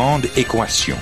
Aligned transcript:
Grande 0.00 0.26
équation. 0.36 0.96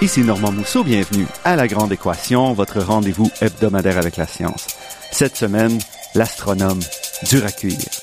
Ici 0.00 0.22
Normand 0.22 0.50
Mousseau, 0.52 0.82
bienvenue 0.82 1.26
à 1.44 1.54
La 1.56 1.68
Grande 1.68 1.92
Équation, 1.92 2.54
votre 2.54 2.80
rendez-vous 2.80 3.30
hebdomadaire 3.42 3.98
avec 3.98 4.16
la 4.16 4.26
science. 4.26 4.66
Cette 5.10 5.36
semaine, 5.36 5.78
l'astronome 6.14 6.80
dur 7.28 7.44
à 7.44 7.52
cuire. 7.52 8.01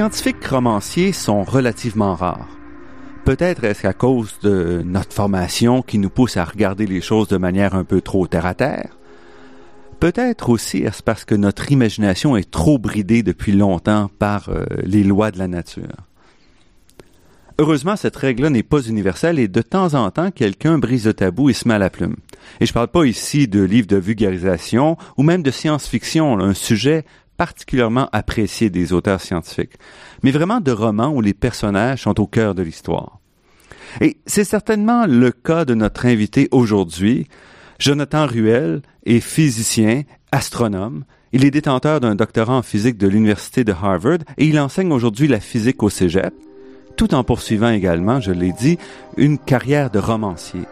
Scientifiques 0.00 0.46
romanciers 0.46 1.12
sont 1.12 1.44
relativement 1.44 2.14
rares. 2.14 2.48
Peut-être 3.26 3.64
est-ce 3.64 3.86
à 3.86 3.92
cause 3.92 4.38
de 4.40 4.80
notre 4.82 5.12
formation 5.12 5.82
qui 5.82 5.98
nous 5.98 6.08
pousse 6.08 6.38
à 6.38 6.44
regarder 6.44 6.86
les 6.86 7.02
choses 7.02 7.28
de 7.28 7.36
manière 7.36 7.74
un 7.74 7.84
peu 7.84 8.00
trop 8.00 8.26
terre 8.26 8.46
à 8.46 8.54
terre. 8.54 8.96
Peut-être 9.98 10.48
aussi 10.48 10.78
est-ce 10.78 11.02
parce 11.02 11.26
que 11.26 11.34
notre 11.34 11.70
imagination 11.70 12.34
est 12.34 12.50
trop 12.50 12.78
bridée 12.78 13.22
depuis 13.22 13.52
longtemps 13.52 14.10
par 14.18 14.48
euh, 14.48 14.64
les 14.84 15.04
lois 15.04 15.30
de 15.32 15.38
la 15.38 15.48
nature. 15.48 16.08
Heureusement, 17.58 17.96
cette 17.96 18.16
règle-là 18.16 18.48
n'est 18.48 18.62
pas 18.62 18.80
universelle 18.80 19.38
et 19.38 19.48
de 19.48 19.60
temps 19.60 19.92
en 19.92 20.10
temps, 20.10 20.30
quelqu'un 20.30 20.78
brise 20.78 21.04
le 21.04 21.12
tabou 21.12 21.50
et 21.50 21.52
se 21.52 21.68
met 21.68 21.74
à 21.74 21.78
la 21.78 21.90
plume. 21.90 22.16
Et 22.62 22.64
je 22.64 22.72
parle 22.72 22.88
pas 22.88 23.04
ici 23.04 23.48
de 23.48 23.60
livres 23.60 23.86
de 23.86 23.98
vulgarisation 23.98 24.96
ou 25.18 25.22
même 25.22 25.42
de 25.42 25.50
science-fiction, 25.50 26.40
un 26.40 26.54
sujet 26.54 27.04
particulièrement 27.40 28.06
apprécié 28.12 28.68
des 28.68 28.92
auteurs 28.92 29.22
scientifiques, 29.22 29.78
mais 30.22 30.30
vraiment 30.30 30.60
de 30.60 30.72
romans 30.72 31.08
où 31.08 31.22
les 31.22 31.32
personnages 31.32 32.02
sont 32.02 32.20
au 32.20 32.26
cœur 32.26 32.54
de 32.54 32.60
l'histoire. 32.60 33.18
Et 34.02 34.18
c'est 34.26 34.44
certainement 34.44 35.06
le 35.06 35.30
cas 35.32 35.64
de 35.64 35.72
notre 35.72 36.04
invité 36.04 36.48
aujourd'hui. 36.50 37.28
Jonathan 37.78 38.26
Ruel 38.26 38.82
est 39.06 39.20
physicien, 39.20 40.02
astronome. 40.32 41.04
Il 41.32 41.46
est 41.46 41.50
détenteur 41.50 41.98
d'un 42.00 42.14
doctorat 42.14 42.56
en 42.56 42.62
physique 42.62 42.98
de 42.98 43.08
l'Université 43.08 43.64
de 43.64 43.72
Harvard 43.72 44.18
et 44.36 44.44
il 44.44 44.60
enseigne 44.60 44.92
aujourd'hui 44.92 45.26
la 45.26 45.40
physique 45.40 45.82
au 45.82 45.88
Cégep, 45.88 46.34
tout 46.98 47.14
en 47.14 47.24
poursuivant 47.24 47.70
également, 47.70 48.20
je 48.20 48.32
l'ai 48.32 48.52
dit, 48.52 48.76
une 49.16 49.38
carrière 49.38 49.90
de 49.90 49.98
romancier. 49.98 50.66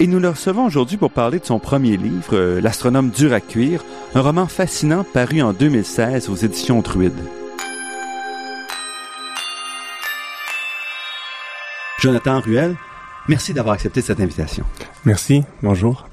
Et 0.00 0.06
nous 0.06 0.18
le 0.18 0.30
recevons 0.30 0.64
aujourd'hui 0.66 0.96
pour 0.96 1.10
parler 1.10 1.38
de 1.38 1.44
son 1.44 1.58
premier 1.58 1.96
livre, 1.96 2.34
euh, 2.34 2.60
L'astronome 2.60 3.10
dur 3.10 3.32
à 3.32 3.40
cuire, 3.40 3.84
un 4.14 4.20
roman 4.20 4.46
fascinant 4.46 5.04
paru 5.04 5.42
en 5.42 5.52
2016 5.52 6.28
aux 6.28 6.34
éditions 6.36 6.80
Druide. 6.80 7.12
Jonathan 12.00 12.40
Ruel, 12.40 12.74
merci 13.28 13.52
d'avoir 13.54 13.74
accepté 13.74 14.00
cette 14.00 14.18
invitation. 14.20 14.64
Merci, 15.04 15.44
bonjour. 15.62 16.08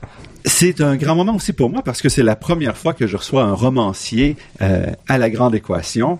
C'est 0.46 0.82
un 0.82 0.96
grand 0.96 1.16
moment 1.16 1.36
aussi 1.36 1.52
pour 1.54 1.70
moi 1.70 1.82
parce 1.84 2.02
que 2.02 2.10
c'est 2.10 2.24
la 2.24 2.36
première 2.36 2.78
fois 2.78 2.94
que 2.94 3.08
je 3.08 3.18
reçois 3.18 3.44
un 3.44 3.54
romancier 3.54 4.38
euh, 4.62 4.86
à 5.08 5.18
la 5.18 5.30
grande 5.30 5.56
équation. 5.56 6.20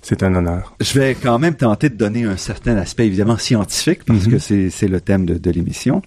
C'est 0.00 0.22
un 0.22 0.34
honneur. 0.34 0.74
Je 0.80 0.98
vais 0.98 1.14
quand 1.14 1.38
même 1.38 1.54
tenter 1.54 1.90
de 1.90 1.96
donner 1.96 2.24
un 2.24 2.36
certain 2.36 2.76
aspect 2.78 3.06
évidemment 3.06 3.36
scientifique 3.36 4.04
parce 4.06 4.24
Mhm. 4.26 4.32
que 4.32 4.38
c'est 4.38 4.70
c'est 4.70 4.88
le 4.88 5.00
thème 5.00 5.26
de, 5.26 5.34
de 5.34 5.50
l'émission. 5.50 6.02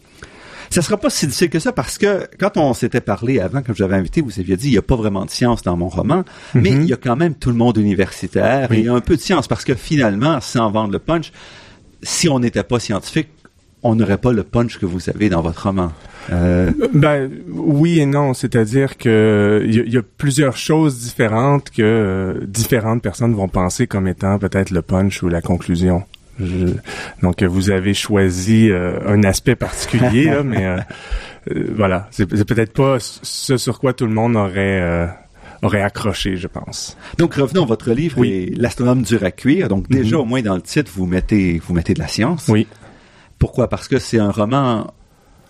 Ça 0.71 0.81
sera 0.81 0.97
pas 0.97 1.09
si 1.09 1.27
difficile 1.27 1.49
que 1.49 1.59
ça 1.59 1.71
parce 1.73 1.97
que 1.97 2.27
quand 2.39 2.55
on 2.57 2.73
s'était 2.73 3.01
parlé 3.01 3.39
avant, 3.39 3.61
quand 3.61 3.73
j'avais 3.75 3.95
invité, 3.95 4.21
vous 4.21 4.39
aviez 4.39 4.55
dit 4.55 4.69
il 4.69 4.71
n'y 4.71 4.77
a 4.77 4.81
pas 4.81 4.95
vraiment 4.95 5.25
de 5.25 5.29
science 5.29 5.61
dans 5.61 5.75
mon 5.77 5.89
roman, 5.89 6.23
mais 6.55 6.71
Mhm. 6.71 6.81
il 6.83 6.87
y 6.89 6.93
a 6.93 6.97
quand 6.97 7.15
même 7.17 7.35
tout 7.35 7.49
le 7.49 7.57
monde 7.57 7.77
universitaire 7.77 8.67
Oui. 8.71 8.77
et 8.77 8.79
il 8.79 8.85
y 8.85 8.89
a 8.89 8.93
un 8.93 9.01
peu 9.01 9.15
de 9.17 9.21
science 9.21 9.47
parce 9.47 9.63
que 9.65 9.75
finalement, 9.75 10.39
sans 10.41 10.71
vendre 10.71 10.93
le 10.93 10.99
punch, 10.99 11.31
si 12.01 12.29
on 12.29 12.39
n'était 12.39 12.63
pas 12.63 12.79
scientifique, 12.79 13.27
on 13.83 13.95
n'aurait 13.95 14.17
pas 14.19 14.31
le 14.31 14.43
punch 14.43 14.77
que 14.77 14.85
vous 14.85 15.09
avez 15.09 15.27
dans 15.27 15.41
votre 15.41 15.63
roman. 15.63 15.91
Euh, 16.31 16.71
Ben 16.93 17.29
oui 17.49 17.99
et 17.99 18.05
non, 18.05 18.33
c'est-à-dire 18.35 18.95
que 18.97 19.63
il 19.65 19.75
y, 19.75 19.79
a- 19.79 19.83
il 19.83 19.91
y 19.93 19.97
a 19.97 20.03
plusieurs 20.03 20.55
choses 20.55 20.99
différentes 20.99 21.69
que 21.71 21.81
euh, 21.81 22.45
différentes 22.45 23.01
personnes 23.01 23.33
vont 23.33 23.47
penser 23.49 23.87
comme 23.87 24.07
étant 24.07 24.37
peut-être 24.37 24.69
le 24.69 24.83
punch 24.83 25.23
ou 25.23 25.29
la 25.29 25.41
conclusion. 25.41 26.03
Je- 26.43 26.73
donc 27.21 27.41
vous 27.43 27.69
avez 27.71 27.93
choisi 27.93 28.69
euh, 28.69 28.99
un 29.07 29.23
aspect 29.23 29.55
particulier, 29.55 30.25
là, 30.25 30.43
mais 30.43 30.65
euh, 30.65 30.77
euh, 31.51 31.73
voilà, 31.75 32.07
c'est 32.11 32.25
peut-être 32.25 32.73
pas 32.73 32.97
ce 32.99 33.57
sur 33.57 33.79
quoi 33.79 33.93
tout 33.93 34.05
le 34.05 34.13
monde 34.13 34.35
aurait 34.35 35.07
aurait 35.63 35.81
accroché, 35.83 36.37
je 36.37 36.47
pense. 36.47 36.97
donc 37.19 37.35
revenons 37.35 37.63
à 37.63 37.67
votre 37.67 37.91
livre, 37.91 38.17
Oui. 38.19 38.51
l'astronome 38.57 39.03
dur 39.03 39.23
à 39.23 39.29
cuire. 39.31 39.67
Donc 39.69 39.87
déjà 39.89 40.15
Mhm. 40.15 40.21
au 40.23 40.25
moins 40.25 40.41
dans 40.41 40.55
le 40.55 40.61
titre, 40.61 40.91
vous 40.95 41.05
mettez 41.05 41.59
vous 41.65 41.73
mettez 41.75 41.93
de 41.93 41.99
la 41.99 42.07
science. 42.07 42.47
Oui. 42.49 42.65
Pourquoi? 43.37 43.69
Parce 43.69 43.87
que 43.87 43.99
c'est 43.99 44.17
un 44.19 44.31
roman 44.31 44.91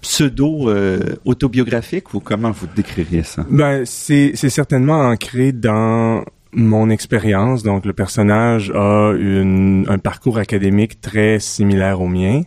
pseudo 0.02 0.70
euh, 0.70 1.00
autobiographique 1.26 2.14
ou 2.14 2.20
comment 2.20 2.52
vous 2.52 2.68
décririez 2.76 3.24
ça? 3.24 3.46
Ben, 3.50 3.84
c'est 3.86 4.36
certainement 4.36 5.00
ancré 5.10 5.52
dans 5.52 6.24
mon 6.54 6.90
expérience. 6.90 7.64
Donc, 7.64 7.86
le 7.86 7.94
personnage 7.94 8.72
a 8.76 9.14
une, 9.14 9.86
un 9.90 9.98
parcours 9.98 10.38
académique 10.38 11.02
très 11.02 11.40
similaire 11.40 12.02
au 12.02 12.08
mien. 12.08 12.44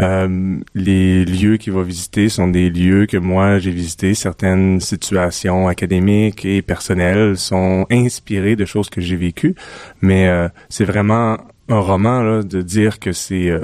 Euh, 0.00 0.58
les 0.74 1.24
lieux 1.24 1.58
qu'il 1.58 1.72
va 1.74 1.82
visiter 1.82 2.28
sont 2.28 2.48
des 2.48 2.70
lieux 2.70 3.06
que 3.06 3.16
moi 3.16 3.58
j'ai 3.58 3.70
visités. 3.70 4.14
Certaines 4.14 4.80
situations 4.80 5.68
académiques 5.68 6.44
et 6.44 6.62
personnelles 6.62 7.36
sont 7.36 7.86
inspirées 7.90 8.56
de 8.56 8.64
choses 8.64 8.88
que 8.88 9.00
j'ai 9.00 9.16
vécues, 9.16 9.54
mais 10.00 10.28
euh, 10.28 10.48
c'est 10.70 10.84
vraiment 10.84 11.36
un 11.68 11.78
roman 11.78 12.22
là, 12.22 12.42
de 12.42 12.62
dire 12.62 12.98
que 12.98 13.12
c'est 13.12 13.50
euh, 13.50 13.60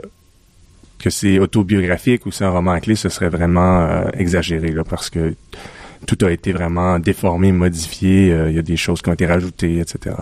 que 0.98 1.10
c'est 1.10 1.38
autobiographique 1.38 2.26
ou 2.26 2.32
c'est 2.32 2.44
un 2.44 2.50
roman 2.50 2.72
à 2.72 2.80
clé, 2.80 2.96
ce 2.96 3.08
serait 3.08 3.28
vraiment 3.28 4.10
exagéré 4.14 4.72
là, 4.72 4.82
parce 4.82 5.10
que 5.10 5.34
tout 6.06 6.18
a 6.24 6.30
été 6.30 6.52
vraiment 6.52 6.98
déformé, 6.98 7.52
modifié. 7.52 8.32
euh, 8.32 8.50
Il 8.50 8.56
y 8.56 8.58
a 8.58 8.62
des 8.62 8.76
choses 8.76 9.02
qui 9.02 9.10
ont 9.10 9.14
été 9.14 9.26
rajoutées, 9.26 9.78
etc. 9.78 10.16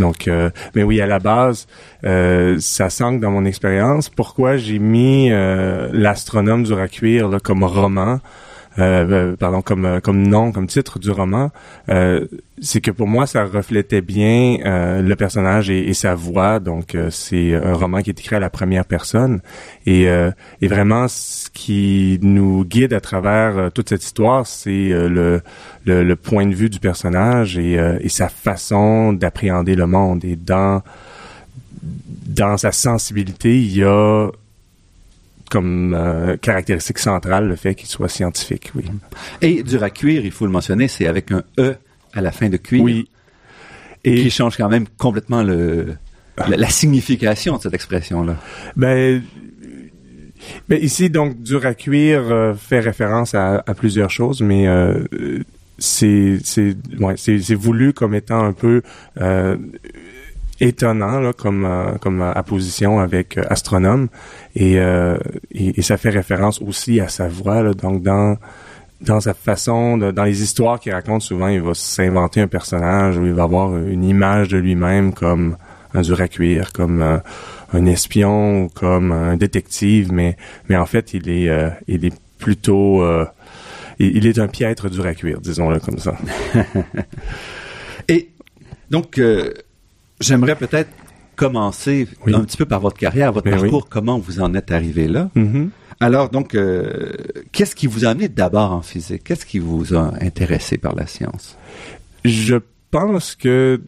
Donc, 0.00 0.26
euh, 0.26 0.50
mais 0.74 0.82
oui, 0.82 1.00
à 1.00 1.06
la 1.06 1.18
base, 1.18 1.66
euh, 2.04 2.56
ça 2.58 2.90
s'ancre 2.90 3.20
dans 3.20 3.30
mon 3.30 3.44
expérience. 3.44 4.08
Pourquoi 4.08 4.56
j'ai 4.56 4.78
mis 4.78 5.30
euh, 5.30 5.88
l'astronome 5.92 6.64
dur 6.64 6.78
à 6.80 6.88
comme 7.42 7.64
roman, 7.64 8.18
pardon, 8.76 9.62
comme 9.62 9.84
euh, 9.84 10.00
comme 10.00 10.26
nom, 10.26 10.52
comme 10.52 10.66
titre 10.66 10.98
du 10.98 11.10
roman, 11.10 11.50
euh, 11.88 12.26
c'est 12.60 12.80
que 12.80 12.90
pour 12.90 13.06
moi, 13.06 13.26
ça 13.26 13.44
reflétait 13.44 14.00
bien 14.00 14.58
euh, 14.64 15.02
le 15.02 15.16
personnage 15.16 15.70
et, 15.70 15.92
sa 15.94 16.14
voix. 16.14 16.60
Donc, 16.60 16.94
euh, 16.94 17.10
c'est 17.10 17.54
un 17.54 17.74
roman 17.74 18.00
qui 18.02 18.10
est 18.10 18.18
écrit 18.18 18.36
à 18.36 18.40
la 18.40 18.50
première 18.50 18.84
personne 18.84 19.40
et, 19.86 20.08
euh, 20.08 20.30
et 20.60 20.68
vraiment 20.68 21.06
ce 21.08 21.50
qui 21.50 22.18
nous 22.22 22.64
guide 22.64 22.92
à 22.92 23.00
travers 23.00 23.58
euh, 23.58 23.70
toute 23.70 23.88
cette 23.88 24.04
histoire, 24.04 24.46
c'est 24.46 24.90
euh, 24.90 25.08
le, 25.08 25.42
le 25.84 26.04
le 26.04 26.16
point 26.16 26.46
de 26.46 26.54
vue 26.54 26.70
du 26.70 26.80
personnage 26.80 27.58
et, 27.58 27.78
euh, 27.78 27.98
et 28.00 28.08
sa 28.08 28.28
façon 28.28 29.12
d'appréhender 29.12 29.74
le 29.74 29.86
monde. 29.86 30.24
Et 30.24 30.36
dans 30.36 30.82
dans 32.26 32.56
sa 32.56 32.72
sensibilité, 32.72 33.58
il 33.58 33.76
y 33.76 33.84
a 33.84 34.30
comme 35.50 35.94
euh, 35.94 36.36
caractéristique 36.36 36.98
centrale 36.98 37.48
le 37.48 37.56
fait 37.56 37.74
qu'il 37.74 37.88
soit 37.88 38.08
scientifique, 38.08 38.72
oui. 38.74 38.84
Et 39.40 39.62
dur 39.62 39.82
à 39.82 39.90
cuire, 39.90 40.24
il 40.24 40.32
faut 40.32 40.46
le 40.46 40.52
mentionner, 40.52 40.88
c'est 40.88 41.06
avec 41.06 41.30
un 41.30 41.42
E 41.58 41.76
à 42.12 42.20
la 42.20 42.32
fin 42.32 42.48
de 42.48 42.56
cuire. 42.56 42.82
Oui. 42.82 43.08
Et 44.04 44.16
qui 44.16 44.30
change 44.30 44.56
quand 44.56 44.68
même 44.68 44.86
complètement 44.98 45.42
le, 45.42 45.94
la, 46.36 46.56
la 46.56 46.68
signification 46.68 47.56
de 47.56 47.62
cette 47.62 47.74
expression-là. 47.74 48.36
ben, 48.76 49.22
ben 50.68 50.78
ici 50.82 51.08
donc 51.08 51.40
dur 51.42 51.64
à 51.64 51.74
cuire 51.74 52.22
euh, 52.30 52.54
fait 52.54 52.80
référence 52.80 53.34
à, 53.34 53.62
à 53.66 53.74
plusieurs 53.74 54.10
choses, 54.10 54.42
mais 54.42 54.66
euh, 54.68 55.04
c'est 55.78 56.38
c'est 56.44 56.76
ouais, 57.00 57.14
c'est 57.16 57.38
c'est 57.38 57.54
voulu 57.54 57.92
comme 57.94 58.14
étant 58.14 58.44
un 58.44 58.52
peu 58.52 58.82
euh, 59.20 59.56
étonnant 60.60 61.20
là, 61.20 61.32
comme 61.32 61.64
euh, 61.64 61.92
comme 62.00 62.22
euh, 62.22 62.32
apposition 62.32 62.98
avec 63.00 63.36
euh, 63.38 63.44
astronome. 63.50 64.08
Et, 64.54 64.78
euh, 64.78 65.18
et 65.52 65.82
ça 65.82 65.96
fait 65.96 66.10
référence 66.10 66.60
aussi 66.62 67.00
à 67.00 67.08
sa 67.08 67.28
voix 67.28 67.62
là, 67.62 67.74
donc 67.74 68.02
dans 68.02 68.36
dans 69.00 69.20
sa 69.20 69.34
façon, 69.34 69.98
de- 69.98 70.12
dans 70.12 70.24
les 70.24 70.42
histoires 70.42 70.80
qu'il 70.80 70.92
raconte, 70.92 71.20
souvent, 71.22 71.48
il 71.48 71.60
va 71.60 71.74
s'inventer 71.74 72.40
un 72.40 72.46
personnage 72.46 73.18
ou 73.18 73.26
il 73.26 73.32
va 73.34 73.42
avoir 73.42 73.76
une 73.76 74.04
image 74.04 74.48
de 74.48 74.56
lui-même 74.58 75.12
comme 75.12 75.56
un 75.92 76.00
dur 76.00 76.20
à 76.20 76.28
cuire, 76.28 76.72
comme 76.72 77.20
un 77.72 77.86
espion 77.86 78.62
ou 78.64 78.68
comme 78.68 79.12
un 79.12 79.36
détective, 79.36 80.12
mais 80.12 80.36
mais 80.68 80.76
en 80.76 80.86
fait 80.86 81.12
il 81.14 81.28
est 81.28 81.50
il 81.86 82.04
est 82.04 82.14
plutôt 82.38 83.04
il, 83.98 84.26
est 84.26 84.38
un 84.38 84.48
piètre 84.48 84.88
dur 84.90 85.06
à 85.06 85.14
cuire, 85.14 85.40
disons-le 85.40 85.80
comme 85.80 85.98
ça. 85.98 86.14
Et 88.08 88.30
donc 88.90 89.20
j'aimerais 90.20 90.56
peut-être 90.56 90.90
commencer 91.36 92.08
un 92.26 92.44
petit 92.44 92.56
peu 92.56 92.66
par 92.66 92.80
votre 92.80 92.96
carrière, 92.96 93.32
votre 93.32 93.50
parcours, 93.50 93.88
comment 93.88 94.18
vous 94.18 94.40
en 94.40 94.54
êtes 94.54 94.70
arrivé 94.70 95.08
là? 95.08 95.30
Mm-hmm. 95.36 95.68
Alors, 96.00 96.28
donc, 96.28 96.54
euh, 96.54 97.12
qu'est-ce 97.52 97.74
qui 97.74 97.86
vous 97.86 98.04
a 98.04 98.08
amené 98.08 98.28
d'abord 98.28 98.72
en 98.72 98.82
physique? 98.82 99.24
Qu'est-ce 99.24 99.46
qui 99.46 99.58
vous 99.58 99.94
a 99.94 100.12
intéressé 100.20 100.76
par 100.78 100.94
la 100.94 101.06
science? 101.06 101.56
Je 102.24 102.56
pense 102.90 103.34
que 103.34 103.80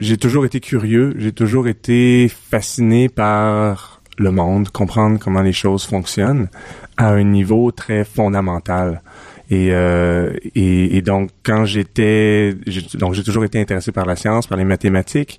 j'ai 0.00 0.16
toujours 0.16 0.44
été 0.44 0.60
curieux, 0.60 1.14
j'ai 1.18 1.32
toujours 1.32 1.68
été 1.68 2.28
fasciné 2.28 3.08
par 3.08 4.02
le 4.18 4.30
monde, 4.30 4.70
comprendre 4.70 5.18
comment 5.18 5.42
les 5.42 5.52
choses 5.52 5.84
fonctionnent 5.84 6.48
à 6.96 7.10
un 7.10 7.24
niveau 7.24 7.70
très 7.70 8.04
fondamental. 8.04 9.02
Et, 9.50 9.68
euh, 9.72 10.32
et, 10.54 10.96
et, 10.96 11.02
donc 11.02 11.30
quand 11.42 11.66
j'étais 11.66 12.54
donc 12.94 13.12
j'ai 13.12 13.22
toujours 13.22 13.44
été 13.44 13.60
intéressé 13.60 13.92
par 13.92 14.06
la 14.06 14.16
science, 14.16 14.46
par 14.46 14.56
les 14.56 14.64
mathématiques. 14.64 15.38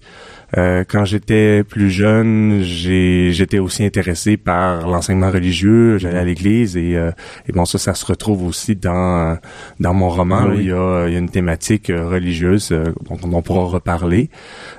Euh, 0.57 0.83
quand 0.87 1.05
j'étais 1.05 1.63
plus 1.63 1.89
jeune, 1.89 2.61
j'étais 2.61 3.57
aussi 3.57 3.83
intéressé 3.83 4.37
par 4.37 4.87
l'enseignement 4.87 5.31
religieux. 5.31 5.97
J'allais 5.97 6.19
à 6.19 6.23
l'église 6.23 6.77
et, 6.77 6.95
euh, 6.95 7.11
et, 7.47 7.51
bon 7.51 7.65
ça, 7.65 7.79
ça 7.79 7.95
se 7.95 8.05
retrouve 8.05 8.45
aussi 8.45 8.75
dans 8.75 9.37
dans 9.79 9.93
mon 9.93 10.09
roman. 10.09 10.51
il, 10.53 10.67
y 10.67 10.71
a, 10.71 11.07
il, 11.07 11.13
y 11.13 11.15
a, 11.15 11.19
une 11.19 11.29
thématique 11.29 11.89
euh, 11.89 12.07
religieuse 12.07 12.69
dont 13.09 13.17
on 13.23 13.41
pourra 13.41 13.65
reparler. 13.65 14.29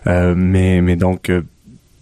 mais 0.07 0.81
mais 0.81 0.97
donc 0.97 1.33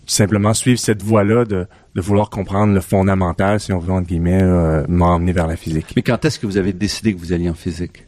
simplement 0.06 0.54
suivre 0.54 0.78
cette 0.78 1.02
voie-là 1.02 1.44
de 1.44 1.66
de 1.94 2.00
vouloir 2.00 2.28
comprendre 2.28 2.74
le 2.74 2.80
fondamental, 2.80 3.60
si 3.60 3.72
on 3.72 3.78
veut, 3.78 3.92
entre 3.92 4.08
guillemets, 4.08 4.42
euh, 4.42 4.84
m'a 4.88 5.06
emmené 5.06 5.32
vers 5.32 5.46
la 5.46 5.56
physique. 5.56 5.92
Mais 5.94 6.02
quand 6.02 6.24
est-ce 6.24 6.38
que 6.38 6.46
vous 6.46 6.56
avez 6.56 6.72
décidé 6.72 7.14
que 7.14 7.20
vous 7.20 7.32
alliez 7.32 7.48
en 7.48 7.54
physique? 7.54 8.06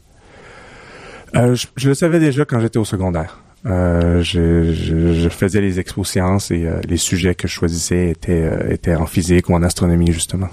Euh, 1.37 1.57
je, 1.77 1.89
le 1.89 1.95
savais 1.95 2.19
déjà 2.19 2.45
quand 2.45 2.59
j'étais 2.61 2.79
au 2.79 2.85
secondaire. 2.85 3.41
Euh, 3.65 4.23
je, 4.23 4.73
je, 4.73 5.29
faisais 5.29 5.61
les 5.61 5.81
expos 5.81 6.09
sciences 6.09 6.51
et 6.51 6.67
euh, 6.67 6.81
les 6.89 6.97
sujets 6.97 7.35
que 7.35 7.49
je 7.49 7.53
choisissais 7.53 8.11
étaient, 8.11 8.45
euh, 8.45 8.73
étaient 8.73 8.95
en 8.95 9.07
physique 9.07 9.49
ou 9.49 9.55
en 9.55 9.63
astronomie, 9.63 10.13
justement. 10.13 10.49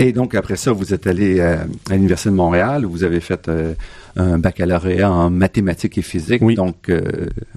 Et 0.00 0.12
donc, 0.12 0.34
après 0.36 0.56
ça, 0.56 0.70
vous 0.70 0.94
êtes 0.94 1.08
allé 1.08 1.40
à 1.40 1.66
l'Université 1.90 2.30
de 2.30 2.34
Montréal, 2.36 2.86
où 2.86 2.90
vous 2.90 3.02
avez 3.02 3.18
fait 3.18 3.50
un 4.14 4.38
baccalauréat 4.38 5.10
en 5.10 5.28
mathématiques 5.28 5.98
et 5.98 6.02
physique, 6.02 6.40
oui. 6.40 6.54
donc 6.54 6.88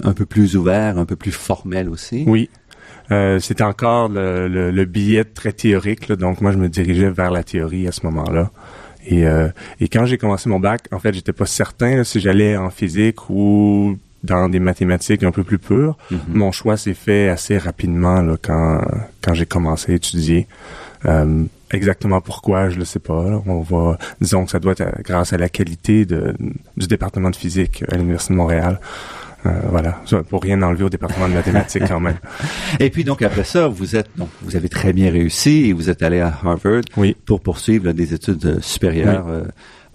un 0.03 0.13
peu 0.13 0.25
plus 0.25 0.57
ouvert, 0.57 0.97
un 0.97 1.05
peu 1.05 1.15
plus 1.15 1.31
formel 1.31 1.87
aussi. 1.87 2.23
Oui, 2.25 2.49
euh, 3.09 3.39
c'était 3.39 3.63
encore 3.63 4.09
le, 4.09 4.47
le, 4.47 4.85
billet 4.85 5.23
très 5.23 5.51
théorique, 5.51 6.11
donc 6.11 6.41
moi 6.41 6.51
je 6.51 6.57
me 6.57 6.69
dirigeais 6.69 7.09
vers 7.09 7.31
la 7.31 7.43
théorie 7.43 7.87
à 7.87 7.91
ce 7.91 8.05
moment-là. 8.05 8.51
Et, 9.05 9.25
euh, 9.25 9.49
et 9.79 9.87
quand 9.87 10.05
j'ai 10.05 10.17
commencé 10.17 10.47
mon 10.49 10.59
bac, 10.59 10.83
en 10.91 10.99
fait, 10.99 11.13
j'étais 11.13 11.33
pas 11.33 11.47
certain 11.47 12.03
si 12.03 12.19
j'allais 12.19 12.55
en 12.55 12.69
physique 12.69 13.29
ou 13.29 13.97
dans 14.23 14.47
des 14.49 14.59
mathématiques 14.59 15.23
un 15.23 15.31
peu 15.31 15.43
plus 15.43 15.57
pures. 15.57 15.97
Mm-hmm. 16.11 16.17
Mon 16.29 16.51
choix 16.51 16.77
s'est 16.77 16.93
fait 16.93 17.29
assez 17.29 17.57
rapidement 17.57 18.21
là, 18.21 18.35
quand 18.39 18.81
quand 19.21 19.33
j'ai 19.33 19.45
commencé 19.45 19.93
à 19.93 19.95
étudier. 19.95 20.47
Euh, 21.05 21.45
exactement 21.71 22.21
pourquoi, 22.21 22.69
je 22.69 22.77
le 22.77 22.85
sais 22.85 22.99
pas. 22.99 23.41
On 23.45 23.61
va, 23.61 23.97
disons 24.19 24.45
que 24.45 24.51
ça 24.51 24.59
doit 24.59 24.73
être 24.73 25.01
grâce 25.01 25.33
à 25.33 25.37
la 25.37 25.49
qualité 25.49 26.05
de, 26.05 26.35
du 26.77 26.87
département 26.87 27.29
de 27.29 27.35
physique 27.35 27.83
à 27.91 27.95
l'université 27.95 28.33
de 28.33 28.37
Montréal. 28.37 28.79
Euh, 29.45 29.49
voilà, 29.69 29.99
pour 30.29 30.43
rien 30.43 30.61
enlever 30.61 30.83
au 30.83 30.89
département 30.89 31.27
de 31.27 31.33
mathématiques 31.33 31.87
quand 31.87 31.99
même. 31.99 32.17
Et 32.79 32.89
puis 32.91 33.03
donc 33.03 33.21
après 33.23 33.43
ça, 33.43 33.67
vous 33.67 33.95
êtes 33.95 34.09
donc 34.15 34.29
vous 34.43 34.55
avez 34.55 34.69
très 34.69 34.93
bien 34.93 35.11
réussi 35.11 35.65
et 35.65 35.73
vous 35.73 35.89
êtes 35.89 36.03
allé 36.03 36.19
à 36.19 36.27
Harvard 36.27 36.83
pour 37.25 37.41
poursuivre 37.41 37.91
des 37.91 38.13
études 38.13 38.45
euh, 38.45 38.61
supérieures 38.61 39.27
euh, 39.27 39.43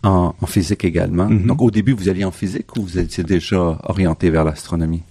en, 0.03 0.33
physique 0.47 0.85
également. 0.85 1.29
Mm-hmm. 1.29 1.47
Donc 1.47 1.63
au 1.63 1.71
début, 1.71 1.93
vous 1.93 2.09
alliez 2.09 2.25
en 2.25 2.33
physique 2.33 2.77
ou 2.77 2.83
vous 2.83 2.99
étiez 2.99 3.23
déjà 3.23 3.79
orienté 3.85 4.31
vers 4.31 4.45
l'astronomie? 4.45 5.03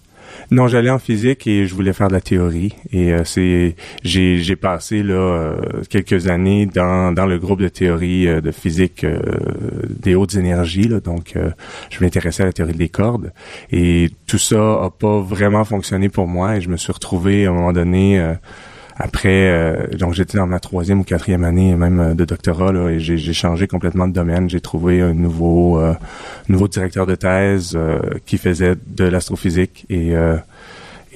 Non, 0.51 0.67
j'allais 0.67 0.89
en 0.89 0.99
physique 0.99 1.47
et 1.47 1.65
je 1.65 1.73
voulais 1.73 1.93
faire 1.93 2.07
de 2.07 2.13
la 2.13 2.21
théorie. 2.21 2.75
Et 2.91 3.13
euh, 3.13 3.23
c'est 3.23 3.75
j'ai 4.03 4.37
j'ai 4.37 4.55
passé 4.55 5.03
là 5.03 5.13
euh, 5.13 5.55
quelques 5.89 6.27
années 6.27 6.65
dans 6.65 7.11
dans 7.11 7.25
le 7.25 7.39
groupe 7.39 7.61
de 7.61 7.67
théorie 7.67 8.27
euh, 8.27 8.41
de 8.41 8.51
physique 8.51 9.05
des 9.89 10.15
hautes 10.15 10.35
énergies. 10.35 10.87
Là, 10.87 10.99
donc, 10.99 11.35
je 11.89 12.03
m'intéressais 12.03 12.43
à 12.43 12.47
la 12.47 12.53
théorie 12.53 12.73
des 12.73 12.89
cordes. 12.89 13.31
Et 13.71 14.09
tout 14.27 14.37
ça 14.37 14.83
a 14.83 14.89
pas 14.89 15.19
vraiment 15.19 15.63
fonctionné 15.63 16.09
pour 16.09 16.27
moi. 16.27 16.57
Et 16.57 16.61
je 16.61 16.69
me 16.69 16.77
suis 16.77 16.91
retrouvé 16.91 17.45
à 17.45 17.49
un 17.49 17.53
moment 17.53 17.73
donné 17.73 18.23
après, 18.97 19.49
euh, 19.49 19.87
donc 19.97 20.13
j'étais 20.13 20.37
dans 20.37 20.47
ma 20.47 20.59
troisième 20.59 21.01
ou 21.01 21.03
quatrième 21.03 21.43
année 21.43 21.75
même 21.75 21.99
euh, 21.99 22.13
de 22.13 22.23
doctorat 22.23 22.71
là, 22.71 22.89
et 22.89 22.99
j'ai 22.99 23.33
changé 23.33 23.67
complètement 23.67 24.07
de 24.07 24.13
domaine. 24.13 24.49
J'ai 24.49 24.61
trouvé 24.61 25.01
un 25.01 25.13
nouveau 25.13 25.79
euh, 25.79 25.93
nouveau 26.47 26.67
directeur 26.69 27.05
de 27.05 27.15
thèse 27.15 27.77
qui 28.25 28.37
faisait 28.37 28.75
de 28.87 29.03
l'astrophysique 29.03 29.85
et 29.89 30.13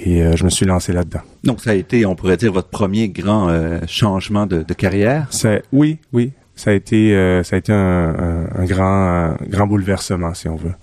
et 0.01 0.23
je 0.35 0.43
me 0.45 0.49
suis 0.49 0.65
lancé 0.65 0.93
là-dedans. 0.93 1.19
Donc 1.43 1.59
ça 1.59 1.71
a 1.71 1.73
été, 1.73 2.05
on 2.05 2.15
pourrait 2.15 2.37
dire, 2.37 2.53
votre 2.53 2.69
premier 2.69 3.09
grand 3.09 3.49
changement 3.87 4.45
de, 4.45 4.63
de 4.63 4.73
carrière? 4.73 5.27
C'est 5.29 5.63
oui, 5.73 5.97
oui, 6.13 6.31
ça 6.55 6.71
a 6.71 6.73
été 6.73 7.13
ça 7.43 7.55
a 7.55 7.59
été 7.59 7.71
un, 7.71 8.47
un, 8.55 8.65
grand 8.65 9.35
grand 9.47 9.67
bouleversement 9.67 10.33
si 10.33 10.47
on 10.47 10.55
veut. 10.55 10.73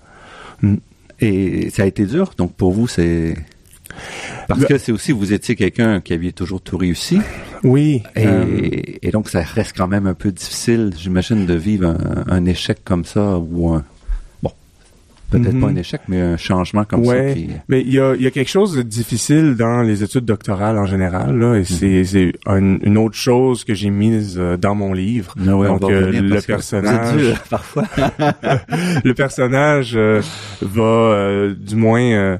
Mm. 0.61 0.75
Et 1.19 1.69
ça 1.71 1.83
a 1.83 1.85
été 1.85 2.05
dur? 2.05 2.31
Donc 2.37 2.53
pour 2.53 2.71
vous, 2.71 2.87
c'est 2.87 3.35
parce 4.47 4.65
que 4.65 4.77
c'est 4.77 4.91
aussi, 4.91 5.11
vous 5.11 5.33
étiez 5.33 5.55
quelqu'un 5.55 6.01
qui 6.01 6.13
avait 6.13 6.31
toujours 6.31 6.61
tout 6.61 6.77
réussi. 6.77 7.19
Oui. 7.63 8.03
Euh, 8.17 8.45
et, 9.01 9.11
donc, 9.11 9.29
ça 9.29 9.41
reste 9.41 9.75
quand 9.75 9.87
même 9.87 10.07
un 10.07 10.13
peu 10.13 10.31
difficile, 10.31 10.93
j'imagine, 10.97 11.45
de 11.45 11.53
vivre 11.53 11.95
un, 12.27 12.45
échec 12.45 12.79
comme 12.83 13.05
ça 13.05 13.37
ou 13.37 13.69
un, 13.69 13.83
peut-être 15.29 15.59
pas 15.59 15.67
mhm. 15.67 15.75
un 15.75 15.75
échec, 15.75 16.01
mais 16.07 16.21
un 16.21 16.37
changement 16.37 16.85
comme 16.85 17.03
ça. 17.03 17.15
Mais 17.67 17.81
il 17.81 17.93
y 17.93 17.99
a, 17.99 18.15
y 18.15 18.27
a 18.27 18.31
quelque 18.31 18.49
chose 18.49 18.75
de 18.75 18.81
difficile 18.81 19.55
dans 19.55 19.81
les 19.81 20.03
études 20.03 20.25
doctorales 20.25 20.77
en 20.77 20.85
général, 20.85 21.37
là, 21.37 21.55
et 21.55 21.63
c'est, 21.63 22.33
mhm. 22.47 22.79
une 22.83 22.97
autre 22.97 23.15
chose 23.15 23.63
que 23.63 23.73
j'ai 23.73 23.89
mise 23.89 24.37
euh, 24.37 24.57
dans 24.57 24.75
mon 24.75 24.93
livre. 24.93 25.33
Ah 25.39 25.43
Donc, 25.43 25.83
euh, 25.83 26.11
le 26.11 26.41
personnage, 26.41 27.33
parfois. 27.49 27.83
le 29.03 29.13
personnage 29.13 29.93
euh, 29.95 30.21
va 30.61 31.47
du 31.57 31.75
moins 31.75 32.39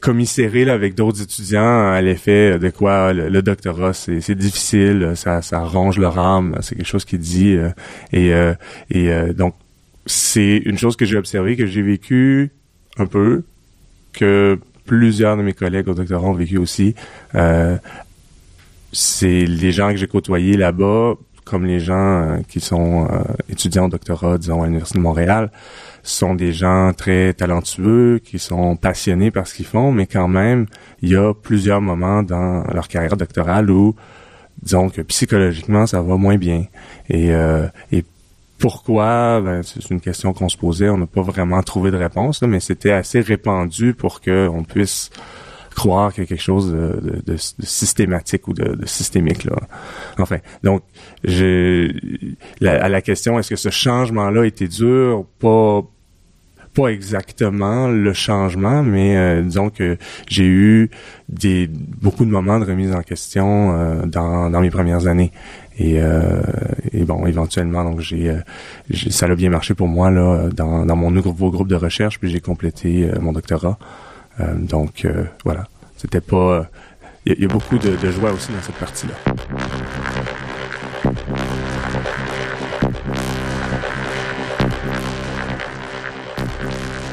commisérer 0.00 0.66
là, 0.66 0.74
avec 0.74 0.94
d'autres 0.94 1.22
étudiants 1.22 1.90
à 1.90 2.00
l'effet 2.02 2.58
de 2.58 2.68
quoi 2.68 3.12
le, 3.14 3.42
doctorat 3.42 3.94
c'est, 3.94 4.34
difficile, 4.34 5.12
ça, 5.14 5.40
ça 5.40 5.60
ronge 5.60 5.98
leur 5.98 6.18
âme, 6.18 6.56
c'est 6.60 6.74
quelque 6.74 6.86
chose 6.86 7.06
qui 7.06 7.18
dit 7.18 7.56
et 8.12 8.32
et 8.90 9.32
donc 9.34 9.54
c'est 10.06 10.58
une 10.64 10.78
chose 10.78 10.96
que 10.96 11.04
j'ai 11.04 11.16
observée, 11.16 11.56
que 11.56 11.66
j'ai 11.66 11.82
vécu 11.82 12.50
un 12.98 13.06
peu, 13.06 13.42
que 14.12 14.58
plusieurs 14.84 15.36
de 15.36 15.42
mes 15.42 15.52
collègues 15.52 15.88
au 15.88 15.94
doctorat 15.94 16.26
ont 16.28 16.34
vécu 16.34 16.58
aussi. 16.58 16.94
Euh, 17.34 17.76
c'est 18.92 19.44
les 19.46 19.72
gens 19.72 19.90
que 19.90 19.96
j'ai 19.96 20.06
côtoyés 20.06 20.56
là-bas, 20.56 21.14
comme 21.44 21.66
les 21.66 21.80
gens 21.80 22.22
euh, 22.22 22.36
qui 22.48 22.60
sont 22.60 23.08
euh, 23.10 23.22
étudiants 23.48 23.86
au 23.86 23.88
doctorat, 23.88 24.38
disons, 24.38 24.62
à 24.62 24.66
l'Université 24.66 24.98
de 24.98 25.02
Montréal, 25.02 25.50
sont 26.02 26.34
des 26.34 26.52
gens 26.52 26.92
très 26.94 27.32
talentueux, 27.32 28.20
qui 28.22 28.38
sont 28.38 28.76
passionnés 28.76 29.30
par 29.30 29.46
ce 29.46 29.54
qu'ils 29.54 29.66
font, 29.66 29.90
mais 29.90 30.06
quand 30.06 30.28
même, 30.28 30.66
il 31.02 31.10
y 31.10 31.16
a 31.16 31.32
plusieurs 31.34 31.80
moments 31.80 32.22
dans 32.22 32.62
leur 32.72 32.88
carrière 32.88 33.16
doctorale 33.16 33.70
où, 33.70 33.96
disons 34.62 34.90
que 34.90 35.00
psychologiquement, 35.00 35.86
ça 35.86 36.02
va 36.02 36.16
moins 36.16 36.36
bien. 36.36 36.66
Et, 37.08 37.30
et 37.90 38.04
pourquoi? 38.64 39.42
Ben, 39.42 39.62
C'est 39.62 39.90
une 39.90 40.00
question 40.00 40.32
qu'on 40.32 40.48
se 40.48 40.56
posait. 40.56 40.88
On 40.88 40.96
n'a 40.96 41.06
pas 41.06 41.20
vraiment 41.20 41.62
trouvé 41.62 41.90
de 41.90 41.98
réponse, 41.98 42.40
mais 42.40 42.60
c'était 42.60 42.92
assez 42.92 43.20
répandu 43.20 43.92
pour 43.92 44.22
qu'on 44.22 44.64
puisse 44.66 45.10
croire 45.74 46.14
qu'il 46.14 46.22
y 46.22 46.26
a 46.26 46.28
quelque 46.28 46.40
chose 46.40 46.72
de, 46.72 47.36
systématique 47.36 48.48
ou 48.48 48.54
de, 48.54 48.86
systémique 48.86 49.44
là. 49.44 49.56
Enfin, 50.18 50.38
donc 50.62 50.82
je, 51.24 51.92
à 52.66 52.88
la 52.88 53.02
question 53.02 53.38
est-ce 53.38 53.50
que 53.50 53.56
ce 53.56 53.68
changement-là 53.68 54.46
était 54.46 54.68
dur? 54.68 55.26
Pas 55.40 55.82
pas 56.74 56.88
exactement 56.88 57.86
le 57.86 58.12
changement, 58.12 58.82
mais 58.82 59.16
euh, 59.16 59.42
disons 59.42 59.70
que 59.70 59.96
j'ai 60.26 60.44
eu 60.44 60.90
des 61.28 61.68
beaucoup 61.68 62.24
de 62.24 62.30
moments 62.30 62.58
de 62.58 62.64
remise 62.64 62.92
en 62.92 63.02
question 63.02 63.78
euh, 63.78 64.06
dans, 64.06 64.50
dans 64.50 64.60
mes 64.60 64.70
premières 64.70 65.06
années. 65.06 65.30
Et, 65.78 66.00
euh, 66.00 66.40
et 66.92 67.04
bon, 67.04 67.26
éventuellement, 67.26 67.84
donc 67.84 68.00
j'ai, 68.00 68.32
ça 69.10 69.26
a 69.26 69.34
bien 69.34 69.50
marché 69.50 69.74
pour 69.74 69.88
moi 69.88 70.10
là 70.10 70.48
dans, 70.54 70.86
dans 70.86 70.96
mon 70.96 71.10
nouveau 71.10 71.50
groupe 71.50 71.68
de 71.68 71.74
recherche, 71.74 72.20
puis 72.20 72.30
j'ai 72.30 72.40
complété 72.40 73.10
mon 73.20 73.32
doctorat. 73.32 73.76
donc 74.38 75.06
voilà, 75.44 75.66
c'était 75.96 76.20
pas. 76.20 76.68
Il 77.26 77.40
y, 77.40 77.44
a 77.46 77.48
beaucoup 77.48 77.78
de, 77.78 77.96
de 77.96 78.10
joie 78.10 78.32
aussi 78.32 78.52
dans 78.52 78.60
cette 78.60 78.74
partie-là. 78.76 79.14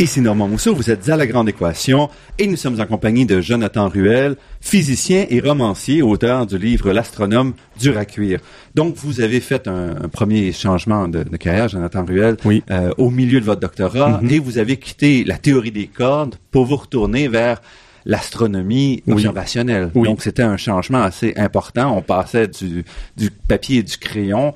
Ici 0.01 0.19
Normand 0.19 0.47
Mousseau, 0.47 0.73
vous 0.73 0.89
êtes 0.89 1.07
à 1.09 1.15
La 1.15 1.27
Grande 1.27 1.47
Équation 1.49 2.09
et 2.39 2.47
nous 2.47 2.55
sommes 2.55 2.81
en 2.81 2.87
compagnie 2.87 3.27
de 3.27 3.39
Jonathan 3.39 3.87
Ruel, 3.87 4.35
physicien 4.59 5.27
et 5.29 5.39
romancier, 5.39 6.01
auteur 6.01 6.47
du 6.47 6.57
livre 6.57 6.91
L'astronome 6.91 7.53
dur 7.79 7.99
à 7.99 8.05
cuire. 8.05 8.39
Donc, 8.73 8.95
vous 8.95 9.21
avez 9.21 9.39
fait 9.39 9.67
un, 9.67 9.93
premier 10.11 10.53
changement 10.53 11.07
de, 11.07 11.21
carrière, 11.37 11.69
Jonathan 11.69 12.03
Ruel, 12.03 12.37
oui. 12.45 12.63
euh, 12.71 12.89
au 12.97 13.11
milieu 13.11 13.39
de 13.39 13.45
votre 13.45 13.61
doctorat 13.61 14.19
Mhm. 14.23 14.31
et 14.31 14.39
vous 14.39 14.57
avez 14.57 14.77
quitté 14.77 15.23
la 15.23 15.37
théorie 15.37 15.69
des 15.71 15.85
cordes 15.85 16.33
pour 16.49 16.65
vous 16.65 16.77
retourner 16.77 17.27
vers 17.27 17.61
l'astronomie 18.03 19.03
Oui. 19.05 19.13
observationnelle. 19.13 19.91
Oui. 19.93 20.07
Donc, 20.07 20.23
c'était 20.23 20.41
un 20.41 20.57
changement 20.57 21.03
assez 21.03 21.35
important. 21.37 21.95
On 21.95 22.01
passait 22.01 22.47
du, 22.47 22.83
du 23.17 23.29
papier 23.29 23.79
et 23.79 23.83
du 23.83 23.97
crayon 23.97 24.51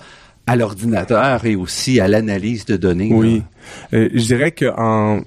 à 0.47 0.55
l'ordinateur 0.55 1.45
et 1.45 1.55
aussi 1.55 1.99
à 1.99 2.07
l'analyse 2.07 2.65
de 2.65 2.77
données. 2.77 3.11
Oui. 3.13 3.43
Euh, 3.93 4.09
je 4.11 4.25
dirais 4.25 4.51
que 4.51 4.65
en, 4.75 5.21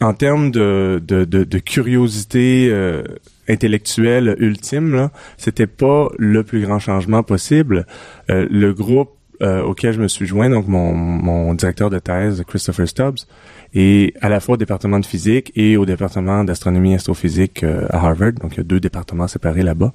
en 0.00 0.12
termes 0.12 0.50
de, 0.50 1.00
de, 1.06 1.24
de, 1.24 1.44
de 1.44 1.58
curiosité 1.58 2.68
euh, 2.70 3.04
intellectuelle 3.48 4.36
ultime, 4.38 5.10
c'était 5.36 5.66
pas 5.66 6.08
le 6.18 6.42
plus 6.42 6.62
grand 6.62 6.78
changement 6.78 7.22
possible. 7.22 7.86
Euh, 8.30 8.46
le 8.50 8.72
groupe 8.72 9.12
euh, 9.42 9.62
auquel 9.62 9.92
je 9.92 10.00
me 10.00 10.08
suis 10.08 10.26
joint, 10.26 10.48
donc 10.48 10.68
mon, 10.68 10.94
mon 10.94 11.54
directeur 11.54 11.90
de 11.90 11.98
thèse, 11.98 12.42
Christopher 12.46 12.88
Stubbs, 12.88 13.26
est 13.74 14.14
à 14.20 14.28
la 14.28 14.38
fois 14.38 14.54
au 14.54 14.56
département 14.56 15.00
de 15.00 15.06
physique 15.06 15.50
et 15.56 15.76
au 15.76 15.84
département 15.84 16.44
d'astronomie 16.44 16.92
et 16.92 16.96
astrophysique 16.96 17.64
euh, 17.64 17.86
à 17.90 18.06
Harvard. 18.06 18.32
Donc, 18.34 18.52
il 18.54 18.58
y 18.58 18.60
a 18.60 18.64
deux 18.64 18.80
départements 18.80 19.26
séparés 19.26 19.62
là-bas. 19.62 19.92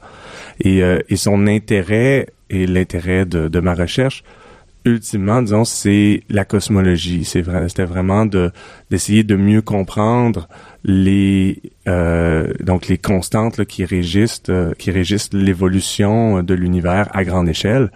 Et, 0.59 0.83
euh, 0.83 0.99
et 1.07 1.15
son 1.15 1.47
intérêt 1.47 2.27
et 2.49 2.67
l'intérêt 2.67 3.25
de, 3.25 3.47
de 3.47 3.59
ma 3.59 3.73
recherche 3.73 4.23
ultimement, 4.85 5.41
disons, 5.41 5.65
c'est 5.65 6.23
la 6.29 6.45
cosmologie. 6.45 7.25
C'est 7.25 7.41
vrai, 7.41 7.67
c'était 7.69 7.85
vraiment 7.85 8.25
de 8.25 8.51
d'essayer 8.89 9.23
de 9.23 9.35
mieux 9.35 9.61
comprendre 9.61 10.47
les 10.83 11.61
euh, 11.87 12.53
donc 12.61 12.87
les 12.87 12.97
constantes 12.97 13.65
qui 13.65 13.85
régissent 13.85 14.43
euh, 14.49 14.73
qui 14.77 14.91
régissent 14.91 15.33
l'évolution 15.33 16.43
de 16.43 16.53
l'univers 16.53 17.09
à 17.13 17.23
grande 17.23 17.49
échelle. 17.49 17.91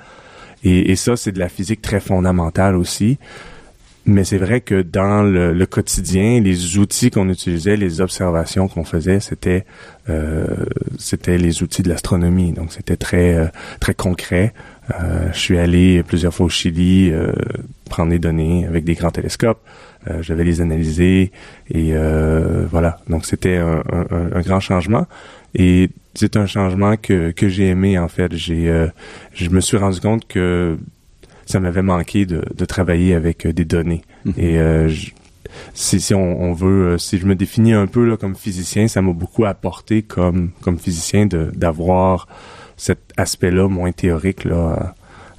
Et, 0.63 0.91
et 0.91 0.95
ça, 0.95 1.15
c'est 1.15 1.31
de 1.31 1.39
la 1.39 1.49
physique 1.49 1.81
très 1.81 1.99
fondamentale 1.99 2.75
aussi. 2.75 3.17
Mais 4.05 4.25
c'est 4.25 4.37
vrai 4.37 4.59
que 4.59 4.81
dans 4.81 5.23
le, 5.23 5.53
le 5.53 5.65
quotidien, 5.65 6.41
les 6.41 6.77
outils 6.77 7.09
qu'on 7.09 7.29
utilisait, 7.29 7.77
les 7.77 8.01
observations 8.01 8.67
qu'on 8.67 8.83
faisait, 8.83 9.21
c'était 9.21 9.65
euh, 10.09 10.45
c'était 10.99 11.37
les 11.37 11.63
outils 11.63 11.83
de 11.83 11.89
l'astronomie. 11.89 12.51
Donc 12.51 12.73
c'était 12.73 12.97
très 12.97 13.33
euh, 13.33 13.47
très 13.79 13.93
concret. 13.93 14.53
Euh, 14.99 15.29
je 15.31 15.39
suis 15.39 15.57
allé 15.57 16.03
plusieurs 16.03 16.33
fois 16.33 16.47
au 16.47 16.49
Chili 16.49 17.11
euh, 17.13 17.31
prendre 17.89 18.09
des 18.11 18.19
données 18.19 18.65
avec 18.65 18.83
des 18.83 18.95
grands 18.95 19.11
télescopes. 19.11 19.61
Euh, 20.09 20.21
je 20.21 20.33
devais 20.33 20.43
les 20.43 20.59
analyser 20.59 21.31
et 21.71 21.91
euh, 21.93 22.65
voilà. 22.69 22.99
Donc 23.07 23.25
c'était 23.25 23.55
un, 23.55 23.83
un, 23.89 24.05
un 24.35 24.41
grand 24.41 24.59
changement 24.59 25.07
et 25.55 25.89
c'est 26.13 26.35
un 26.35 26.45
changement 26.45 26.97
que 26.97 27.31
que 27.31 27.47
j'ai 27.47 27.67
aimé 27.69 27.97
en 27.97 28.09
fait. 28.09 28.35
J'ai 28.35 28.69
euh, 28.69 28.87
je 29.33 29.49
me 29.49 29.61
suis 29.61 29.77
rendu 29.77 30.01
compte 30.01 30.27
que 30.27 30.77
ça 31.45 31.59
m'avait 31.59 31.81
manqué 31.81 32.25
de, 32.25 32.43
de 32.55 32.65
travailler 32.65 33.13
avec 33.13 33.45
euh, 33.45 33.53
des 33.53 33.65
données. 33.65 34.01
Mhm. 34.25 34.33
Et 34.37 34.59
euh, 34.59 34.87
je- 34.87 35.11
si, 35.73 35.99
si 36.01 36.13
on, 36.15 36.41
on 36.41 36.53
veut, 36.53 36.93
euh, 36.93 36.97
si 36.97 37.17
je 37.19 37.25
me 37.25 37.35
définis 37.35 37.73
un 37.73 37.85
peu 37.87 38.03
là, 38.05 38.17
comme 38.17 38.35
physicien, 38.35 38.87
ça 38.87 39.01
m'a 39.01 39.13
beaucoup 39.13 39.45
apporté 39.45 40.01
comme 40.01 40.49
comme 40.61 40.79
physicien 40.79 41.27
d'avoir 41.27 42.27
cet 42.75 42.99
aspect-là 43.17 43.67
moins 43.67 43.91
théorique 43.91 44.45
là 44.45 44.95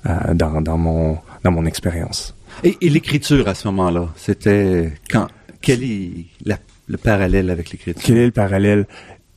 euh, 0.07 0.35
dans, 0.35 0.61
dans 0.61 0.79
mon 0.79 1.19
dans 1.43 1.51
mon 1.51 1.67
expérience. 1.67 2.35
Et, 2.63 2.77
et 2.81 2.89
l'écriture 2.91 3.49
à 3.49 3.55
ce 3.55 3.67
moment-là, 3.69 4.09
c'était 4.17 4.93
quand? 5.11 5.27
Quel 5.61 5.83
est 5.83 6.27
la- 6.45 6.59
le 6.87 6.97
parallèle 6.99 7.51
avec 7.51 7.71
l'écriture? 7.73 8.01
Quel 8.05 8.19
est 8.19 8.27
le 8.27 8.31
parallèle? 8.31 8.87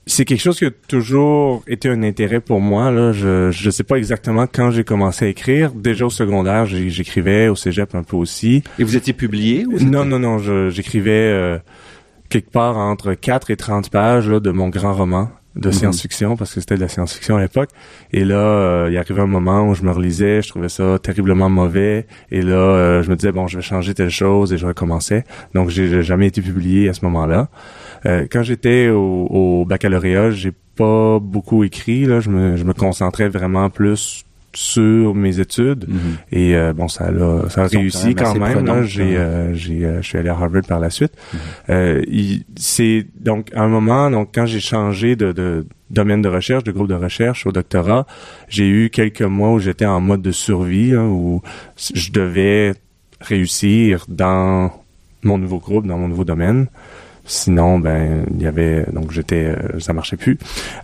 C'est 0.10 0.24
quelque 0.26 0.42
chose 0.42 0.58
qui 0.58 0.66
a 0.66 0.72
toujours 0.88 1.64
été 1.68 1.90
un 1.90 2.02
intérêt 2.02 2.40
pour 2.40 2.62
moi. 2.62 2.90
Là, 2.92 3.12
je 3.12 3.52
je 3.52 3.70
sais 3.70 3.84
pas 3.84 3.98
exactement 3.98 4.48
quand 4.48 4.72
j'ai 4.72 4.84
commencé 4.86 5.26
à 5.26 5.28
écrire. 5.28 5.72
Déjà 5.74 6.06
au 6.06 6.10
secondaire, 6.10 6.66
j'écrivais 6.66 7.50
au 7.50 7.56
cégep 7.56 7.94
un 7.94 8.04
peu 8.04 8.16
aussi. 8.16 8.64
Et 8.80 8.84
vous 8.84 8.96
étiez 8.96 9.14
publié 9.14 9.66
ou 9.66 9.80
Non, 9.80 10.06
non, 10.06 10.18
non, 10.20 10.38
j'écrivais 10.70 11.12
euh, 11.12 11.58
quelque 12.30 12.50
part 12.52 12.78
entre 12.78 13.14
4 13.14 13.52
et 13.52 13.58
30 13.58 13.90
pages 13.90 14.30
là, 14.30 14.40
de 14.40 14.50
mon 14.52 14.70
grand 14.70 14.94
roman 14.94 15.30
de 15.56 15.70
Mhm. 15.70 15.74
science-fiction, 15.74 16.38
parce 16.38 16.54
que 16.54 16.60
c'était 16.60 16.76
de 16.76 16.82
la 16.82 16.88
science-fiction 16.88 17.36
à 17.38 17.42
l'époque. 17.42 17.70
Et 18.14 18.24
là, 18.24 18.36
euh, 18.36 18.90
il 18.92 18.98
arrivait 18.98 19.22
un 19.22 19.26
moment 19.28 19.68
où 19.68 19.74
je 19.74 19.82
me 19.82 19.92
relisais, 19.92 20.44
je 20.44 20.50
trouvais 20.50 20.70
ça 20.70 21.00
terriblement 21.02 21.50
mauvais. 21.50 22.06
Et 22.32 22.44
là, 22.44 22.54
euh, 22.56 23.02
je 23.04 23.10
me 23.10 23.16
disais, 23.16 23.32
bon, 23.32 23.48
je 23.48 23.58
vais 23.58 23.64
changer 23.64 23.96
telle 23.96 24.12
chose 24.12 24.54
et 24.54 24.58
je 24.60 24.68
recommençais. 24.68 25.24
Donc, 25.56 25.70
j'ai 25.70 26.04
jamais 26.04 26.28
été 26.28 26.42
publié 26.44 26.90
à 26.90 26.94
ce 26.94 27.04
moment-là. 27.06 27.50
Euh, 28.08 28.26
quand 28.32 28.44
j'étais 28.44 28.90
au, 28.90 29.28
au 29.30 29.66
baccalauréat, 29.66 30.32
j'ai 30.32 30.54
pas 30.76 31.20
beaucoup 31.20 31.64
écrit. 31.64 32.06
Là, 32.06 32.20
je 32.20 32.30
me, 32.30 32.56
je 32.58 32.64
me 32.64 32.74
concentrais 32.74 33.30
vraiment 33.30 33.70
plus 33.70 34.24
sur 34.58 35.14
mes 35.14 35.40
études. 35.40 35.86
Mhm. 35.88 35.98
Et 36.32 36.56
euh, 36.56 36.74
bon, 36.74 36.88
ça 36.88 37.06
a, 37.06 37.50
ça 37.50 37.64
a 37.64 37.68
réussi 37.68 38.16
quand 38.16 38.34
même 38.36 38.84
J'ai, 38.84 39.16
hein. 39.16 39.20
euh, 39.20 39.54
j'ai, 39.54 39.86
euh, 39.86 40.02
je 40.02 40.08
suis 40.08 40.18
allé 40.18 40.30
à 40.30 40.34
Harvard 40.34 40.64
par 40.68 40.80
la 40.80 40.90
suite. 40.90 41.12
Mhm. 41.34 41.40
Euh, 41.70 42.02
c'est 42.56 43.06
donc 43.20 43.52
à 43.54 43.62
un 43.62 43.68
moment, 43.68 44.10
donc 44.10 44.30
quand 44.34 44.48
j'ai 44.48 44.60
changé 44.60 45.16
de, 45.16 45.32
de 45.32 45.68
domaine 45.92 46.24
de 46.24 46.30
recherche, 46.30 46.64
de 46.64 46.72
groupe 46.72 46.88
de 46.88 46.96
recherche 46.96 47.46
au 47.46 47.52
doctorat, 47.52 48.08
j'ai 48.50 48.68
eu 48.68 48.90
quelques 48.90 49.22
mois 49.22 49.52
où 49.52 49.60
j'étais 49.60 49.86
en 49.86 50.02
mode 50.02 50.24
de 50.24 50.32
survie, 50.32 50.96
où 50.96 51.42
je 51.94 52.12
devais 52.12 52.74
réussir 53.22 54.06
dans 54.08 54.72
mon 55.24 55.38
nouveau 55.38 55.60
groupe, 55.60 55.86
dans 55.86 55.98
mon 55.98 56.08
nouveau 56.08 56.26
domaine. 56.26 56.68
Sinon, 57.28 57.78
ben, 57.80 58.26
il 58.36 58.42
y 58.42 58.48
avait 58.48 58.86
donc 58.94 59.12
j'étais, 59.12 59.46
euh, 59.46 59.80
ça 59.80 59.94
marchait 59.94 60.18
plus. 60.18 60.38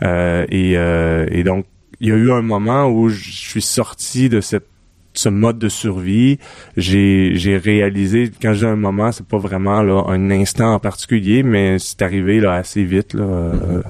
Euh, 0.04 0.46
et, 0.50 0.74
euh, 0.78 1.26
et 1.32 1.44
donc 1.44 1.66
il 2.02 2.10
y 2.10 2.12
a 2.12 2.16
eu 2.16 2.32
un 2.32 2.42
moment 2.42 2.88
où 2.88 3.08
je 3.10 3.32
suis 3.32 3.62
sorti 3.62 4.30
de 4.30 4.42
cette 4.42 4.68
ce 5.16 5.30
mode 5.30 5.60
de 5.60 5.70
survie, 5.70 6.40
j'ai 6.76 7.34
j'ai 7.36 7.56
réalisé 7.56 8.32
quand 8.42 8.54
j'ai 8.54 8.66
un 8.66 8.76
moment, 8.76 9.12
c'est 9.12 9.26
pas 9.28 9.38
vraiment 9.38 9.84
là 9.84 10.04
un 10.08 10.32
instant 10.32 10.74
en 10.74 10.80
particulier, 10.80 11.44
mais 11.44 11.78
c'est 11.78 12.02
arrivé 12.02 12.40
là 12.40 12.54
assez 12.56 12.84
vite 12.84 13.14
là. 13.14 13.24
Euh, 13.24 13.82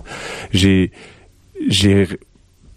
j'ai 0.52 0.92
j'ai 1.70 2.08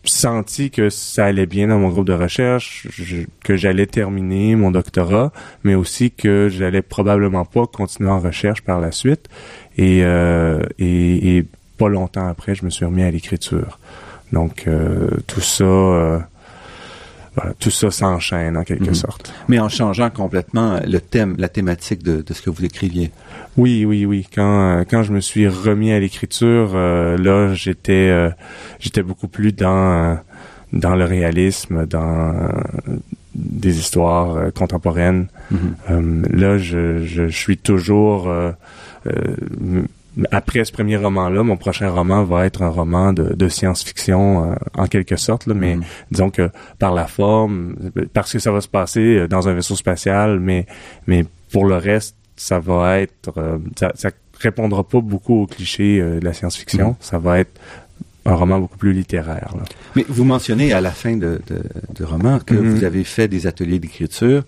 senti 0.05 0.71
que 0.71 0.89
ça 0.89 1.25
allait 1.27 1.47
bien 1.47 1.67
dans 1.67 1.79
mon 1.81 1.89
groupe 1.89 2.07
de 2.07 2.13
recherche, 2.13 2.87
je- 2.93 3.25
que 3.43 3.57
j'allais 3.57 3.87
terminer 3.87 4.55
mon 4.55 4.71
doctorat, 4.71 5.33
mais 5.65 5.75
aussi 5.75 6.13
que 6.13 6.49
j'allais 6.49 6.83
probablement 6.83 7.45
pas 7.45 7.67
continuer 7.67 8.11
en 8.11 8.21
recherche 8.21 8.63
par 8.63 8.81
la 8.81 8.93
suite. 8.93 9.29
Et, 9.77 10.01
euh, 10.05 10.61
et, 10.79 11.37
et 11.37 11.47
pas 11.79 11.89
longtemps 11.89 12.27
après, 12.29 12.55
je 12.55 12.65
me 12.65 12.71
suis 12.71 12.85
remis 12.85 13.03
à 13.03 13.11
l'écriture. 13.11 13.79
Donc 14.33 14.65
euh, 14.67 15.09
tout 15.27 15.41
ça, 15.43 15.65
euh, 15.65 16.19
voilà, 17.35 17.53
tout 17.61 17.71
ça 17.71 17.91
s'enchaîne 17.91 18.57
en 18.57 18.65
quelque 18.65 18.89
Mhm. 18.89 18.95
sorte. 18.95 19.35
Mais 19.49 19.59
en 19.59 19.69
changeant 19.69 20.09
complètement 20.09 20.81
le 20.87 20.99
thème, 21.01 21.35
la 21.39 21.49
thématique 21.51 22.03
de, 22.03 22.23
de 22.23 22.33
ce 22.33 22.41
que 22.41 22.49
vous 22.51 22.65
écriviez. 22.65 23.11
Oui, 23.59 23.85
oui, 23.85 24.07
oui. 24.07 24.27
Quand 24.35 24.79
euh, 24.79 24.85
quand 24.91 25.03
je 25.03 25.13
me 25.13 25.21
suis 25.21 25.47
remis 25.47 25.93
à 25.93 26.01
l'écriture, 26.01 26.73
euh, 26.75 27.19
là, 27.19 27.53
j'étais 27.55 28.09
euh, 28.09 28.31
j'étais 28.81 29.03
beaucoup 29.03 29.29
plus 29.29 29.53
dans 29.53 30.19
dans 30.73 30.97
le 30.97 31.05
réalisme, 31.05 31.87
dans 31.87 32.33
des 33.35 33.79
histoires 33.79 34.53
contemporaines. 34.55 35.29
Mhm. 35.51 36.27
Là, 36.33 36.57
je, 36.59 37.05
je, 37.05 37.29
je 37.29 37.37
suis 37.37 37.59
toujours 37.59 38.31
après 40.31 40.65
ce 40.65 40.73
premier 40.73 40.97
roman-là, 40.97 41.43
mon 41.43 41.57
prochain 41.59 41.91
roman 41.91 42.25
va 42.25 42.47
être 42.47 42.63
un 42.63 42.69
roman 42.71 43.13
de, 43.13 43.35
de 43.35 43.49
science-fiction 43.49 44.53
euh, 44.53 44.55
en 44.75 44.87
quelque 44.87 45.17
sorte, 45.17 45.47
là, 45.47 45.55
mais 45.55 45.77
Mhm. 45.77 45.83
disons 46.11 46.31
que 46.31 46.49
par 46.79 46.95
la 46.95 47.07
forme, 47.07 47.77
parce 48.15 48.33
que 48.33 48.39
ça 48.39 48.51
va 48.51 48.61
se 48.63 48.69
passer 48.69 49.01
euh, 49.19 49.29
dans 49.29 49.49
un 49.49 49.53
vaisseau 49.53 49.77
spatial, 49.77 50.41
mais 50.41 50.65
mais 51.07 51.27
pour 51.53 51.67
le 51.67 51.77
reste, 51.77 52.17
ça 52.37 52.59
va 52.59 52.99
être, 53.01 53.33
euh, 53.37 53.59
ça, 53.79 53.93
ça 53.95 54.11
répondra 54.41 54.85
pas 54.85 55.01
beaucoup 55.01 55.43
aux 55.43 55.47
clichés 55.47 56.01
euh, 56.01 56.19
de 56.21 56.25
la 56.25 56.33
science-fiction. 56.33 56.89
Mhm. 56.91 56.97
Ça 57.01 57.19
va 57.19 57.39
être 57.41 57.53
un 58.25 58.35
roman 58.35 58.59
beaucoup 58.59 58.79
plus 58.79 58.93
littéraire. 58.93 59.53
Là. 59.55 59.63
Mais 59.95 60.05
vous 60.09 60.25
mentionnez 60.25 60.73
à 60.73 60.81
la 60.81 60.91
fin 60.91 61.17
de, 61.17 61.41
de, 61.47 61.63
de 61.95 62.05
roman 62.05 62.39
que 62.41 62.55
Mhm. 62.55 62.71
vous 62.75 62.85
avez 62.85 63.05
fait 63.05 63.29
des 63.29 63.47
ateliers 63.47 63.79
d'écriture. 63.79 64.45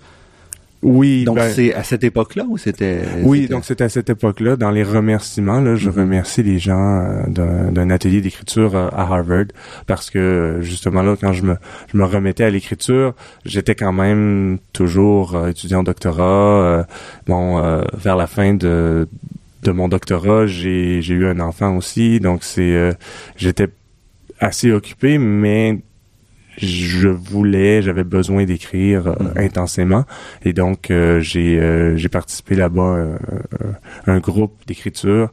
Oui, 0.83 1.25
Donc 1.25 1.37
ben- 1.37 1.51
c'est 1.53 1.75
à 1.75 1.83
cette 1.83 2.05
époque-là 2.05 2.45
ou 2.49 2.57
c'était 2.57 3.01
Oui, 3.25 3.43
c'était- 3.43 3.55
donc 3.55 3.65
c'est 3.65 3.81
à 3.81 3.89
cette 3.89 4.11
époque-là, 4.11 4.55
dans 4.57 4.71
les 4.71 4.85
remerciements, 4.85 5.61
là, 5.61 5.75
je 5.75 5.91
Mhm. 5.91 5.97
remercie 5.97 6.43
les 6.45 6.61
gens 6.61 7.01
euh, 7.05 7.71
d'un 7.73 7.91
atelier 7.91 8.21
d'écriture 8.21 8.77
euh, 8.77 8.89
à 8.93 9.03
Harvard 9.03 9.47
parce 9.89 10.09
que 10.09 10.59
justement 10.61 11.03
là, 11.03 11.17
quand 11.21 11.33
je 11.33 11.43
me 11.43 11.57
je 11.93 11.97
me 11.99 12.05
remettais 12.05 12.45
à 12.45 12.51
l'écriture, 12.51 13.15
j'étais 13.45 13.75
quand 13.75 13.93
même 13.93 14.59
toujours 14.73 15.35
euh, 15.35 15.49
étudiant 15.49 15.83
doctorat. 15.83 16.63
euh, 16.63 16.85
bon, 17.27 17.59
euh, 17.59 17.83
vers 17.97 18.15
la 18.17 18.29
fin 18.29 18.55
de 18.55 19.09
de 19.65 19.73
mon 19.73 19.89
doctorat, 19.89 20.47
j'ai 20.47 21.03
j'ai 21.03 21.15
eu 21.15 21.27
un 21.27 21.41
enfant 21.41 21.77
aussi, 21.77 22.21
donc 22.21 22.45
c'est 22.45 22.73
euh, 22.77 22.93
j'étais 23.37 23.67
assez 24.39 24.71
occupé, 24.71 25.19
mais 25.19 25.81
je 26.61 27.09
voulais, 27.09 27.83
j'avais 27.83 28.05
besoin 28.05 28.45
d'écrire 28.45 29.05
mm-hmm. 29.05 29.45
intensément. 29.45 30.05
Et 30.45 30.53
donc 30.53 30.91
j'ai 30.91 31.95
j'ai 31.97 32.09
participé 32.09 32.55
là-bas 32.55 33.07
à 34.07 34.12
un 34.12 34.19
groupe 34.19 34.55
d'écriture 34.67 35.31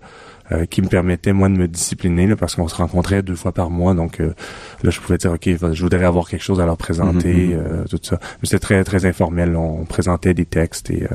euh, 0.51 0.67
qui 0.67 0.84
me 0.84 0.88
permettait 0.88 1.34
moi 1.34 1.50
de 1.50 1.55
me 1.55 1.67
discipliner 1.67 2.27
là, 2.27 2.36
parce 2.36 2.53
qu'on 2.53 2.67
se 2.67 2.75
rencontrait 2.75 3.24
deux 3.24 3.34
fois 3.34 3.51
par 3.51 3.72
mois. 3.72 3.96
Donc 3.96 4.20
euh, 4.20 4.36
là 4.84 4.91
je 4.91 5.00
pouvais 5.00 5.17
dire 5.17 5.32
ok 5.32 5.50
je 5.74 5.82
voudrais 5.82 6.05
avoir 6.05 6.29
quelque 6.29 6.44
chose 6.44 6.62
à 6.62 6.67
leur 6.67 6.77
présenter 6.77 7.34
mhm, 7.34 7.55
mhm. 7.55 7.65
euh, 7.65 7.84
tout 7.89 7.98
ça. 8.03 8.20
Mais 8.22 8.48
c'était 8.48 8.60
très 8.60 8.84
très 8.84 9.08
informel. 9.08 9.55
On 9.55 9.86
présentait 9.86 10.36
des 10.36 10.46
textes 10.46 10.91
et 10.91 11.08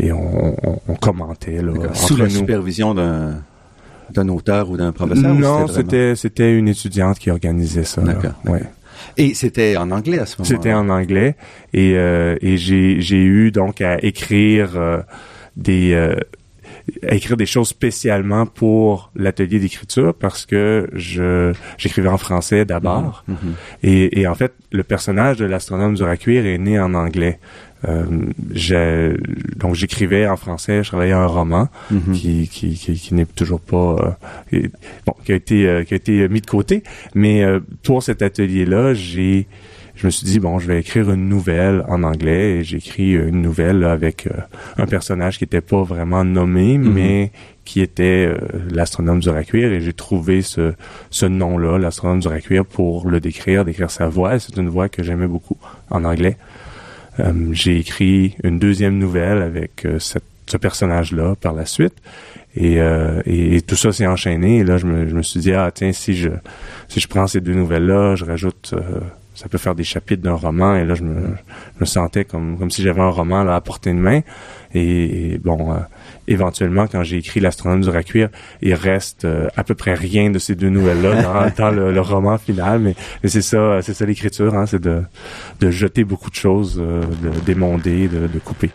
et 0.00 0.10
on, 0.10 0.56
on, 0.88 0.94
commentait 0.96 1.62
là, 1.62 1.72
sous 1.94 2.16
la 2.16 2.28
supervision 2.28 2.92
d'un 2.92 3.40
d'un 4.12 4.28
auteur 4.28 4.68
ou 4.68 4.76
d'un 4.76 4.90
professeur 4.90 5.32
non 5.32 5.68
c'était 5.68 6.16
c'était 6.16 6.52
une 6.52 6.66
étudiante 6.66 7.20
qui 7.20 7.30
organisait 7.30 7.84
ça 7.84 8.02
d'accord. 8.02 8.32
Ouais. 8.46 8.62
Et 9.16 9.34
c'était 9.34 9.76
en 9.76 9.90
anglais 9.90 10.18
à 10.18 10.26
ce 10.26 10.36
moment-là. 10.38 10.56
C'était 10.56 10.72
en 10.72 10.88
anglais 10.88 11.36
et, 11.72 11.92
et 11.92 12.56
j'ai 12.56 13.00
j'ai 13.00 13.22
eu 13.22 13.50
donc 13.50 13.80
à 13.80 14.02
écrire 14.02 15.04
des 15.56 15.94
à 17.06 17.14
écrire 17.14 17.36
des 17.36 17.46
choses 17.46 17.68
spécialement 17.68 18.46
pour 18.46 19.10
l'atelier 19.14 19.58
d'écriture 19.58 20.14
parce 20.14 20.46
que 20.46 20.88
je 20.92 21.52
j'écrivais 21.78 22.08
en 22.08 22.18
français 22.18 22.64
d'abord 22.64 23.24
mhm, 23.28 23.36
mhm. 23.42 23.54
et, 23.82 24.20
et, 24.20 24.26
en 24.26 24.34
fait 24.34 24.54
le 24.72 24.82
personnage 24.82 25.36
de 25.38 25.44
l'astronome 25.44 25.94
du 25.94 26.02
Racuir 26.02 26.46
est 26.46 26.58
né 26.58 26.78
en 26.78 26.94
anglais 26.94 27.38
euh, 27.88 29.16
donc 29.56 29.74
j'écrivais 29.74 30.26
en 30.26 30.36
français, 30.36 30.82
je 30.82 30.88
travaillais 30.88 31.12
un 31.12 31.26
roman 31.26 31.68
mhm. 31.90 32.12
qui, 32.12 32.48
qui, 32.48 32.74
qui, 32.74 32.94
qui 32.94 33.14
n'est 33.14 33.26
toujours 33.26 33.60
pas 33.60 34.16
euh, 34.52 34.68
bon 35.06 35.14
qui 35.24 35.32
a 35.32 35.34
été 35.34 35.68
euh, 35.68 35.84
qui 35.84 35.94
a 35.94 35.96
été 35.96 36.28
mis 36.28 36.40
de 36.40 36.46
côté, 36.46 36.82
mais 37.14 37.42
euh, 37.42 37.60
pour 37.82 38.02
cet 38.02 38.22
atelier 38.22 38.66
là, 38.66 38.92
j'ai 38.94 39.46
je 40.00 40.06
me 40.06 40.10
suis 40.10 40.24
dit 40.24 40.40
bon, 40.40 40.58
je 40.58 40.66
vais 40.66 40.80
écrire 40.80 41.10
une 41.10 41.28
nouvelle 41.28 41.84
en 41.86 42.02
anglais 42.04 42.52
et 42.52 42.64
j'ai 42.64 42.78
écrit 42.78 43.12
une 43.12 43.42
nouvelle 43.42 43.84
avec 43.84 44.26
euh, 44.26 44.30
un 44.78 44.86
personnage 44.86 45.36
qui 45.36 45.44
était 45.44 45.60
pas 45.60 45.82
vraiment 45.82 46.24
nommé, 46.24 46.78
mhm. 46.78 46.92
mais 46.92 47.32
qui 47.66 47.82
était 47.82 48.26
euh, 48.26 48.38
l'astronome 48.70 49.20
du 49.20 49.28
Racuir 49.28 49.70
et 49.70 49.82
j'ai 49.82 49.92
trouvé 49.92 50.40
ce, 50.40 50.72
ce 51.10 51.26
nom-là, 51.26 51.76
l'astronome 51.76 52.20
du 52.20 52.28
Racuir, 52.28 52.64
pour 52.64 53.10
le 53.10 53.20
décrire, 53.20 53.66
décrire 53.66 53.90
sa 53.90 54.08
voix. 54.08 54.38
C'est 54.38 54.56
une 54.56 54.70
voix 54.70 54.88
que 54.88 55.02
j'aimais 55.02 55.26
beaucoup 55.26 55.58
en 55.90 56.04
anglais. 56.04 56.38
Euh, 57.20 57.32
j'ai 57.52 57.78
écrit 57.78 58.36
une 58.42 58.58
deuxième 58.58 58.98
nouvelle 58.98 59.42
avec 59.42 59.86
cette, 59.98 60.24
ce 60.46 60.56
personnage-là 60.56 61.34
par 61.40 61.52
la 61.52 61.66
suite. 61.66 61.94
Et, 62.56 62.78
et, 63.26 63.62
tout 63.62 63.76
ça 63.76 63.92
s'est 63.92 64.08
enchaîné. 64.08 64.58
Et 64.58 64.64
là, 64.64 64.76
je 64.76 64.84
me, 64.84 65.06
je 65.06 65.20
suis 65.20 65.38
dit, 65.38 65.52
ah 65.52 65.70
tiens, 65.72 65.92
si 65.92 66.16
je 66.16 66.30
si 66.88 66.98
je 66.98 67.06
prends 67.06 67.28
ces 67.28 67.40
deux 67.40 67.54
nouvelles-là, 67.54 68.16
je 68.16 68.24
rajoute 68.24 68.74
ça 69.40 69.48
peut 69.48 69.58
faire 69.58 69.74
des 69.74 69.84
chapitres 69.84 70.22
d'un 70.22 70.34
roman 70.34 70.76
et 70.76 70.84
là 70.84 70.94
je 70.94 71.02
me, 71.02 71.34
me 71.80 71.86
sentais 71.86 72.26
comme 72.26 72.58
comme 72.58 72.70
si 72.70 72.82
j'avais 72.82 73.00
un 73.00 73.08
roman 73.08 73.48
à 73.48 73.60
portée 73.62 73.90
de 73.90 73.98
main 73.98 74.20
et, 74.74 75.38
bon 75.42 75.72
euh, 75.72 75.78
éventuellement 76.30 76.86
quand 76.86 77.02
j'ai 77.02 77.18
écrit 77.18 77.40
l'astronome 77.40 77.82
du 77.82 77.90
Racuir 77.90 78.28
il 78.62 78.74
reste 78.74 79.24
euh, 79.24 79.48
à 79.56 79.64
peu 79.64 79.74
près 79.74 79.94
rien 79.94 80.30
de 80.30 80.38
ces 80.38 80.54
deux 80.54 80.70
nouvelles 80.70 81.02
là 81.02 81.50
dans, 81.56 81.70
le, 81.70 82.00
roman 82.00 82.38
final 82.38 82.78
mais, 82.78 82.94
c'est 83.24 83.42
ça 83.42 83.82
c'est 83.82 83.94
ça 83.94 84.06
l'écriture 84.06 84.54
hein, 84.54 84.66
c'est 84.66 84.80
de 84.80 85.02
de 85.60 85.70
jeter 85.70 86.04
beaucoup 86.04 86.30
de 86.30 86.34
choses 86.36 86.80
euh, 86.80 87.02
de 87.22 87.30
démonder 87.44 88.08
de, 88.08 88.26
de 88.26 88.38
couper 88.38 88.70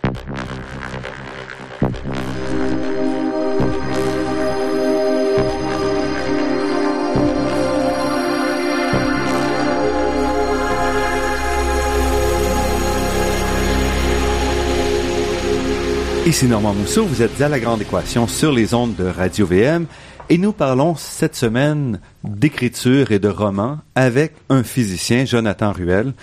Ici 16.25 16.47
Normand 16.47 16.73
Mousseau, 16.73 17.05
vous 17.05 17.21
êtes 17.21 17.39
à 17.39 17.47
La 17.47 17.59
Grande 17.59 17.83
Équation 17.83 18.25
sur 18.27 18.51
les 18.51 18.73
ondes 18.73 18.95
de 18.95 19.05
Radio 19.05 19.45
VM 19.45 19.85
et 20.27 20.39
nous 20.39 20.53
parlons 20.53 20.95
cette 20.95 21.35
semaine 21.35 21.99
d'écriture 22.23 23.11
et 23.11 23.19
de 23.19 23.27
romans 23.27 23.77
avec 23.93 24.33
un 24.49 24.63
physicien, 24.63 25.25
Jonathan 25.25 25.71
Ruel. 25.71 26.13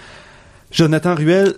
Jonathan 0.72 1.14
Ruel, 1.14 1.54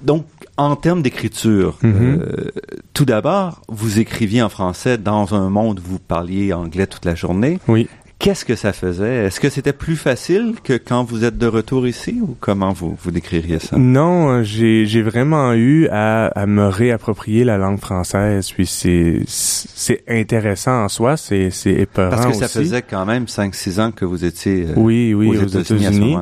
donc 0.00 0.24
en 0.56 0.74
termes 0.74 1.02
d'écriture, 1.02 1.76
mm-hmm. 1.82 2.20
euh, 2.20 2.50
tout 2.94 3.04
d'abord, 3.04 3.60
vous 3.68 3.98
écriviez 3.98 4.40
en 4.40 4.48
français 4.48 4.96
dans 4.96 5.34
un 5.34 5.50
monde 5.50 5.80
où 5.80 5.90
vous 5.90 5.98
parliez 5.98 6.54
anglais 6.54 6.86
toute 6.86 7.04
la 7.04 7.14
journée. 7.14 7.58
Oui. 7.68 7.90
Qu'est-ce 8.20 8.44
que 8.44 8.54
ça 8.54 8.74
faisait? 8.74 9.24
Est-ce 9.24 9.40
que 9.40 9.48
c'était 9.48 9.72
plus 9.72 9.96
facile 9.96 10.56
que 10.62 10.74
quand 10.74 11.04
vous 11.04 11.24
êtes 11.24 11.38
de 11.38 11.46
retour 11.46 11.88
ici 11.88 12.18
ou 12.20 12.36
comment 12.38 12.70
vous, 12.70 12.94
vous 13.02 13.10
décririez 13.10 13.58
ça? 13.58 13.78
Non, 13.78 14.28
euh, 14.28 14.42
j'ai, 14.42 14.84
j'ai 14.84 15.00
vraiment 15.00 15.54
eu 15.54 15.88
à, 15.88 16.26
à 16.26 16.44
me 16.44 16.68
réapproprier 16.68 17.44
la 17.44 17.56
langue 17.56 17.80
française. 17.80 18.52
Puis 18.52 18.66
c'est, 18.66 19.22
c'est 19.26 20.04
intéressant 20.06 20.84
en 20.84 20.88
soi, 20.90 21.16
c'est, 21.16 21.48
c'est 21.48 21.72
épeurant 21.72 22.10
Parce 22.10 22.26
que 22.26 22.34
ça 22.34 22.48
faisait 22.48 22.82
quand 22.82 23.06
même 23.06 23.24
5-6 23.24 23.80
ans 23.80 23.90
que 23.90 24.04
vous 24.04 24.22
étiez 24.22 24.66
euh, 24.68 24.74
oui, 24.76 25.14
oui, 25.14 25.38
aux, 25.38 25.46
États-Unis. 25.46 26.18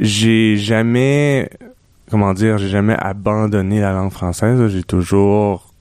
j'ai 0.00 0.56
jamais, 0.56 1.50
comment 2.10 2.32
dire, 2.32 2.56
j'ai 2.56 2.70
jamais 2.70 2.96
abandonné 2.98 3.82
la 3.82 3.92
langue 3.92 4.12
française. 4.12 4.66
J'ai 4.68 4.82
toujours 4.82 5.73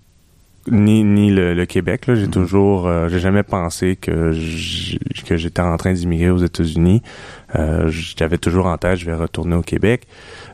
ni 0.72 1.04
ni 1.04 1.30
le, 1.32 1.66
Québec 1.66 2.08
là. 2.08 2.16
J'ai 2.16 2.28
mhm. 2.28 2.32
toujours 2.32 2.88
euh, 2.88 3.10
j'ai 3.10 3.20
jamais 3.20 3.44
pensé 3.44 3.96
que 3.96 4.34
que 5.26 5.38
j'étais 5.38 5.62
en 5.62 5.76
train 5.78 5.94
d'immigrer 5.94 6.30
aux 6.30 6.38
États-Unis. 6.38 7.02
Euh, 7.56 7.90
j'avais 7.90 8.38
toujours 8.38 8.66
en 8.66 8.78
tête 8.78 8.98
je 8.98 9.06
vais 9.06 9.16
retourner 9.16 9.56
au 9.56 9.62
Québec. 9.62 10.08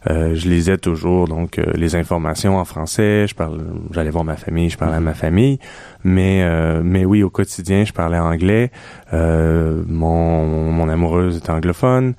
Euh, 0.09 0.33
je 0.35 0.49
lisais 0.49 0.77
toujours 0.77 1.27
donc 1.27 1.59
euh, 1.59 1.65
les 1.75 1.95
informations 1.95 2.57
en 2.57 2.65
français. 2.65 3.25
Je 3.27 3.35
parle 3.35 3.63
j'allais 3.91 4.09
voir 4.09 4.23
ma 4.23 4.35
famille 4.35 4.69
je 4.69 4.77
parlais 4.77 4.97
à 4.97 5.01
ma 5.01 5.13
famille. 5.13 5.59
Mais 6.03 6.43
mais 6.81 7.05
oui 7.05 7.23
au 7.23 7.29
quotidien 7.29 7.83
je 7.83 7.93
parlais 7.93 8.19
anglais. 8.19 8.71
Mon 9.11 10.71
mon 10.71 10.89
amoureuse 10.89 11.37
est 11.37 11.49
anglophone. 11.49 12.13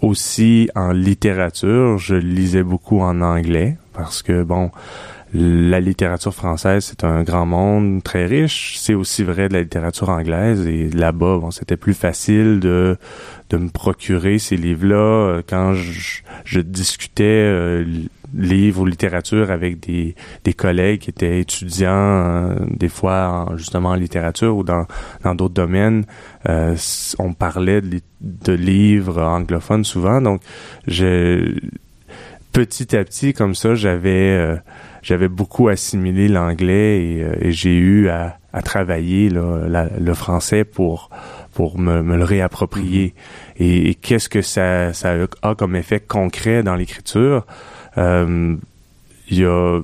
Aussi 0.00 0.70
en 0.74 0.92
littérature 0.92 1.98
je 1.98 2.14
lisais 2.14 2.62
beaucoup 2.62 3.00
en 3.00 3.20
anglais 3.20 3.76
parce 3.92 4.22
que 4.22 4.42
bon 4.42 4.70
la 5.36 5.80
littérature 5.80 6.32
française, 6.32 6.84
c'est 6.84 7.02
un 7.02 7.24
grand 7.24 7.44
monde 7.44 8.04
très 8.04 8.24
riche. 8.24 8.76
C'est 8.78 8.94
aussi 8.94 9.24
vrai 9.24 9.48
de 9.48 9.54
la 9.54 9.62
littérature 9.62 10.08
anglaise. 10.08 10.64
Et 10.68 10.88
là-bas, 10.90 11.38
bon, 11.38 11.50
c'était 11.50 11.76
plus 11.76 11.94
facile 11.94 12.60
de, 12.60 12.96
de 13.50 13.56
me 13.56 13.68
procurer 13.68 14.38
ces 14.38 14.56
livres-là 14.56 14.94
euh, 14.94 15.42
quand 15.44 15.74
je, 15.74 16.20
je 16.44 16.60
discutais 16.60 17.24
euh, 17.24 17.84
livres 18.32 18.82
ou 18.82 18.86
littérature 18.86 19.50
avec 19.50 19.80
des, 19.80 20.14
des 20.44 20.52
collègues 20.52 21.00
qui 21.00 21.10
étaient 21.10 21.40
étudiants, 21.40 21.90
euh, 21.90 22.54
des 22.70 22.88
fois 22.88 23.48
justement 23.56 23.90
en 23.90 23.94
littérature 23.94 24.56
ou 24.56 24.62
dans 24.62 24.86
dans 25.24 25.34
d'autres 25.34 25.54
domaines. 25.54 26.04
on 26.46 27.32
parlait 27.32 27.80
de, 27.80 28.00
de 28.20 28.52
livres 28.52 29.20
anglophones 29.20 29.84
souvent. 29.84 30.20
Donc, 30.20 30.42
je 30.86 31.56
petit 32.52 32.96
à 32.96 33.04
petit, 33.04 33.32
comme 33.32 33.56
ça, 33.56 33.74
j'avais 33.74 34.60
j'avais 35.04 35.28
beaucoup 35.28 35.68
assimilé 35.68 36.28
l'anglais 36.28 37.04
et, 37.04 37.22
euh, 37.22 37.36
j'ai 37.50 37.76
eu 37.76 38.08
à, 38.08 38.38
à 38.52 38.62
travailler 38.62 39.28
le 39.30 40.14
français 40.14 40.64
pour 40.64 41.10
pour 41.54 41.78
me, 41.78 42.02
me 42.02 42.16
le 42.16 42.24
réapproprier. 42.24 43.14
Mm-hmm. 43.60 43.62
Et, 43.62 43.94
qu'est-ce 43.94 44.28
que 44.28 44.42
ça, 44.42 44.92
ça 44.92 45.14
a 45.42 45.54
comme 45.54 45.76
effet 45.76 46.00
concret 46.00 46.64
dans 46.64 46.74
l'écriture? 46.74 47.46
Euh, 47.96 48.56
Il 49.30 49.38
y 49.38 49.44
a 49.44 49.80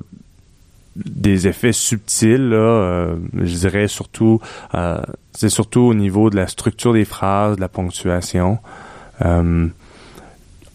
des 0.96 1.46
effets 1.46 1.72
subtils, 1.72 2.48
là, 2.50 2.56
euh, 2.56 3.16
je 3.35 3.54
dirais 3.54 3.87
surtout, 3.87 4.40
c'est 5.33 5.48
surtout 5.48 5.80
au 5.80 5.94
niveau 5.94 6.28
de 6.28 6.37
la 6.37 6.48
structure 6.48 6.92
des 6.92 7.04
phrases, 7.04 7.54
de 7.56 7.61
la 7.61 7.68
ponctuation 7.68 8.59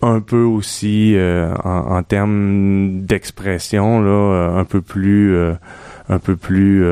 un 0.05 0.21
peu 0.21 0.43
aussi 0.43 1.15
euh, 1.15 1.53
en, 1.63 2.03
termes 2.03 3.01
d'expression 3.01 4.01
là 4.01 4.09
euh, 4.09 4.57
un 4.57 4.65
peu 4.65 4.81
plus 4.81 5.35
euh, 5.35 5.53
un 6.09 6.19
peu 6.19 6.35
plus 6.35 6.85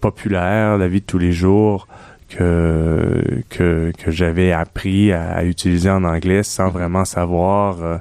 populaire 0.00 0.78
la 0.78 0.86
vie 0.86 1.00
de 1.00 1.06
tous 1.06 1.18
les 1.18 1.32
jours 1.32 1.88
que 2.28 3.42
que, 3.48 3.92
que 3.98 4.10
j'avais 4.12 4.52
appris 4.52 5.12
à, 5.12 5.44
utiliser 5.44 5.90
en 5.90 6.04
anglais 6.04 6.44
sans 6.44 6.68
mm-hmm. 6.68 6.72
vraiment 6.72 7.04
savoir 7.04 8.00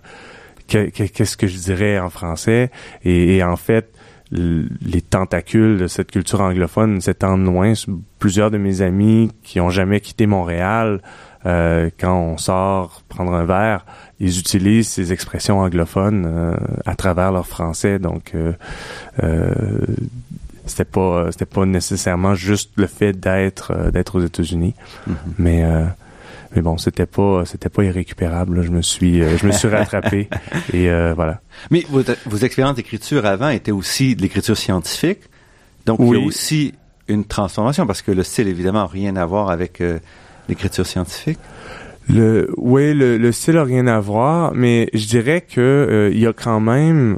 qu'est-ce 0.67 1.38
que 1.38 1.47
je 1.47 1.58
dirais 1.58 1.97
en 1.97 2.10
français 2.10 2.69
et, 3.03 3.43
en 3.43 3.55
fait 3.55 3.91
les 4.32 5.01
tentacules 5.01 5.79
de 5.79 5.88
cette 5.88 6.12
culture 6.12 6.41
anglophone 6.41 7.01
s'étendent 7.01 7.45
loin. 7.45 7.73
Plusieurs 8.19 8.51
de 8.51 8.60
mes 8.60 8.84
amis 8.84 9.32
qui 9.41 9.60
ont 9.60 9.71
jamais 9.71 10.01
quitté 10.01 10.27
Montréal, 10.27 11.01
quand 11.43 12.15
on 12.15 12.38
sort 12.38 13.02
prendre 13.08 13.34
un 13.34 13.45
verre, 13.45 13.86
ils 14.19 14.39
utilisent 14.39 14.89
ces 14.89 15.13
expressions 15.13 15.60
anglophones 15.60 16.25
euh, 16.28 16.56
à 16.86 16.95
travers 16.95 17.32
leur 17.32 17.47
français. 17.47 17.99
Donc, 17.99 18.32
euh, 18.36 18.54
euh, 19.23 19.54
c'était 20.65 20.86
pas 20.86 21.32
c'était 21.32 21.45
pas 21.45 21.65
nécessairement 21.65 22.36
juste 22.36 22.71
le 22.75 22.86
fait 22.86 23.13
d'être 23.13 23.91
d'être 23.91 24.19
aux 24.19 24.23
États-Unis, 24.23 24.75
mm-hmm. 25.10 25.13
mais 25.39 25.63
mais 26.56 26.62
bon, 26.62 26.78
c'était 26.78 27.08
pas 27.08 27.43
c'était 27.45 27.69
pas 27.69 27.84
irrécupérable. 27.84 28.62
Je 28.62 28.69
me 28.69 28.84
suis 28.84 29.23
je 29.23 29.47
me 29.47 29.52
suis 29.52 29.67
rattrapé 29.67 30.30
et 30.73 30.89
voilà. 31.15 31.41
Mais 31.71 31.86
vos, 31.89 32.04
vos 32.28 32.38
expériences 32.38 32.75
d'écriture 32.75 33.25
avant 33.25 33.49
étaient 33.49 33.71
aussi 33.71 34.15
de 34.15 34.21
l'écriture 34.21 34.56
scientifique, 34.56 35.21
donc 35.88 35.99
il 36.02 36.13
y 36.13 36.15
a 36.15 36.19
aussi 36.19 36.75
une 37.08 37.25
transformation 37.25 37.88
parce 37.88 38.04
que 38.04 38.12
le 38.12 38.21
style 38.21 38.47
évidemment 38.47 38.82
n'a 38.82 38.88
rien 38.88 39.15
à 39.15 39.25
voir 39.25 39.49
avec 39.49 39.82
l'écriture 40.49 40.85
scientifique? 40.85 41.39
Le, 42.09 42.51
oui, 42.57 42.93
le, 42.93 43.17
le 43.17 43.31
style 43.31 43.55
n'a 43.55 43.63
rien 43.63 43.88
à 43.88 43.99
voir, 43.99 44.53
mais 44.55 44.89
je 44.93 45.05
dirais 45.05 45.41
que 45.41 46.09
il 46.12 46.19
y 46.19 46.25
a 46.25 46.33
quand 46.33 46.59
même 46.59 47.17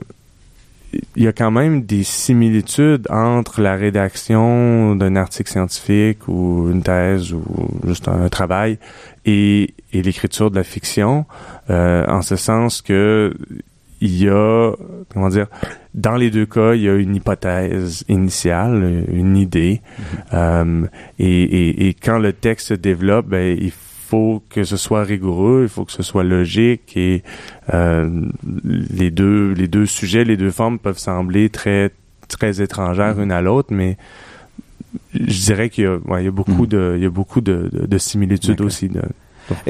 il 1.15 1.23
y 1.23 1.27
a 1.27 1.33
quand 1.33 1.51
même 1.51 1.83
des 1.83 2.03
similitudes 2.03 3.07
entre 3.09 3.61
la 3.61 3.75
rédaction 3.75 4.95
d'un 4.95 5.15
article 5.15 5.49
scientifique 5.49 6.27
ou 6.27 6.69
une 6.69 6.83
thèse 6.83 7.33
ou 7.33 7.43
juste 7.85 8.07
un, 8.07 8.27
travail 8.29 8.77
et, 9.25 9.73
et 9.93 10.01
l'écriture 10.01 10.51
de 10.51 10.55
la 10.55 10.63
fiction, 10.63 11.25
euh, 11.69 12.05
en 12.07 12.21
ce 12.21 12.35
sens 12.35 12.81
que 12.81 13.33
il 14.01 14.23
y 14.23 14.29
a, 14.29 14.71
comment 15.13 15.29
dire, 15.29 15.47
dans 15.93 16.15
les 16.15 16.31
deux 16.31 16.45
cas, 16.45 16.73
il 16.73 16.81
y 16.81 16.89
a 16.89 16.95
une 16.95 17.15
hypothèse 17.15 18.03
initiale, 18.09 19.05
une 19.11 19.37
idée, 19.37 19.81
mm-hmm. 19.81 20.17
euh, 20.33 20.87
et, 21.19 21.43
et, 21.43 21.87
et, 21.87 21.93
quand 21.93 22.17
le 22.17 22.33
texte 22.33 22.69
se 22.69 22.73
développe, 22.73 23.27
ben, 23.27 23.57
il 23.59 23.71
faut 24.11 24.43
que 24.49 24.65
ce 24.65 24.75
soit 24.75 25.03
rigoureux, 25.03 25.61
il 25.63 25.69
faut 25.69 25.85
que 25.85 25.93
ce 25.93 26.03
soit 26.03 26.25
logique 26.25 26.97
et 26.97 27.23
euh, 27.73 28.25
les 28.43 29.09
deux 29.09 29.53
les 29.53 29.69
deux 29.69 29.85
sujets, 29.85 30.25
les 30.25 30.35
deux 30.35 30.51
formes 30.51 30.79
peuvent 30.79 30.97
sembler 30.97 31.49
très 31.49 31.91
très 32.27 32.61
étrangères 32.61 33.21
une 33.21 33.31
à 33.31 33.41
l'autre, 33.41 33.69
mais 33.71 33.97
je 35.13 35.45
dirais 35.45 35.69
qu'il 35.69 35.85
y 35.85 35.87
a, 35.87 35.95
ouais, 35.95 36.23
il 36.23 36.25
y 36.25 36.27
a 36.27 36.31
beaucoup 36.31 36.63
mm. 36.63 36.67
de 36.67 36.93
il 36.97 37.03
y 37.03 37.05
a 37.05 37.09
beaucoup 37.09 37.39
de, 37.39 37.69
de, 37.71 37.97
similitudes 37.97 38.59
aussi. 38.59 38.89
De, 38.89 39.01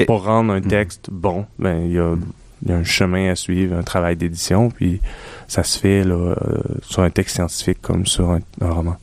pour 0.06 0.24
rendre 0.24 0.52
un 0.52 0.60
texte 0.60 1.08
bon, 1.12 1.46
ben 1.60 1.84
il 1.84 1.92
y 1.92 1.98
a 2.00 2.16
il 2.62 2.70
y 2.70 2.72
a 2.72 2.76
un 2.76 2.84
chemin 2.84 3.30
à 3.30 3.34
suivre, 3.34 3.76
un 3.76 3.82
travail 3.82 4.16
d'édition, 4.16 4.70
puis 4.70 5.00
ça 5.48 5.62
se 5.62 5.78
fait 5.78 6.04
là, 6.04 6.14
euh, 6.14 6.34
sur 6.82 7.02
un 7.02 7.10
texte 7.10 7.36
scientifique 7.36 7.78
comme 7.82 8.06
sur 8.06 8.30
un 8.30 8.70
roman. 8.70 8.96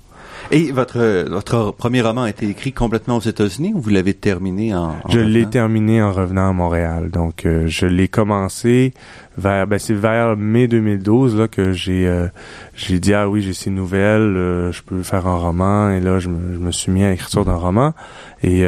Et 0.52 0.72
votre, 0.72 1.30
votre 1.30 1.72
premier 1.72 2.02
roman 2.02 2.24
a 2.24 2.30
été 2.30 2.48
écrit 2.50 2.74
complètement 2.74 3.18
aux 3.18 3.22
États-Unis 3.22 3.74
ou 3.76 3.82
vous 3.82 3.92
l'avez 3.92 4.16
terminé 4.16 4.74
en, 4.74 4.96
Je 5.08 5.20
l'ai 5.20 5.46
terminé 5.46 6.02
en 6.02 6.12
revenant 6.12 6.50
à 6.50 6.54
Montréal. 6.54 7.12
Donc, 7.12 7.46
euh, 7.46 7.68
je 7.68 7.86
l'ai 7.86 8.08
commencé 8.08 8.94
vers, 9.38 9.68
ben, 9.68 9.78
c'est 9.78 9.94
vers 9.94 10.36
mai 10.38 10.68
2012 10.68 11.38
là 11.38 11.48
que 11.48 11.72
j'ai 11.72 12.08
euh, 12.08 12.28
j'ai 12.74 13.00
dit 13.00 13.14
ah 13.14 13.30
oui 13.30 13.42
j'ai 13.42 13.54
ces 13.54 13.70
nouvelles, 13.70 14.36
euh, 14.36 14.72
je 14.72 14.82
peux 14.82 15.04
faire 15.04 15.28
un 15.28 15.38
roman 15.38 15.92
et 15.92 16.00
là 16.00 16.20
je 16.20 16.30
me, 16.30 16.56
je 16.56 16.60
me 16.60 16.72
suis 16.72 16.92
mis 16.92 17.04
à 17.04 17.12
l'écriture 17.12 17.46
d'un 17.46 17.56
roman 17.56 17.94
et 18.44 18.64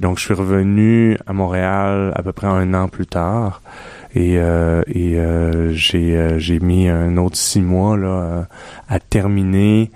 donc 0.00 0.18
je 0.18 0.24
suis 0.24 0.34
revenu 0.34 1.18
à 1.26 1.32
Montréal 1.32 2.12
à 2.14 2.22
peu 2.22 2.32
près 2.32 2.46
un 2.46 2.74
an 2.74 2.88
plus 2.88 3.06
tard 3.06 3.60
et, 4.16 4.34
et 4.34 5.18
j'ai 5.72 6.38
j'ai 6.38 6.58
mis 6.60 6.88
un 6.88 7.16
autre 7.16 7.36
six 7.36 7.60
mois 7.60 7.96
là 7.96 8.46
à 8.88 9.00
terminer 9.00 9.90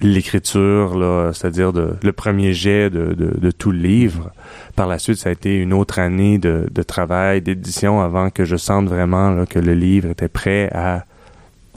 l'écriture, 0.00 0.96
là, 0.96 1.32
c'est-à-dire 1.32 1.72
de, 1.72 1.96
le 2.02 2.12
premier 2.12 2.52
jet 2.52 2.90
de, 2.90 3.14
de, 3.14 3.38
de, 3.38 3.50
tout 3.50 3.72
le 3.72 3.78
livre. 3.78 4.30
Par 4.76 4.86
la 4.86 4.98
suite, 4.98 5.18
ça 5.18 5.28
a 5.28 5.32
été 5.32 5.56
une 5.56 5.72
autre 5.72 5.98
année 5.98 6.38
de, 6.38 6.68
de 6.70 6.82
travail, 6.82 7.40
d'édition, 7.40 8.00
avant 8.00 8.30
que 8.30 8.44
je 8.44 8.56
sente 8.56 8.86
vraiment 8.86 9.30
là, 9.30 9.46
que 9.46 9.58
le 9.58 9.74
livre 9.74 10.10
était 10.10 10.28
prêt 10.28 10.70
à 10.72 11.04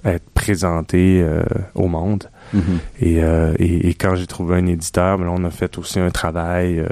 être 0.05 0.29
présenté 0.33 1.21
euh, 1.21 1.43
au 1.75 1.87
monde. 1.87 2.29
Mm-hmm. 2.55 2.59
et, 3.01 3.23
euh, 3.23 3.53
et, 3.59 3.89
et, 3.89 3.93
quand 3.93 4.15
j'ai 4.15 4.27
trouvé 4.27 4.57
un 4.57 4.65
éditeur, 4.65 5.17
ben, 5.17 5.27
on 5.27 5.43
a 5.45 5.49
fait 5.49 5.77
aussi 5.77 5.99
un 5.99 6.09
travail 6.09 6.79
euh, 6.79 6.85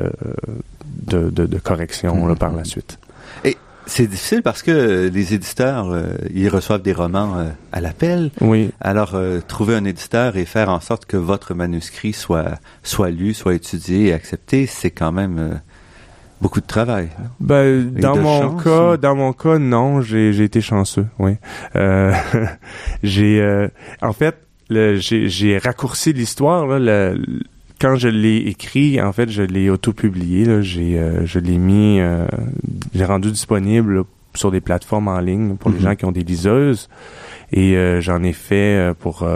de, 0.86 1.30
de, 1.30 1.46
de, 1.46 1.58
correction 1.58 2.26
là, 2.28 2.36
par 2.36 2.54
la 2.54 2.64
suite. 2.64 2.98
C'est 3.90 4.06
difficile 4.06 4.44
parce 4.44 4.62
que 4.62 5.10
les 5.12 5.34
éditeurs, 5.34 5.90
euh, 5.92 6.14
ils 6.32 6.48
reçoivent 6.48 6.84
des 6.84 6.94
romans 6.94 7.38
euh, 7.38 7.50
à 7.72 7.82
l'appel. 7.82 8.30
Oui. 8.40 8.70
Alors, 8.80 9.16
euh, 9.16 9.40
trouver 9.46 9.76
un 9.76 9.84
éditeur 9.84 10.38
et 10.38 10.46
faire 10.46 10.70
en 10.70 10.80
sorte 10.80 11.06
que 11.06 11.18
votre 11.18 11.56
manuscrit 11.56 12.14
soit 12.14 12.60
soit 12.84 13.10
lu, 13.10 13.34
soit 13.34 13.56
étudié 13.56 14.08
et 14.08 14.14
accepté, 14.14 14.68
c'est 14.68 14.92
quand 14.92 15.12
même 15.12 15.60
beaucoup 16.40 16.62
de 16.62 16.68
travail. 16.68 17.10
Ben, 17.40 17.92
dans 17.92 18.16
mon 18.16 18.58
cas, 18.58 18.98
dans 18.98 19.16
mon 19.16 19.34
cas, 19.34 19.58
non, 19.58 20.02
j'ai 20.02 20.34
j'ai 20.34 20.44
été 20.44 20.62
chanceux. 20.62 21.08
Oui. 21.18 21.38
j'ai, 23.04 23.68
en 24.04 24.14
fait, 24.14 24.36
j'ai 24.70 25.58
raccourci 25.58 26.14
l'histoire. 26.14 26.68
Là, 26.80 27.14
quand 27.80 27.96
je 27.96 28.10
l'ai 28.10 28.38
écrit, 28.38 29.02
en 29.02 29.12
fait, 29.12 29.30
je 29.30 29.42
l'ai 29.42 29.70
auto-publié. 29.70 30.62
J'ai, 30.62 31.00
euh, 31.00 31.26
je 31.26 31.40
l'ai 31.40 31.58
mis, 31.58 32.00
euh, 32.00 32.26
j'ai 32.94 33.06
rendu 33.06 33.32
disponible 33.32 34.04
sur 34.36 34.52
des 34.52 34.62
plateformes 34.62 35.08
en 35.08 35.20
ligne 35.20 35.56
pour 35.56 35.72
les 35.72 35.78
mhm. 35.78 35.84
gens 35.84 35.96
qui 35.96 36.06
ont 36.06 36.12
des 36.12 36.24
liseuses. 36.24 36.90
Et 37.52 37.76
euh, 37.76 38.00
j'en 38.00 38.22
ai 38.22 38.34
fait 38.34 38.94
pour 39.00 39.28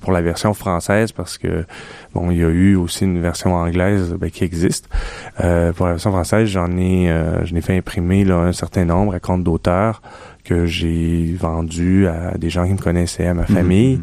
pour 0.00 0.12
la 0.12 0.20
version 0.20 0.52
française 0.52 1.10
parce 1.10 1.38
que 1.38 1.64
bon, 2.12 2.30
il 2.30 2.36
y 2.36 2.44
a 2.44 2.48
eu 2.48 2.76
aussi 2.76 3.04
une 3.04 3.22
version 3.22 3.54
anglaise 3.54 4.14
ben, 4.20 4.30
qui 4.30 4.44
existe. 4.44 4.90
pour 5.38 5.86
la 5.86 5.92
version 5.92 6.10
française, 6.10 6.48
j'en 6.48 6.76
ai 6.76 7.06
je 7.44 7.54
l'ai 7.54 7.62
fait 7.62 7.74
imprimer 7.74 8.24
là, 8.24 8.40
un 8.40 8.52
certain 8.52 8.84
nombre 8.84 9.14
à 9.14 9.20
compte 9.20 9.42
d'auteur 9.42 10.02
que 10.44 10.66
j'ai 10.66 11.34
vendu 11.38 12.06
à 12.06 12.36
des 12.36 12.50
gens 12.50 12.66
qui 12.66 12.72
me 12.72 12.78
connaissaient, 12.78 13.26
à 13.26 13.34
ma 13.34 13.42
mhm. 13.42 13.48
famille. 13.48 14.00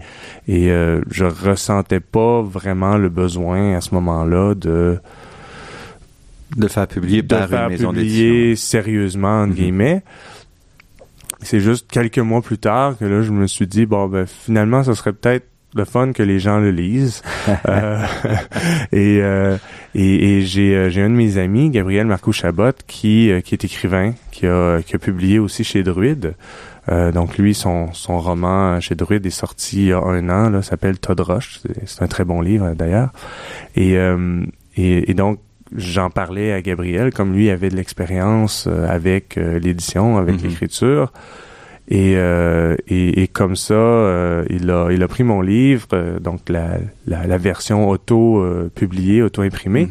Et 0.47 0.71
euh, 0.71 1.01
je 1.09 1.25
ressentais 1.25 1.99
pas 1.99 2.41
vraiment 2.41 2.97
le 2.97 3.09
besoin 3.09 3.75
à 3.75 3.81
ce 3.81 3.93
moment-là 3.95 4.55
de 4.55 4.99
de 6.57 6.67
faire 6.67 6.87
publier 6.87 7.21
de 7.21 7.35
faire 7.35 7.65
une 7.65 7.69
maison 7.69 7.93
publier 7.93 8.55
sérieusement 8.55 9.41
entre 9.41 9.49
mhm. 9.49 9.55
guillemets. 9.55 10.03
C'est 11.41 11.59
juste 11.59 11.89
quelques 11.89 12.19
mois 12.19 12.41
plus 12.41 12.57
tard 12.57 12.97
que 12.97 13.05
là 13.05 13.21
je 13.21 13.31
me 13.31 13.47
suis 13.47 13.67
dit 13.67 13.85
bon 13.85 14.07
ben 14.07 14.25
finalement 14.25 14.83
ce 14.83 14.93
serait 14.93 15.13
peut-être 15.13 15.45
le 15.75 15.85
fun 15.85 16.13
que 16.13 16.23
les 16.23 16.39
gens 16.39 16.59
le 16.59 16.71
lisent. 16.71 17.21
euh, 17.67 18.03
et, 18.91 19.19
euh, 19.21 19.57
et, 19.95 20.37
et 20.37 20.41
j'ai, 20.41 20.75
euh, 20.75 20.89
j'ai 20.89 21.01
un 21.01 21.09
de 21.09 21.15
mes 21.15 21.37
amis, 21.37 21.69
Gabriel 21.69 22.07
Marco 22.07 22.31
Chabot, 22.31 22.71
qui, 22.87 23.31
qui 23.43 23.55
est 23.55 23.63
écrivain, 23.63 24.13
qui 24.31 24.47
a, 24.47 24.81
qui 24.81 24.95
a 24.95 24.99
publié 24.99 25.39
aussi 25.39 25.63
chez 25.63 25.83
Druide. 25.83 26.33
Euh, 26.91 27.11
donc 27.11 27.37
lui, 27.37 27.53
son, 27.53 27.93
son 27.93 28.19
roman 28.19 28.79
chez 28.79 28.95
Druide 28.95 29.25
est 29.25 29.29
sorti 29.31 29.77
il 29.77 29.87
y 29.87 29.93
a 29.93 29.99
un 29.99 30.29
an, 30.29 30.49
là, 30.49 30.61
s'appelle 30.61 30.97
Todd 30.97 31.19
Roche. 31.19 31.61
C'est 31.85 32.01
un 32.01 32.07
très 32.07 32.25
bon 32.25 32.41
livre 32.41 32.73
d'ailleurs. 32.73 33.09
Et, 33.75 33.97
euh, 33.97 34.43
et, 34.75 35.11
et, 35.11 35.13
donc 35.13 35.39
j'en 35.75 36.09
parlais 36.09 36.51
à 36.51 36.61
Gabriel, 36.61 37.13
comme 37.13 37.33
lui 37.33 37.49
avait 37.49 37.69
de 37.69 37.75
l'expérience 37.75 38.65
euh, 38.67 38.87
avec 38.87 39.35
l'édition, 39.35 40.17
avec 40.17 40.35
mm-hmm. 40.37 40.43
l'écriture. 40.43 41.13
Et, 41.91 42.13
et, 42.13 43.23
et, 43.23 43.27
comme 43.27 43.55
ça, 43.55 44.43
il 44.47 44.69
a 44.69 44.91
il 44.91 45.01
a 45.01 45.07
pris 45.07 45.23
mon 45.23 45.41
livre, 45.41 45.87
donc 46.19 46.47
la, 46.47 46.77
la, 47.07 47.25
la, 47.25 47.37
version 47.39 47.89
auto 47.89 48.45
publiée, 48.75 49.23
auto 49.23 49.41
imprimée, 49.41 49.89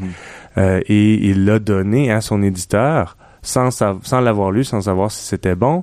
mm-hmm. 0.57 0.83
et 0.87 1.15
il 1.29 1.45
l'a 1.45 1.59
donné 1.59 2.13
à 2.13 2.21
son 2.21 2.41
éditeur 2.45 3.17
sans 3.43 3.71
sans 3.73 4.21
l'avoir 4.21 4.53
lu, 4.53 4.63
sans 4.63 4.83
savoir 4.83 5.11
si 5.11 5.25
c'était 5.25 5.57
bon. 5.57 5.83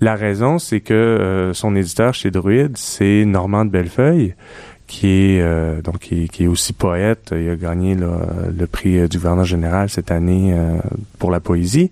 La 0.00 0.16
raison, 0.16 0.58
c'est 0.58 0.80
que 0.80 0.92
euh, 0.92 1.54
son 1.54 1.74
éditeur 1.76 2.14
chez 2.14 2.30
Druide, 2.30 2.76
c'est 2.76 3.24
Normand 3.24 3.64
de 3.64 3.70
Bellefeuille, 3.70 4.34
qui 4.86 5.06
est 5.06 5.40
euh, 5.40 5.80
donc 5.80 5.98
qui, 6.00 6.28
est 6.40 6.46
aussi 6.46 6.72
poète. 6.72 7.32
Il 7.34 7.48
a 7.48 7.56
gagné 7.56 7.94
le 7.94 8.66
prix 8.66 8.98
euh, 8.98 9.08
du 9.08 9.18
gouverneur 9.18 9.44
général 9.44 9.88
cette 9.88 10.10
année 10.10 10.54
pour 11.18 11.30
la 11.30 11.40
poésie. 11.40 11.90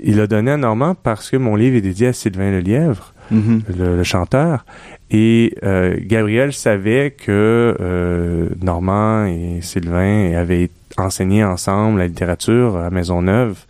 Il 0.00 0.20
a 0.20 0.26
donné 0.26 0.50
à 0.52 0.56
Normand 0.56 0.94
parce 0.94 1.30
que 1.30 1.36
mon 1.36 1.56
livre 1.56 1.76
est 1.76 1.80
dédié 1.80 2.08
à 2.08 2.12
Sylvain 2.12 2.50
Lelièvre, 2.50 3.12
mm 3.30 3.58
le, 3.78 4.02
chanteur. 4.02 4.64
Et 5.10 5.54
Gabriel 6.06 6.52
savait 6.52 7.12
que 7.12 8.48
Normand 8.60 9.26
et 9.26 9.60
Sylvain 9.62 10.34
avaient 10.36 10.70
enseigné 10.96 11.44
ensemble 11.44 11.98
la 11.98 12.06
littérature 12.06 12.76
à 12.76 12.90
Maisonneuve 12.90 13.64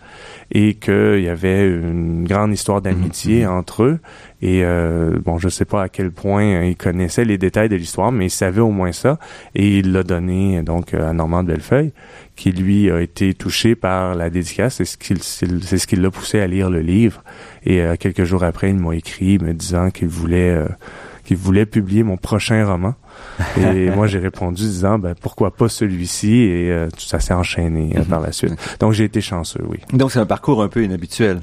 et 0.51 0.75
qu'il 0.75 1.21
y 1.21 1.29
avait 1.29 1.67
une 1.67 2.25
grande 2.25 2.53
histoire 2.53 2.81
d'amitié 2.81 3.45
mhm. 3.45 3.51
entre 3.51 3.83
eux. 3.83 3.99
Et 4.43 4.63
euh, 4.65 5.19
bon, 5.25 5.39
je 5.39 5.49
sais 5.49 5.65
pas 5.65 5.83
à 5.83 5.89
quel 5.89 6.11
point 6.11 6.63
il 6.65 6.77
connaissait 6.77 7.25
les 7.25 7.39
détails 7.39 7.69
de 7.69 7.77
l'histoire, 7.77 8.13
mais 8.13 8.27
il 8.27 8.31
savait 8.31 8.61
au 8.61 8.71
moins 8.71 8.93
ça. 8.93 9.19
Et 9.55 9.79
il 9.79 9.93
l'a 9.93 10.03
donné 10.03 10.63
donc 10.63 10.95
à 10.95 11.13
Normand 11.13 11.43
de 11.43 11.49
Bellefeuille, 11.49 11.93
qui 12.37 12.53
lui 12.53 12.91
a 12.91 13.01
été 13.01 13.35
touché 13.35 13.75
par 13.75 14.15
la 14.15 14.31
dédicace. 14.31 14.77
C'est 14.77 14.85
ce 14.85 14.99
qui 14.99 15.15
c'est 15.21 15.79
ce 15.79 15.87
qui 15.87 15.97
l'a 15.97 16.11
poussé 16.11 16.41
à 16.41 16.47
lire 16.47 16.71
le 16.71 16.81
livre. 16.81 17.25
Et 17.65 17.81
euh, 17.81 17.97
quelques 17.99 18.25
jours 18.25 18.45
après, 18.45 18.71
il 18.71 18.77
m'a 18.77 18.95
écrit 18.95 19.39
me 19.39 19.53
disant 19.53 19.91
qu'il 19.91 20.09
voulait 20.09 20.51
euh, 20.51 20.69
qu'il 21.27 21.37
voulait 21.37 21.67
publier 21.67 22.03
mon 22.03 22.17
prochain 22.17 22.65
roman. 22.65 22.95
Et 23.59 23.91
moi, 23.97 24.07
j'ai 24.07 24.19
répondu 24.19 24.63
disant, 24.63 24.99
ben, 24.99 25.15
pourquoi 25.21 25.51
pas 25.51 25.69
celui-ci? 25.69 26.35
Et 26.43 26.71
euh, 26.71 26.89
ça 26.97 27.21
s'est 27.21 27.35
enchaîné 27.35 27.95
euh, 27.97 28.05
par 28.05 28.21
la 28.21 28.33
suite. 28.33 28.55
Donc, 28.81 28.93
j'ai 28.93 29.05
été 29.05 29.21
chanceux, 29.21 29.63
oui. 29.69 29.79
Donc, 29.93 30.13
c'est 30.13 30.21
un 30.21 30.27
parcours 30.27 30.63
un 30.63 30.69
peu 30.69 30.85
inhabituel. 30.85 31.41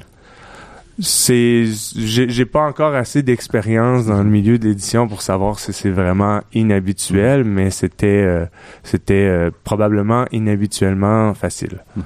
C'est, 1.00 1.64
j'ai 1.96 2.46
pas 2.46 2.62
encore 2.62 2.94
assez 2.94 3.22
d'expérience 3.22 4.06
dans 4.06 4.22
le 4.22 4.30
milieu 4.30 4.58
d'édition 4.58 5.08
pour 5.08 5.22
savoir 5.22 5.58
si 5.58 5.72
c'est 5.72 5.90
vraiment 5.90 6.40
inhabituel, 6.52 7.42
mais 7.42 7.70
c'était, 7.70 8.06
euh, 8.06 8.46
c'était 8.84 9.50
probablement 9.64 10.24
inhabituellement 10.30 11.34
facile. 11.34 11.82
Oui. 11.96 12.02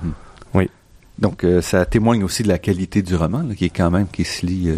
Donc, 1.19 1.43
euh, 1.43 1.61
ça 1.61 1.85
témoigne 1.85 2.23
aussi 2.23 2.43
de 2.43 2.49
la 2.49 2.59
qualité 2.59 3.03
du 3.03 3.17
roman, 3.17 3.45
qui 3.57 3.65
est 3.65 3.71
quand 3.71 3.91
même, 3.91 4.07
qui 4.07 4.25
se 4.25 4.47
lit, 4.47 4.71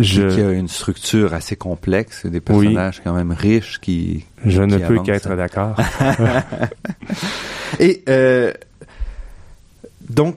qui 0.00 0.20
a 0.20 0.50
une 0.50 0.68
structure 0.68 1.32
assez 1.32 1.56
complexe, 1.56 2.26
des 2.26 2.40
personnages 2.40 3.00
quand 3.02 3.14
même 3.14 3.32
riches 3.32 3.80
qui. 3.80 4.24
Je 4.44 4.62
ne 4.62 4.78
peux 4.78 5.00
qu'être 5.02 5.36
d'accord. 5.36 5.76
Et 7.80 8.02
donc, 10.08 10.36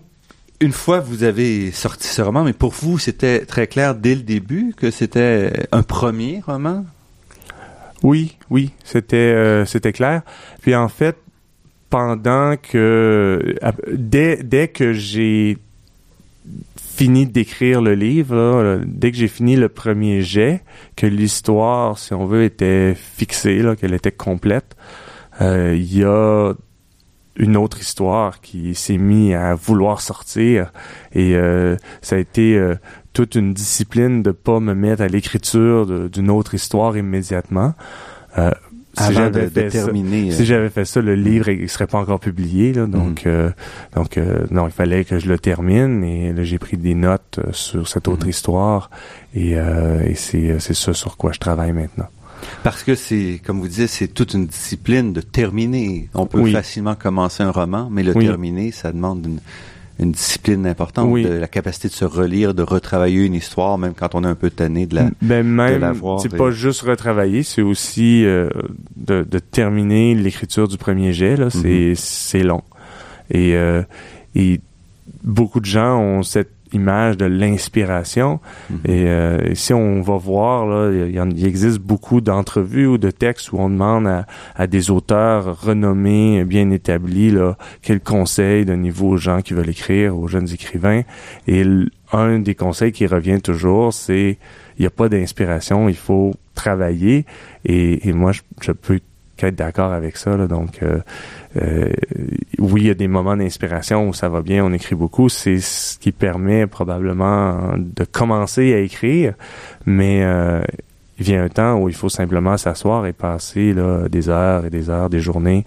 une 0.63 0.71
fois 0.71 0.99
vous 0.99 1.23
avez 1.23 1.71
sorti 1.71 2.07
ce 2.07 2.21
roman, 2.21 2.43
mais 2.43 2.53
pour 2.53 2.71
vous, 2.71 2.97
c'était 2.97 3.45
très 3.45 3.67
clair 3.67 3.95
dès 3.95 4.15
le 4.15 4.21
début 4.21 4.73
que 4.77 4.91
c'était 4.91 5.67
un 5.71 5.83
premier 5.83 6.41
roman? 6.45 6.85
Oui, 8.01 8.37
oui, 8.49 8.71
c'était 8.83 9.17
euh, 9.17 9.65
c'était 9.65 9.93
clair. 9.93 10.21
Puis 10.61 10.75
en 10.75 10.89
fait, 10.89 11.17
pendant 11.93 12.55
que 12.57 13.55
dès 13.91 14.41
dès 14.41 14.67
que 14.67 14.93
j'ai 14.93 15.59
fini 16.75 17.27
d'écrire 17.27 17.83
le 17.83 17.93
livre, 17.93 18.81
dès 18.83 19.11
que 19.11 19.17
j'ai 19.17 19.27
fini 19.27 19.55
le 19.55 19.69
premier 19.69 20.23
jet, 20.23 20.63
que 20.95 21.05
l'histoire, 21.05 21.99
si 21.99 22.15
on 22.15 22.25
veut, 22.25 22.45
était 22.45 22.95
fixée, 22.95 23.63
qu'elle 23.79 23.93
était 23.93 24.11
complète, 24.11 24.75
euh, 25.39 25.75
il 25.77 25.95
y 25.95 26.03
a 26.03 26.53
une 27.35 27.57
autre 27.57 27.79
histoire 27.79 28.41
qui 28.41 28.73
s'est 28.73 28.97
mise 28.97 29.35
à 29.35 29.53
vouloir 29.53 30.01
sortir 30.01 30.71
et 31.13 31.35
euh, 31.35 31.75
ça 32.01 32.15
a 32.15 32.19
été 32.19 32.57
euh, 32.57 32.73
toute 33.13 33.35
une 33.35 33.53
discipline 33.53 34.23
de 34.23 34.31
pas 34.31 34.59
me 34.59 34.73
mettre 34.73 35.03
à 35.03 35.07
l'écriture 35.07 36.09
d'une 36.09 36.31
autre 36.31 36.55
histoire 36.55 36.97
immédiatement. 36.97 37.75
Euh, 38.99 39.07
si 39.07 39.13
j'avais 39.13 39.49
fait 39.49 39.67
terminer, 39.69 40.31
ça, 40.31 40.37
si 40.37 40.45
j'avais 40.45 40.69
fait 40.69 40.85
ça, 40.85 41.01
le 41.01 41.15
livre 41.15 41.49
il 41.49 41.69
serait 41.69 41.87
pas 41.87 41.97
encore 41.97 42.19
publié. 42.19 42.73
Là, 42.73 42.85
donc, 42.85 43.25
mm. 43.25 43.53
donc 43.95 44.19
non, 44.51 44.67
il 44.67 44.71
fallait 44.71 45.03
que 45.03 45.19
je 45.19 45.27
le 45.27 45.39
termine. 45.39 46.03
Et 46.03 46.33
là, 46.33 46.43
j'ai 46.43 46.59
pris 46.59 46.77
des 46.77 46.93
notes 46.93 47.39
sur 47.51 47.87
cette 47.87 48.07
autre 48.07 48.27
mm. 48.27 48.29
histoire. 48.29 48.89
Et, 49.35 49.53
et 49.53 50.15
c'est 50.15 50.59
c'est 50.59 50.75
ça 50.75 50.93
sur 50.93 51.17
quoi 51.17 51.31
je 51.31 51.39
travaille 51.39 51.71
maintenant. 51.71 52.07
Parce 52.63 52.83
que 52.83 52.95
c'est, 52.95 53.41
comme 53.43 53.59
vous 53.59 53.67
disiez, 53.67 53.87
c'est 53.87 54.07
toute 54.07 54.33
une 54.33 54.47
discipline 54.47 55.13
de 55.13 55.21
terminer. 55.21 56.09
On 56.13 56.25
peut 56.25 56.45
facilement 56.51 56.95
commencer 56.95 57.43
un 57.43 57.51
roman, 57.51 57.89
mais 57.91 58.03
le 58.03 58.13
terminer, 58.13 58.71
ça 58.71 58.91
demande 58.91 59.25
une, 59.25 59.39
une 59.99 60.11
discipline 60.11 60.65
importante, 60.65 61.13
de 61.13 61.27
la 61.27 61.47
capacité 61.47 61.87
de 61.87 61.93
se 61.93 62.05
relire, 62.05 62.53
de 62.53 62.63
retravailler 62.63 63.25
une 63.25 63.35
histoire, 63.35 63.77
même 63.77 63.93
quand 63.93 64.15
on 64.15 64.23
est 64.23 64.27
un 64.27 64.35
peu 64.35 64.49
tanné 64.49 64.85
de 64.85 64.95
la, 64.95 65.09
ben 65.21 65.45
même, 65.45 65.95
C'est 66.19 66.35
pas 66.35 66.51
juste 66.51 66.81
retravailler, 66.81 67.43
c'est 67.43 67.61
aussi 67.61 68.25
euh, 68.25 68.49
de, 68.95 69.23
de, 69.23 69.39
terminer 69.39 70.15
l'écriture 70.15 70.67
du 70.67 70.77
premier 70.77 71.13
jet. 71.13 71.35
Là, 71.35 71.49
c'est, 71.49 71.93
c'est 71.95 72.43
long. 72.43 72.63
Et, 73.29 73.55
euh, 73.55 73.83
et 74.35 74.61
beaucoup 75.23 75.59
de 75.59 75.65
gens 75.65 75.99
ont 75.99 76.23
cette 76.23 76.51
image 76.73 77.17
de 77.17 77.25
l'inspiration. 77.25 78.39
Mhm. 78.69 78.79
Euh, 78.89 79.39
et, 79.51 79.55
si 79.55 79.73
on 79.73 80.01
va 80.01 80.17
voir, 80.17 80.65
là, 80.65 80.91
il, 80.91 81.45
existe 81.45 81.79
beaucoup 81.79 82.21
d'entrevues 82.21 82.87
ou 82.87 82.97
de 82.97 83.11
textes 83.11 83.51
où 83.51 83.59
on 83.59 83.69
demande 83.69 84.25
à, 84.55 84.67
des 84.67 84.91
auteurs 84.91 85.61
renommés, 85.61 86.43
bien 86.43 86.69
établis, 86.71 87.31
là, 87.31 87.57
quels 87.81 88.01
conseils 88.01 88.65
niveau 88.75 89.09
aux 89.09 89.17
gens 89.17 89.41
qui 89.41 89.53
veulent 89.53 89.69
écrire, 89.69 90.17
aux 90.17 90.27
jeunes 90.27 90.51
écrivains. 90.51 91.01
Et 91.47 91.63
un 92.11 92.39
des 92.39 92.55
conseils 92.55 92.91
qui 92.91 93.05
revient 93.05 93.41
toujours, 93.41 93.93
c'est 93.93 94.37
il 94.77 94.81
n'y 94.81 94.87
a 94.87 94.91
pas 94.91 95.09
d'inspiration, 95.09 95.87
il 95.89 95.95
faut 95.95 96.33
travailler. 96.55 97.25
Et, 97.65 98.11
moi, 98.13 98.31
je, 98.31 98.41
je 98.61 98.71
peux 98.71 98.99
qu'être 99.43 99.55
d'accord 99.55 99.91
avec 99.91 100.17
ça. 100.17 100.37
Là, 100.37 100.47
donc, 100.47 100.81
euh, 100.81 100.99
euh, 101.61 101.91
oui, 102.59 102.81
il 102.81 102.87
y 102.87 102.89
a 102.89 102.93
des 102.93 103.07
moments 103.07 103.35
d'inspiration 103.35 104.07
où 104.07 104.13
ça 104.13 104.29
va 104.29 104.41
bien, 104.41 104.63
on 104.63 104.71
écrit 104.73 104.95
beaucoup. 104.95 105.29
C'est 105.29 105.59
ce 105.59 105.97
qui 105.99 106.11
permet 106.11 106.67
probablement 106.67 107.73
de 107.77 108.05
commencer 108.05 108.73
à 108.73 108.79
écrire, 108.79 109.33
mais 109.85 110.23
euh, 110.23 110.61
il 111.19 111.25
vient 111.25 111.43
un 111.43 111.49
temps 111.49 111.77
où 111.77 111.89
il 111.89 111.95
faut 111.95 112.09
simplement 112.09 112.57
s'asseoir 112.57 113.05
et 113.05 113.13
passer 113.13 113.73
là, 113.73 114.07
des 114.09 114.29
heures 114.29 114.65
et 114.65 114.69
des 114.69 114.89
heures, 114.89 115.09
des 115.09 115.19
journées 115.19 115.65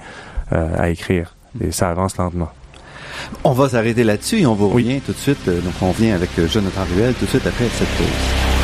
à 0.51 0.91
écrire. 0.91 1.35
Et 1.61 1.73
ça 1.73 1.91
avance 1.91 2.17
lentement. 2.19 2.51
On 3.43 3.53
va 3.53 3.69
s'arrêter 3.69 4.05
là-dessus 4.05 4.41
et 4.41 4.47
on 4.47 4.55
vous 4.55 4.69
revient 4.69 5.01
tout 5.01 5.13
de 5.13 5.17
suite. 5.17 5.47
Donc, 5.47 5.75
on 5.83 5.91
vient 5.91 6.15
avec 6.15 6.31
Jonathan 6.49 6.83
Ruel 6.95 7.15
tout 7.15 7.25
de 7.25 7.31
suite 7.31 7.47
après 7.47 7.67
cette 7.69 7.89
pause. 7.89 8.56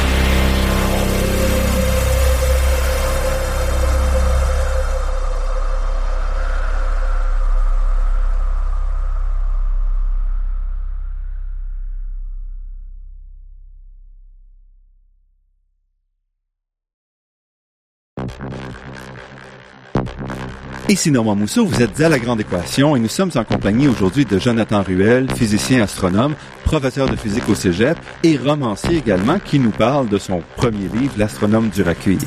Ici 20.89 21.11
Normand 21.11 21.37
Mousseau, 21.37 21.65
vous 21.65 21.81
êtes 21.81 22.01
à 22.01 22.09
La 22.09 22.19
Grande 22.19 22.41
Équation 22.41 22.97
et 22.97 23.01
nous 23.01 23.09
sommes 23.09 23.31
en 23.35 23.45
compagnie 23.45 23.89
aujourd'hui 23.89 24.25
de 24.25 24.39
Jonathan 24.39 24.83
Ruel, 24.83 25.31
physicien 25.35 25.83
astronome, 25.83 26.35
professeur 26.65 27.09
de 27.09 27.17
physique 27.17 27.49
au 27.49 27.55
Cégep 27.55 27.97
et 28.23 28.37
romancier 28.37 28.99
également, 28.99 29.39
qui 29.39 29.59
nous 29.59 29.71
parle 29.71 30.09
de 30.09 30.19
son 30.19 30.43
premier 30.57 30.89
livre, 30.93 31.15
L'astronome 31.17 31.71
du 31.71 31.83
Racuir. 31.83 32.19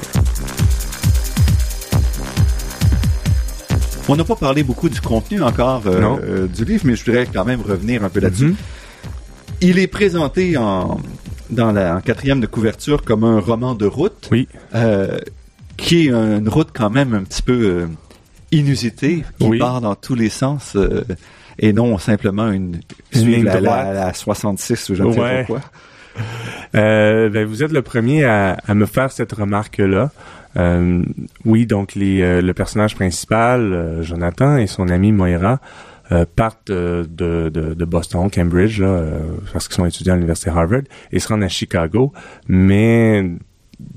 On 4.07 4.15
n'a 4.15 4.23
pas 4.23 4.35
parlé 4.35 4.63
beaucoup 4.63 4.89
du 4.89 5.01
contenu 5.01 5.41
encore 5.41 5.83
euh, 5.87 6.17
euh, 6.23 6.47
du 6.47 6.63
livre, 6.63 6.83
mais 6.85 6.95
je 6.95 7.05
voudrais 7.05 7.25
quand 7.25 7.45
même 7.45 7.61
revenir 7.61 8.03
un 8.03 8.09
peu 8.09 8.19
là-dessus. 8.19 8.51
Mm-hmm. 8.51 9.61
Il 9.61 9.79
est 9.79 9.87
présenté 9.87 10.57
en, 10.57 10.99
dans 11.49 11.71
la 11.71 12.01
quatrième 12.01 12.39
de 12.39 12.47
couverture 12.47 13.03
comme 13.03 13.23
un 13.23 13.39
roman 13.39 13.75
de 13.75 13.85
route. 13.85 14.27
Oui. 14.31 14.47
Euh, 14.73 15.17
qui 15.77 16.07
est 16.07 16.09
une 16.11 16.49
route 16.49 16.69
quand 16.73 16.89
même 16.89 17.13
un 17.13 17.23
petit 17.23 17.41
peu 17.41 17.87
inusité 18.51 19.23
qui 19.39 19.57
part 19.57 19.81
dans 19.81 19.95
tous 19.95 20.15
les 20.15 20.29
sens 20.29 20.75
euh, 20.75 21.03
et 21.59 21.73
non 21.73 21.97
simplement 21.97 22.51
une, 22.51 22.79
ligne 23.13 23.43
droite. 23.43 23.63
La, 23.63 23.93
la, 23.93 24.13
66 24.13 24.89
ou 24.89 24.95
je 24.95 25.03
ne 25.03 25.11
sais 25.11 25.19
pas 25.19 25.43
quoi. 25.43 25.61
Euh, 26.75 27.29
ben, 27.29 27.45
vous 27.45 27.63
êtes 27.63 27.71
le 27.71 27.81
premier 27.81 28.23
à, 28.23 28.57
me 28.69 28.85
faire 28.85 29.11
cette 29.11 29.33
remarque-là. 29.33 30.11
Euh, 30.57 31.03
oui, 31.43 31.65
donc 31.65 31.95
les, 31.95 32.41
le 32.41 32.53
personnage 32.53 32.95
principal, 32.95 33.99
Jonathan, 34.01 34.57
et 34.57 34.67
son 34.67 34.87
ami 34.89 35.11
Moira 35.11 35.59
partent 36.35 36.71
de, 36.71 37.05
de, 37.09 37.49
de, 37.49 37.85
Boston, 37.85 38.29
Cambridge, 38.29 38.81
parce 39.51 39.67
qu'ils 39.67 39.75
sont 39.75 39.85
étudiants 39.85 40.13
à 40.13 40.15
l'université 40.15 40.49
Harvard, 40.49 40.83
et 41.11 41.19
se 41.19 41.27
rendent 41.27 41.43
à 41.43 41.49
Chicago, 41.49 42.13
mais 42.47 43.25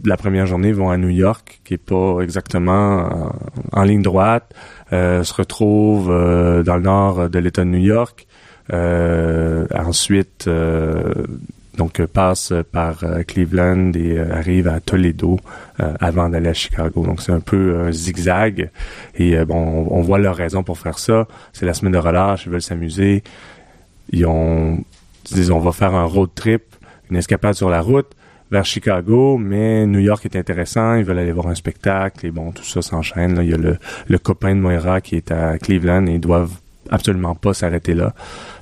la 0.05 0.17
première 0.17 0.47
journée 0.47 0.73
vont 0.73 0.91
à 0.91 0.97
New 0.97 1.09
York, 1.09 1.61
qui 1.65 1.75
est 1.75 1.79
pas 1.79 2.21
exactement 2.21 3.33
en, 3.73 3.83
ligne 3.83 4.03
droite, 4.03 4.55
euh, 4.93 5.23
se 5.23 5.35
retrouvent 5.35 6.11
euh, 6.11 6.63
dans 6.63 6.77
le 6.77 6.83
nord 6.83 7.29
de 7.29 7.39
l'État 7.39 7.65
de 7.65 7.71
New 7.71 7.79
York. 7.79 8.27
Euh, 8.73 9.67
ensuite, 9.75 10.49
donc 11.77 12.05
passe 12.07 12.53
par 12.73 13.05
Cleveland 13.27 13.93
et 13.95 14.19
arrive 14.19 14.69
à 14.69 14.81
Toledo 14.81 15.39
avant 15.79 16.29
d'aller 16.29 16.51
à 16.51 16.55
Chicago. 16.55 17.05
Donc 17.05 17.23
c'est 17.23 17.33
un 17.33 17.41
peu 17.41 17.79
un 17.79 17.93
zigzag. 17.93 18.71
Et 19.15 19.43
bon, 19.45 19.87
on, 19.91 20.03
voit 20.03 20.19
leur 20.19 20.37
raison 20.37 20.63
pour 20.63 20.77
faire 20.79 20.99
ça. 20.99 21.27
C'est 21.53 21.65
la 21.65 21.73
semaine 21.73 21.93
de 21.93 21.99
relâche, 21.99 22.45
ils 22.47 22.53
veulent 22.53 22.61
s'amuser. 22.61 23.23
Ils 24.11 24.27
ont, 24.27 24.85
ils 25.31 25.35
disent 25.35 25.51
on 25.51 25.61
va 25.61 25.73
faire 25.73 25.95
un 25.95 26.05
road 26.05 26.31
trip, 26.35 26.63
une 27.11 27.17
escapade 27.17 27.55
sur 27.55 27.71
la 27.71 27.81
route 27.81 28.13
vers 28.51 28.65
Chicago, 28.65 29.39
mais 29.39 29.87
New 29.87 29.99
York 29.99 30.25
est 30.25 30.37
intéressant, 30.37 30.95
ils 30.95 31.05
veulent 31.05 31.19
aller 31.19 31.33
voir 31.33 31.49
un 31.49 31.55
spectacle, 31.55 32.27
et 32.27 32.31
bon, 32.31 32.53
tout 32.53 32.65
ça 32.65 32.83
s'enchaîne. 32.83 33.39
Il 33.43 33.51
y 33.51 33.55
a 33.55 33.59
le, 33.59 33.79
le 34.07 34.19
copain 34.19 34.55
de 34.55 34.61
Moira 34.61 35.01
qui 35.01 35.17
est 35.17 35.31
à 35.31 35.59
Cleveland 35.59 36.07
et 36.07 36.15
ils 36.15 36.21
doivent 36.21 36.57
absolument 36.91 37.35
pas 37.35 37.55
s'arrêter 37.55 37.95
là. 37.95 38.15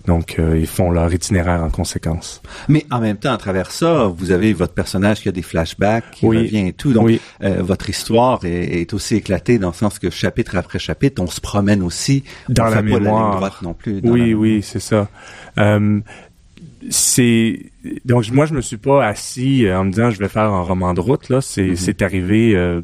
Donc, 0.07 0.37
euh, 0.39 0.57
ils 0.59 0.67
font 0.67 0.91
leur 0.91 1.13
itinéraire 1.13 1.63
en 1.63 1.71
conséquence. 1.71 2.41
Mais 2.69 2.87
en 2.91 3.01
même 3.01 3.17
temps, 3.17 3.33
à 3.33 3.39
travers 3.39 3.73
ça, 3.73 4.05
vous 4.07 4.31
avez 4.31 4.53
votre 4.53 4.73
personnage 4.73 5.21
qui 5.21 5.29
a 5.29 5.33
des 5.33 5.43
flashbacks, 5.43 6.11
qui 6.13 6.27
revient 6.27 6.69
et 6.69 6.73
tout. 6.73 6.93
Donc, 6.93 7.11
euh, 7.43 7.63
votre 7.63 7.91
histoire 7.91 8.41
est, 8.45 8.93
aussi 8.95 9.17
éclatée 9.17 9.59
dans 9.59 9.69
le 9.69 9.75
sens 9.75 9.99
que 9.99 10.11
chapitre 10.11 10.57
après 10.57 10.79
chapitre, 10.79 11.21
on 11.21 11.27
se 11.27 11.41
promène 11.41 11.83
aussi. 11.83 12.23
Dans 12.49 12.67
la 12.67 12.83
mémoire. 12.83 13.03
Pas 13.03 13.11
la 13.11 13.21
ligne 13.21 13.37
droite 13.37 13.63
non 13.63 13.75
plus. 13.75 14.01
Oui, 14.05 14.33
oui, 14.33 14.63
c'est 14.63 14.81
ça. 14.81 15.09
Euh, 15.59 16.01
c'est 16.91 17.61
donc 18.05 18.31
moi 18.31 18.47
je 18.47 18.55
me 18.55 18.61
suis 18.61 18.77
pas 18.77 19.05
assis 19.05 19.67
euh, 19.67 19.79
en 19.79 19.85
me 19.85 19.91
disant 19.91 20.11
je 20.11 20.19
vais 20.19 20.29
faire 20.29 20.45
un 20.53 20.63
roman 20.63 20.95
de 20.95 21.01
route 21.01 21.29
là 21.29 21.41
c'est 21.41 21.77
c'est 21.77 22.03
arrivé 22.03 22.55
euh, 22.55 22.81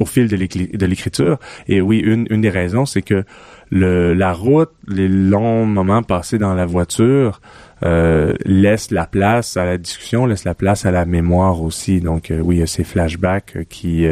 au 0.00 0.04
fil 0.04 0.28
de 0.28 0.86
l'écriture 0.86 1.38
et 1.66 1.80
oui 1.80 1.98
une 1.98 2.26
une 2.30 2.40
des 2.40 2.50
raisons 2.50 2.86
c'est 2.86 3.02
que 3.02 3.24
le 3.70 4.14
la 4.14 4.32
route 4.32 4.70
les 4.86 5.08
longs 5.08 5.66
moments 5.66 6.02
passés 6.02 6.38
dans 6.38 6.54
la 6.54 6.66
voiture 6.66 7.40
euh, 7.84 8.34
laisse 8.44 8.90
la 8.90 9.06
place 9.06 9.56
à 9.56 9.64
la 9.64 9.78
discussion, 9.78 10.26
laisse 10.26 10.42
la 10.42 10.56
place 10.56 10.84
à 10.84 10.90
la 10.90 11.04
mémoire 11.04 11.62
aussi. 11.62 12.00
Donc 12.00 12.32
oui, 12.36 12.56
il 12.56 12.58
y 12.58 12.62
a 12.62 12.66
ces 12.66 12.82
flashbacks 12.82 13.68
qui 13.68 14.04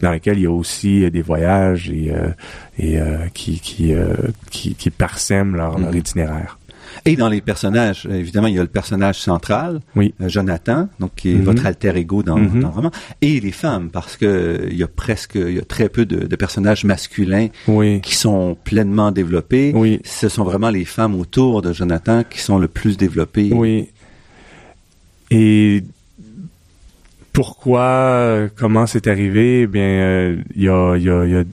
dans 0.00 0.12
lesquels 0.12 0.38
il 0.38 0.42
y 0.42 0.46
a 0.46 0.52
aussi 0.52 1.10
des 1.10 1.22
voyages 1.22 1.90
et 1.90 2.12
et 2.78 3.00
qui 3.34 3.58
qui, 3.58 3.92
qui, 4.52 4.76
qui 4.76 4.90
parsèment 4.90 5.56
leur, 5.56 5.80
leur 5.80 5.90
mm-hmm. 5.90 5.98
itinéraire. 5.98 6.57
Et 7.04 7.16
dans 7.16 7.28
les 7.28 7.40
personnages, 7.40 8.06
évidemment, 8.10 8.46
il 8.48 8.54
y 8.54 8.58
a 8.58 8.62
le 8.62 8.68
personnage 8.68 9.18
central, 9.20 9.80
Oui. 9.96 10.14
euh, 10.20 10.28
Jonathan, 10.28 10.88
donc 11.00 11.12
qui 11.16 11.30
est 11.30 11.34
Mhm. 11.34 11.42
votre 11.42 11.66
alter 11.66 11.92
ego 11.96 12.22
dans, 12.22 12.36
dans 12.38 12.54
le 12.68 12.74
roman, 12.74 12.90
et 13.22 13.40
les 13.40 13.52
femmes, 13.52 13.88
parce 13.90 14.16
que 14.16 14.26
euh, 14.26 14.68
il 14.70 14.76
y 14.76 14.82
a 14.82 14.88
presque, 14.88 15.34
il 15.36 15.54
y 15.56 15.58
a 15.58 15.62
très 15.64 15.88
peu 15.88 16.04
de, 16.06 16.26
de 16.26 16.36
personnages 16.36 16.84
masculins 16.84 17.48
Oui. 17.66 18.00
qui 18.00 18.14
sont 18.14 18.56
pleinement 18.64 19.10
développés. 19.12 19.72
Oui. 19.74 20.00
Ce 20.04 20.28
sont 20.28 20.44
vraiment 20.44 20.70
les 20.70 20.84
femmes 20.84 21.14
autour 21.14 21.62
de 21.62 21.72
Jonathan 21.72 22.24
qui 22.28 22.40
sont 22.40 22.58
le 22.58 22.68
plus 22.68 22.96
développées. 22.96 23.50
Oui. 23.52 23.88
Et 25.30 25.84
pourquoi, 27.32 27.82
euh, 27.82 28.48
comment 28.56 28.86
c'est 28.86 29.06
arrivé? 29.06 29.62
Eh 29.62 29.66
bien, 29.66 29.82
euh, 29.82 30.36
il 30.56 30.62
y, 30.64 30.68
a, 30.68 30.96
il 30.96 31.02
y, 31.04 31.10
a, 31.10 31.24
il 31.24 31.30
y 31.32 31.36
a 31.36 31.44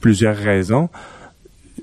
plusieurs 0.00 0.36
raisons. 0.36 0.88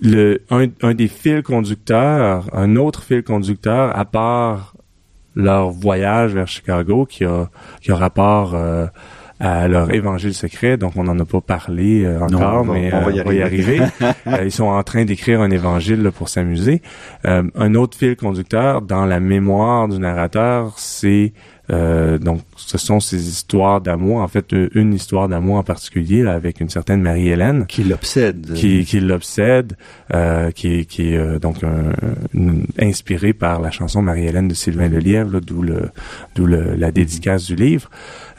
Le, 0.02 0.42
un, 0.50 0.68
un 0.84 0.94
des 0.94 1.08
fils 1.08 1.42
conducteurs, 1.44 2.46
un 2.54 2.76
autre 2.76 3.04
fil 3.04 3.24
conducteur, 3.24 3.98
à 3.98 4.06
part 4.06 4.74
leur 5.36 5.70
voyage 5.70 6.34
vers 6.34 6.48
Chicago, 6.48 7.06
qui 7.06 7.24
a, 7.26 7.50
qui 7.82 7.92
a 7.92 7.96
rapport 7.96 8.54
euh, 8.56 8.88
à 9.40 9.68
leur 9.68 9.94
évangile 9.94 10.34
secret, 10.34 10.78
donc 10.78 10.94
on 10.96 11.04
n'en 11.04 11.18
a 11.20 11.26
pas 11.26 11.42
parlé 11.42 12.04
euh, 12.06 12.18
Non, 12.32 12.38
encore, 12.38 12.62
on 12.62 12.64
va- 12.64 12.74
mais 12.74 12.92
on 12.94 13.02
va 13.02 13.12
y 13.12 13.20
euh, 13.40 13.46
arriver. 13.46 13.80
Euh, 14.28 14.44
ils 14.44 14.52
sont 14.52 14.66
en 14.66 14.84
train 14.84 15.06
d'écrire 15.06 15.42
un 15.42 15.52
évangile 15.52 16.02
là, 16.04 16.12
pour 16.12 16.28
s'amuser. 16.28 16.82
Euh, 17.26 17.44
un 17.56 17.76
autre 17.76 17.98
fil 17.98 18.16
conducteur 18.18 18.82
dans 18.82 19.06
la 19.06 19.20
mémoire 19.22 19.88
du 19.88 20.00
narrateur, 20.00 20.74
c'est 20.78 21.34
euh, 21.70 22.18
donc 22.18 22.42
ce 22.56 22.78
sont 22.78 23.00
ces 23.00 23.28
histoires 23.28 23.82
d'amour, 23.82 24.22
en 24.22 24.28
fait 24.28 24.54
euh, 24.54 24.70
une 24.74 24.94
histoire 24.94 25.28
d'amour 25.28 25.58
en 25.58 25.64
particulier 25.64 26.24
là, 26.24 26.34
avec 26.34 26.62
une 26.62 26.70
certaine 26.70 27.02
Marie-Hélène 27.02 27.66
Qui 27.68 27.84
l'obsède. 27.84 28.54
qui, 28.54 28.86
qui 28.86 29.00
l'obsède, 29.00 29.74
euh, 30.14 30.52
qui 30.52 30.76
est, 30.80 30.86
qui 30.86 31.14
est 31.14 31.18
euh, 31.18 31.40
donc 31.40 31.64
un- 31.64 31.94
une- 32.34 32.66
inspiré 32.80 33.34
par 33.34 33.60
la 33.60 33.72
chanson 33.72 34.02
Marie-Hélène 34.02 34.48
de 34.48 34.54
Sylvain 34.54 34.88
Lelièvre, 34.88 35.42
d'où 35.42 35.62
le 35.62 35.90
d'où 36.36 36.46
le- 36.46 36.76
la 36.76 36.92
dédicace 36.92 37.46
du 37.46 37.56
livre. 37.56 37.90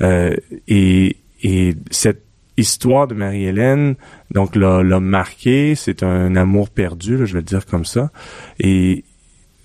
Euh, 0.00 0.34
et, 0.66 1.16
et 1.42 1.74
cette 1.90 2.22
histoire 2.56 3.06
de 3.06 3.14
Marie-Hélène, 3.14 3.94
donc 4.32 4.56
l'a, 4.56 4.82
l'a 4.82 4.98
marqué, 5.00 5.74
c'est 5.76 6.02
un 6.02 6.34
amour 6.34 6.70
perdu, 6.70 7.16
là, 7.16 7.24
je 7.24 7.34
vais 7.34 7.38
le 7.40 7.44
dire 7.44 7.66
comme 7.66 7.84
ça. 7.84 8.10
Et 8.58 9.04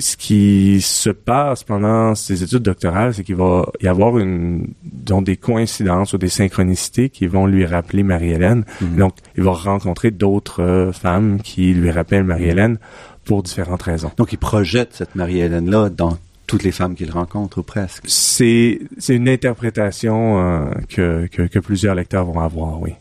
ce 0.04 0.18
qui 0.18 0.82
se 0.82 1.10
passe 1.10 1.64
pendant 1.64 2.14
ces 2.14 2.44
études 2.44 2.64
doctorales, 2.64 3.14
c'est 3.14 3.24
qu'il 3.24 3.38
va 3.38 3.66
y 3.82 3.88
avoir 3.88 4.18
une, 4.18 4.68
disons, 4.84 5.22
des 5.22 5.38
coïncidences 5.38 6.12
ou 6.12 6.18
des 6.18 6.28
synchronicités 6.28 7.10
qui 7.10 7.26
vont 7.26 7.46
lui 7.46 7.66
rappeler 7.66 8.04
Marie-Hélène. 8.04 8.66
Mhm. 8.82 8.98
Donc, 8.98 9.14
il 9.38 9.44
va 9.44 9.54
rencontrer 9.54 10.12
d'autres 10.12 10.62
euh, 10.62 10.92
femmes 10.92 11.40
qui 11.42 11.74
lui 11.74 11.90
rappellent 11.90 12.26
Marie-Hélène 12.26 12.80
pour 13.24 13.44
différentes 13.44 13.84
raisons. 13.84 14.12
Donc, 14.18 14.34
il 14.34 14.38
projette 14.38 14.90
cette 14.94 15.16
Marie-Hélène-là 15.16 15.90
dans 15.90 16.18
toutes 16.48 16.64
les 16.64 16.74
femmes 16.74 16.96
qu'il 16.96 17.10
rencontre, 17.10 17.60
ou 17.60 17.64
presque. 17.64 18.04
C'est 18.06 18.82
c'est 18.98 19.16
une 19.16 19.30
interprétation 19.30 20.40
euh, 20.40 20.66
que, 20.90 21.28
que, 21.28 21.44
que 21.44 21.60
plusieurs 21.60 21.96
lecteurs 21.96 22.26
vont 22.26 22.42
avoir, 22.42 22.82
oui. 22.82 22.92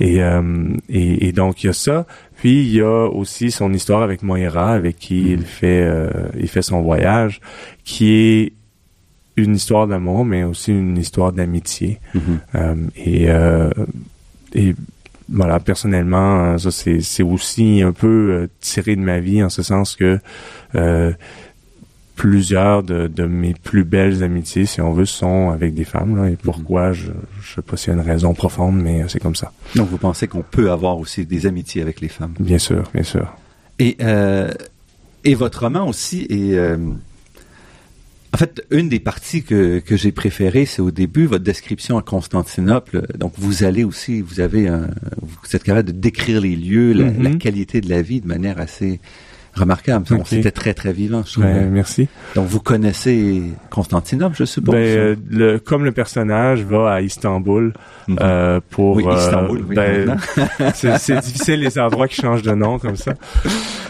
Et, 0.00 0.22
euh, 0.22 0.42
et, 0.88 1.28
et 1.28 1.32
donc, 1.32 1.62
il 1.62 1.68
y 1.68 1.70
a 1.70 1.72
ça. 1.72 2.06
Puis, 2.36 2.62
il 2.62 2.72
y 2.72 2.80
a 2.80 3.06
aussi 3.06 3.50
son 3.50 3.72
histoire 3.72 4.02
avec 4.02 4.22
Moira, 4.22 4.72
avec 4.72 4.96
qui 4.96 5.32
il 5.32 5.42
fait, 5.42 5.82
euh, 5.82 6.08
il 6.38 6.48
fait 6.48 6.62
son 6.62 6.82
voyage, 6.82 7.40
qui 7.84 8.12
est 8.12 8.52
une 9.36 9.54
histoire 9.54 9.86
d'amour, 9.86 10.24
mais 10.24 10.44
aussi 10.44 10.72
une 10.72 10.98
histoire 10.98 11.32
d'amitié. 11.32 12.00
Mhm. 12.14 12.22
Euh, 12.54 12.74
et, 12.96 13.30
euh, 13.30 13.70
et 14.54 14.74
voilà, 15.28 15.60
personnellement, 15.60 16.44
euh, 16.44 16.58
ça 16.58 16.70
c'est 16.70 17.00
c'est 17.00 17.22
aussi 17.22 17.82
un 17.82 17.92
peu 17.92 18.48
tiré 18.60 18.96
de 18.96 19.00
ma 19.00 19.20
vie 19.20 19.42
en 19.42 19.50
ce 19.50 19.62
sens 19.62 19.94
que 19.94 20.18
euh, 20.74 21.12
plusieurs 22.18 22.82
de, 22.82 23.06
de 23.06 23.24
mes 23.26 23.54
plus 23.54 23.84
belles 23.84 24.24
amitiés, 24.24 24.66
si 24.66 24.80
on 24.80 24.92
veut, 24.92 25.06
sont 25.06 25.50
avec 25.50 25.72
des 25.72 25.84
femmes. 25.84 26.16
Là, 26.16 26.28
et 26.28 26.36
pourquoi, 26.36 26.92
je 26.92 27.12
je 27.40 27.54
sais 27.54 27.62
pas 27.62 27.76
s'il 27.76 27.94
y 27.94 27.96
a 27.96 28.00
une 28.02 28.06
raison 28.14 28.34
profonde, 28.34 28.76
mais 28.86 29.04
c'est 29.08 29.20
comme 29.20 29.36
ça. 29.36 29.52
Donc, 29.76 29.88
vous 29.88 29.98
pensez 29.98 30.26
qu'on 30.26 30.42
peut 30.42 30.70
avoir 30.72 30.98
aussi 30.98 31.24
des 31.24 31.46
amitiés 31.46 31.80
avec 31.80 32.00
les 32.00 32.08
femmes? 32.08 32.34
Bien 32.40 32.58
sûr, 32.58 32.82
bien 32.92 33.04
sûr. 33.04 33.26
Et, 33.78 33.96
euh, 34.02 34.50
et 35.24 35.34
votre 35.36 35.60
roman 35.62 35.86
aussi 35.88 36.26
est... 36.28 36.54
euh, 36.58 36.76
en 38.34 38.36
fait, 38.36 38.62
une 38.70 38.88
des 38.90 39.00
parties 39.00 39.42
que, 39.42 39.78
que 39.78 39.96
j'ai 39.96 40.12
préférées, 40.12 40.66
c'est 40.66 40.82
au 40.82 40.90
début, 40.90 41.24
votre 41.26 41.44
description 41.44 41.96
à 41.96 42.02
Constantinople. 42.02 43.06
Donc, 43.16 43.32
vous 43.38 43.62
allez 43.64 43.84
aussi, 43.84 44.20
vous 44.20 44.40
avez 44.40 44.68
un, 44.68 44.88
vous 45.22 45.56
êtes 45.56 45.62
capable 45.62 45.92
de 45.92 45.98
décrire 45.98 46.40
les 46.40 46.56
lieux, 46.56 46.92
la, 46.92 47.04
Mhm. 47.04 47.22
la 47.22 47.30
qualité 47.36 47.80
de 47.80 47.88
la 47.88 48.02
vie 48.02 48.20
de 48.20 48.26
manière 48.26 48.58
assez 48.58 49.00
remarquable. 49.58 50.06
C'était 50.24 50.50
très, 50.50 50.74
très 50.74 50.92
vivant, 50.92 51.22
je 51.26 51.32
trouve. 51.32 51.44
Ben, 51.44 51.68
merci. 51.70 52.08
Donc, 52.34 52.46
vous 52.46 52.60
connaissez 52.60 53.42
Constantinople, 53.70 54.36
je 54.38 54.44
suppose. 54.44 54.74
Ben, 54.74 54.80
euh, 54.98 55.16
le, 55.30 55.58
comme 55.58 55.84
le 55.84 55.92
personnage 55.92 56.62
va 56.62 56.92
à 56.92 57.00
Istanbul 57.00 57.72
Mhm. 58.08 58.16
euh, 58.22 58.60
pour 58.70 58.96
oui, 58.96 59.04
euh, 59.06 59.14
Istanbul, 59.16 59.64
oui, 59.68 59.74
ben, 59.76 60.16
c'est 60.74 61.20
difficile 61.20 61.60
les 61.60 61.78
endroits 61.78 62.08
qui 62.08 62.20
changent 62.22 62.42
de 62.42 62.52
nom 62.52 62.78
comme 62.78 62.96
ça. 62.96 63.12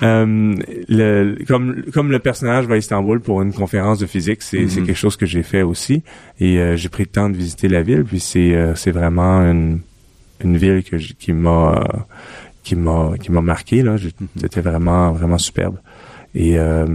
Euh, 0.03 0.55
le, 0.89 1.37
comme 1.47 1.83
comme 1.93 2.11
le 2.11 2.19
personnage 2.19 2.67
va 2.67 2.75
à 2.75 2.79
Istanbul 2.79 3.21
pour 3.21 3.43
une 3.43 3.53
conférence 3.53 3.99
de 4.01 4.07
physique, 4.07 4.43
c'est 4.43 4.59
Mhm. 4.59 4.87
quelque 4.87 4.95
chose 4.95 5.17
que 5.17 5.27
j'ai 5.27 5.43
fait 5.45 5.63
aussi 5.63 6.03
et 6.41 6.77
j'ai 6.77 6.89
pris 6.89 7.05
le 7.05 7.09
temps 7.11 7.29
de 7.31 7.37
visiter 7.37 7.69
la 7.69 7.83
ville 7.83 8.05
puis 8.05 8.21
c'est 8.21 8.91
vraiment 8.91 9.41
une 9.43 9.81
une 10.43 10.57
ville 10.57 10.83
que 10.85 10.97
qui 10.97 11.33
m'a 11.33 11.85
qui 12.69 12.77
m'a 12.77 13.13
qui 13.23 13.33
m'a 13.33 13.41
marqué 13.41 13.83
là, 13.83 13.93
Mhm. 13.97 14.29
c'était 14.41 14.61
vraiment 14.61 15.13
vraiment 15.13 15.39
superbe 15.39 15.77
et 16.35 16.59
euh, 16.59 16.87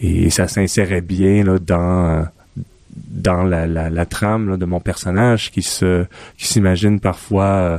et 0.00 0.30
ça 0.30 0.46
s'insérait 0.48 1.00
bien 1.00 1.42
là 1.44 1.58
dans 1.58 2.26
dans 3.26 3.42
la, 3.42 3.66
la, 3.66 3.90
la 3.90 4.06
trame 4.06 4.50
là, 4.50 4.56
de 4.56 4.64
mon 4.64 4.78
personnage 4.80 5.50
qui 5.50 5.62
se 5.62 6.04
qui 6.38 6.46
s'imagine 6.46 7.00
parfois 7.00 7.44
euh, 7.44 7.78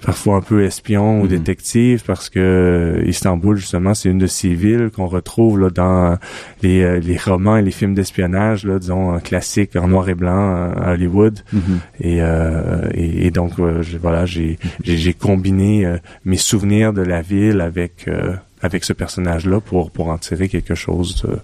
parfois 0.00 0.36
un 0.36 0.40
peu 0.40 0.64
espion 0.64 1.20
ou 1.20 1.24
Mhm. 1.24 1.28
détective 1.28 2.02
parce 2.06 2.30
que 2.30 2.38
euh, 2.40 3.02
Istanbul 3.06 3.56
justement 3.56 3.94
c'est 3.94 4.08
une 4.08 4.18
de 4.18 4.26
ces 4.26 4.54
villes 4.54 4.90
qu'on 4.94 5.06
retrouve 5.06 5.58
là 5.60 5.70
dans 5.70 6.16
les, 6.62 6.82
euh, 6.82 7.00
les 7.00 7.16
romans 7.16 7.56
et 7.56 7.62
les 7.62 7.70
films 7.70 7.94
d'espionnage 7.94 8.64
là 8.64 8.78
disons 8.78 9.14
euh, 9.14 9.18
classiques 9.18 9.76
en 9.76 9.88
noir 9.88 10.08
et 10.08 10.14
blanc 10.14 10.54
euh, 10.56 10.72
à 10.80 10.92
Hollywood 10.92 11.40
Mhm. 11.52 11.60
et, 12.00 12.18
euh, 12.22 12.88
et, 12.94 13.26
et 13.26 13.30
donc 13.30 13.58
euh, 13.58 13.82
je- 13.82 13.98
voilà 13.98 14.24
j'ai 14.26 14.58
j'ai 14.82 14.96
j'ai 14.96 15.12
combiné 15.14 15.84
euh, 15.86 15.96
mes 16.24 16.36
souvenirs 16.36 16.92
de 16.92 17.02
la 17.02 17.20
ville 17.22 17.60
avec 17.60 18.06
euh, 18.08 18.34
avec 18.62 18.84
ce 18.84 18.92
personnage-là 18.92 19.60
pour 19.60 19.90
pour 19.90 20.08
en 20.08 20.18
tirer 20.18 20.48
quelque 20.48 20.74
chose 20.74 21.24
euh, 21.28 21.36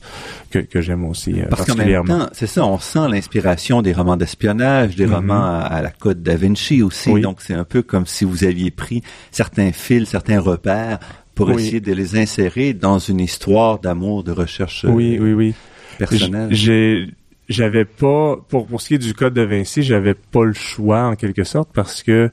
que 0.50 0.58
que 0.58 0.80
j'aime 0.80 1.04
aussi 1.04 1.40
euh, 1.40 1.46
Parce 1.50 1.66
particulièrement. 1.66 2.28
c'est 2.32 2.46
ça, 2.46 2.64
on 2.66 2.78
sent 2.78 3.08
l'inspiration 3.08 3.82
des 3.82 3.92
romans 3.92 4.16
d'espionnage, 4.16 4.96
des 4.96 5.06
Mhm. 5.06 5.14
romans 5.14 5.44
à, 5.44 5.60
à 5.60 5.82
la 5.82 5.90
Côte 5.90 6.22
da 6.22 6.36
Vinci 6.36 6.82
aussi. 6.82 7.10
Oui. 7.10 7.20
Donc, 7.20 7.40
c'est 7.40 7.54
un 7.54 7.64
peu 7.64 7.82
comme 7.82 8.06
si 8.06 8.24
vous 8.24 8.44
aviez 8.44 8.70
pris 8.70 9.02
certains 9.30 9.72
fils, 9.72 10.08
certains 10.08 10.40
repères 10.40 10.98
pour 11.34 11.48
Oui. 11.48 11.54
essayer 11.62 11.80
de 11.80 11.92
les 11.92 12.16
insérer 12.16 12.72
dans 12.74 12.98
une 12.98 13.20
histoire 13.20 13.78
d'amour, 13.80 14.22
de 14.24 14.32
recherche 14.32 14.84
euh, 14.84 14.88
oui, 14.90 15.18
oui, 15.20 15.32
oui. 15.32 15.54
personnelle. 15.98 16.48
J'ai 16.52 17.08
j'avais 17.48 17.84
pas 17.84 18.36
pour 18.48 18.66
pour 18.66 18.80
ce 18.80 18.88
qui 18.88 18.94
est 18.94 18.98
du 18.98 19.12
code 19.12 19.34
de 19.34 19.42
Vinci, 19.42 19.82
j'avais 19.82 20.14
pas 20.14 20.44
le 20.44 20.54
choix 20.54 21.02
en 21.08 21.14
quelque 21.14 21.44
sorte 21.44 21.68
parce 21.74 22.02
que 22.02 22.30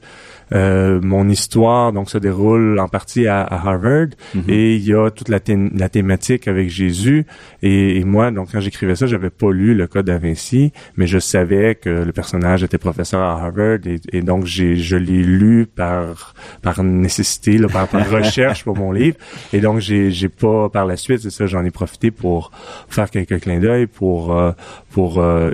euh, 0.52 1.00
mon 1.02 1.28
histoire 1.28 1.92
donc 1.92 2.10
se 2.10 2.18
déroule 2.18 2.78
en 2.78 2.88
partie 2.88 3.26
à, 3.26 3.42
à 3.42 3.68
Harvard. 3.68 4.08
Mhm. 4.34 4.44
et 4.48 4.74
il 4.76 4.84
y 4.84 4.94
a 4.94 5.10
toute 5.10 5.28
la, 5.28 5.40
thé- 5.40 5.70
la 5.74 5.88
thématique 5.88 6.48
avec 6.48 6.68
Jésus. 6.70 7.26
Et, 7.62 7.98
et 7.98 8.04
moi 8.04 8.30
donc 8.30 8.48
quand 8.52 8.60
j'écrivais 8.60 8.94
ça 8.96 9.06
j'avais 9.06 9.30
pas 9.30 9.50
lu 9.52 9.74
le 9.74 9.86
code 9.86 10.06
da 10.06 10.18
Vinci 10.18 10.72
mais 10.96 11.06
je 11.06 11.18
savais 11.18 11.74
que 11.74 11.90
le 11.90 12.12
personnage 12.12 12.62
était 12.62 12.78
professeur 12.78 13.20
à 13.20 13.32
Harvard. 13.42 13.78
Et, 13.86 14.00
et 14.12 14.20
donc 14.22 14.46
j'ai 14.46 14.76
je 14.76 14.96
l'ai 14.96 15.22
lu 15.22 15.66
par 15.66 16.34
par 16.62 16.82
nécessité 16.82 17.58
là, 17.58 17.68
par, 17.68 17.88
par 17.88 18.08
recherche 18.18 18.64
pour 18.64 18.76
mon 18.76 18.92
livre. 18.92 19.16
Et 19.52 19.60
donc 19.60 19.78
j'ai 19.80 20.10
j'ai 20.10 20.28
pas 20.28 20.68
par 20.68 20.86
la 20.86 20.96
suite 20.96 21.20
c'est 21.20 21.30
ça 21.30 21.46
j'en 21.46 21.64
ai 21.64 21.70
profité 21.70 22.10
pour 22.10 22.50
faire 22.88 23.10
quelques 23.10 23.40
clins 23.40 23.58
d'œil 23.60 23.86
pour 23.86 24.36
euh, 24.36 24.52
pour 24.90 25.20
euh, 25.20 25.52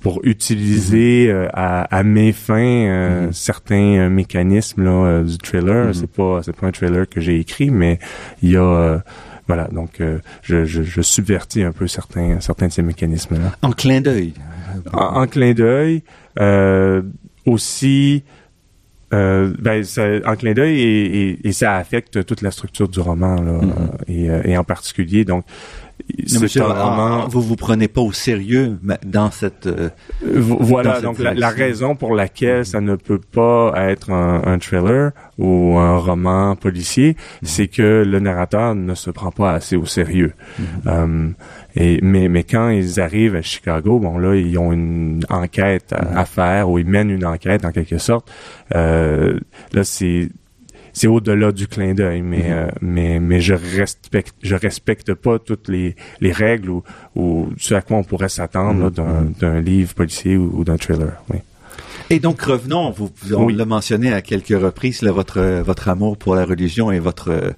pour 0.00 0.20
utiliser 0.24 1.30
euh, 1.30 1.46
à, 1.52 1.82
à 1.94 2.02
mes 2.02 2.32
fins 2.32 2.56
euh, 2.58 3.26
Mhm. 3.26 3.32
certains 3.32 3.98
euh, 3.98 4.08
mécanismes 4.10 4.84
là, 4.84 4.90
euh, 4.90 5.22
du 5.24 5.36
trailer. 5.38 5.86
Mhm. 5.88 5.94
C'est 5.94 6.10
pas 6.10 6.40
c'est 6.42 6.56
pas 6.56 6.66
un 6.66 6.72
trailer 6.72 7.08
que 7.08 7.20
j'ai 7.20 7.38
écrit, 7.38 7.70
mais 7.70 7.98
il 8.42 8.50
y 8.52 8.56
a 8.56 8.62
euh, 8.62 8.98
voilà 9.46 9.68
donc 9.68 10.00
euh, 10.00 10.18
je, 10.42 10.64
je, 10.64 10.82
je 10.82 11.02
subvertis 11.02 11.62
un 11.62 11.72
peu 11.72 11.86
certains 11.86 12.40
certains 12.40 12.68
de 12.68 12.72
ces 12.72 12.82
mécanismes 12.82 13.34
là. 13.34 13.52
En 13.62 13.72
clin 13.72 14.00
d'œil. 14.00 14.32
En, 14.92 15.22
en 15.22 15.26
clin 15.26 15.52
d'œil 15.52 16.02
euh, 16.38 17.02
aussi. 17.46 18.24
Euh, 19.12 19.52
ben, 19.58 19.82
ça, 19.82 20.04
en 20.24 20.36
clin 20.36 20.52
d'œil 20.52 20.80
et, 20.80 21.30
et, 21.30 21.48
et 21.48 21.52
ça 21.52 21.74
affecte 21.76 22.24
toute 22.24 22.42
la 22.42 22.52
structure 22.52 22.88
du 22.88 23.00
roman 23.00 23.34
là, 23.42 23.52
Mhm. 23.60 23.90
et, 24.06 24.50
et 24.52 24.56
en 24.56 24.62
particulier 24.62 25.24
donc 25.24 25.44
non, 26.32 26.40
monsieur, 26.40 26.62
roman... 26.62 27.28
vous 27.28 27.40
vous 27.40 27.56
prenez 27.56 27.88
pas 27.88 28.00
au 28.00 28.12
sérieux 28.12 28.78
dans 29.04 29.30
cette. 29.30 29.66
Euh, 29.66 29.90
voilà, 30.22 31.00
donc 31.00 31.18
la, 31.18 31.48
raison 31.50 31.96
pour 31.96 32.14
laquelle 32.14 32.64
ça 32.64 32.80
ne 32.80 32.96
peut 32.96 33.20
pas 33.20 33.72
être 33.76 34.10
un, 34.10 34.42
un 34.44 34.58
thriller 34.58 35.12
ou 35.38 35.78
un 35.78 35.98
roman 35.98 36.56
policier, 36.56 37.16
mhm. 37.42 37.48
c'est 37.48 37.68
que 37.68 38.04
le 38.06 38.20
narrateur 38.20 38.74
ne 38.74 38.94
se 38.94 39.10
prend 39.10 39.30
pas 39.30 39.52
assez 39.52 39.76
au 39.76 39.86
sérieux. 39.86 40.32
Mhm. 40.58 40.64
Euh, 40.86 41.28
et 41.76 42.00
mais 42.02 42.28
mais 42.28 42.44
quand 42.44 42.70
ils 42.70 43.00
arrivent 43.00 43.36
à 43.36 43.42
Chicago, 43.42 43.98
bon 43.98 44.18
là 44.18 44.34
ils 44.34 44.58
ont 44.58 44.72
une 44.72 45.24
enquête 45.28 45.92
à, 45.92 46.20
à 46.20 46.24
faire 46.24 46.70
ou 46.70 46.78
ils 46.78 46.86
mènent 46.86 47.10
une 47.10 47.24
enquête 47.24 47.64
en 47.64 47.72
quelque 47.72 47.98
sorte. 47.98 48.30
Euh, 48.74 49.38
là 49.72 49.84
c'est 49.84 50.28
c'est 50.92 51.06
au-delà 51.06 51.52
du 51.52 51.66
clin 51.66 51.94
d'œil, 51.94 52.22
mais, 52.22 52.38
mhm. 52.38 52.44
euh, 52.50 52.68
mais, 52.80 53.20
mais 53.20 53.40
je 53.40 53.54
respecte, 53.54 54.34
je 54.42 54.54
respecte 54.54 55.14
pas 55.14 55.38
toutes 55.38 55.68
les, 55.68 55.96
les 56.20 56.32
règles 56.32 56.70
ou, 56.70 56.82
ou 57.16 57.48
ce 57.58 57.74
à 57.74 57.82
quoi 57.82 57.96
on 57.98 58.04
pourrait 58.04 58.28
s'attendre 58.28 58.90
d'un, 58.90 59.26
d'un 59.38 59.60
livre 59.60 59.94
policier 59.94 60.36
ou, 60.36 60.64
d'un 60.64 60.76
thriller. 60.76 61.12
Oui. 61.30 61.38
Et 62.08 62.18
donc 62.18 62.42
revenons, 62.42 62.90
vous, 62.90 63.10
on 63.36 63.48
l'a 63.48 63.64
mentionné 63.64 64.12
à 64.12 64.20
quelques 64.20 64.48
reprises, 64.48 65.02
là, 65.02 65.12
votre 65.12 65.60
votre 65.60 65.88
amour 65.88 66.16
pour 66.16 66.34
la 66.34 66.44
religion 66.44 66.90
et 66.90 66.98
votre 66.98 67.54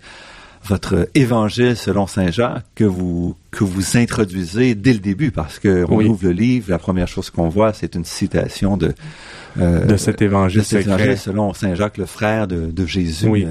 votre 0.64 1.08
évangile 1.14 1.76
selon 1.76 2.06
Saint 2.06 2.30
Jacques 2.30 2.64
que 2.74 2.84
vous 2.84 3.36
que 3.50 3.64
vous 3.64 3.96
introduisez 3.96 4.74
dès 4.74 4.92
le 4.92 5.00
début 5.00 5.30
parce 5.30 5.58
que 5.58 5.84
on 5.88 6.00
ouvre 6.00 6.24
le 6.24 6.32
livre, 6.32 6.70
la 6.70 6.78
première 6.78 7.08
chose 7.08 7.30
qu'on 7.30 7.48
voit, 7.48 7.72
c'est 7.72 7.94
une 7.94 8.04
citation 8.04 8.76
de 8.76 8.94
euh, 9.58 9.84
de 9.84 9.96
cet 9.96 10.22
évangile, 10.22 10.64
selon 10.64 11.52
Saint 11.52 11.74
Jacques, 11.74 11.98
le 11.98 12.06
frère 12.06 12.46
de, 12.46 12.70
de 12.70 12.86
Jésus. 12.86 13.28
Oui. 13.28 13.46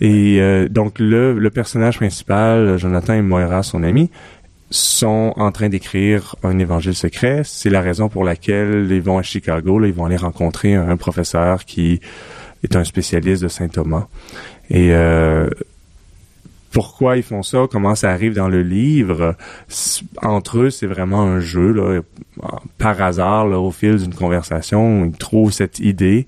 Et 0.00 0.40
euh, 0.40 0.68
donc 0.68 0.98
le, 0.98 1.38
le 1.38 1.50
personnage 1.50 1.98
principal, 1.98 2.78
Jonathan 2.78 3.14
et 3.14 3.22
Moira, 3.22 3.62
son 3.62 3.84
ami, 3.84 4.10
sont 4.70 5.32
en 5.36 5.52
train 5.52 5.68
d'écrire 5.68 6.34
un 6.42 6.58
évangile 6.58 6.94
secret. 6.94 7.42
C'est 7.44 7.70
la 7.70 7.80
raison 7.80 8.08
pour 8.08 8.24
laquelle 8.24 8.88
ils 8.90 9.00
vont 9.00 9.18
à 9.18 9.22
Chicago. 9.22 9.78
Là, 9.78 9.86
ils 9.86 9.94
vont 9.94 10.06
aller 10.06 10.16
rencontrer 10.16 10.74
un, 10.74 10.96
professeur 10.96 11.64
qui 11.64 12.00
est 12.64 12.74
un 12.74 12.82
spécialiste 12.82 13.42
de 13.42 13.48
Saint 13.48 13.68
Thomas. 13.68 14.08
Et 14.70 14.92
euh, 14.92 15.48
pourquoi 16.74 17.16
ils 17.16 17.22
font 17.22 17.44
ça, 17.44 17.66
comment 17.70 17.94
ça 17.94 18.10
arrive 18.10 18.34
dans 18.34 18.48
le 18.48 18.62
livre. 18.62 19.36
Entre 20.22 20.58
eux, 20.58 20.70
c'est 20.70 20.88
vraiment 20.88 21.22
un 21.22 21.38
jeu. 21.38 21.72
Là. 21.72 22.00
Par 22.78 23.00
hasard, 23.00 23.46
là, 23.46 23.58
au 23.60 23.70
fil 23.70 23.96
d'une 23.96 24.14
conversation, 24.14 25.06
ils 25.06 25.16
trouvent 25.16 25.52
cette 25.52 25.78
idée 25.78 26.26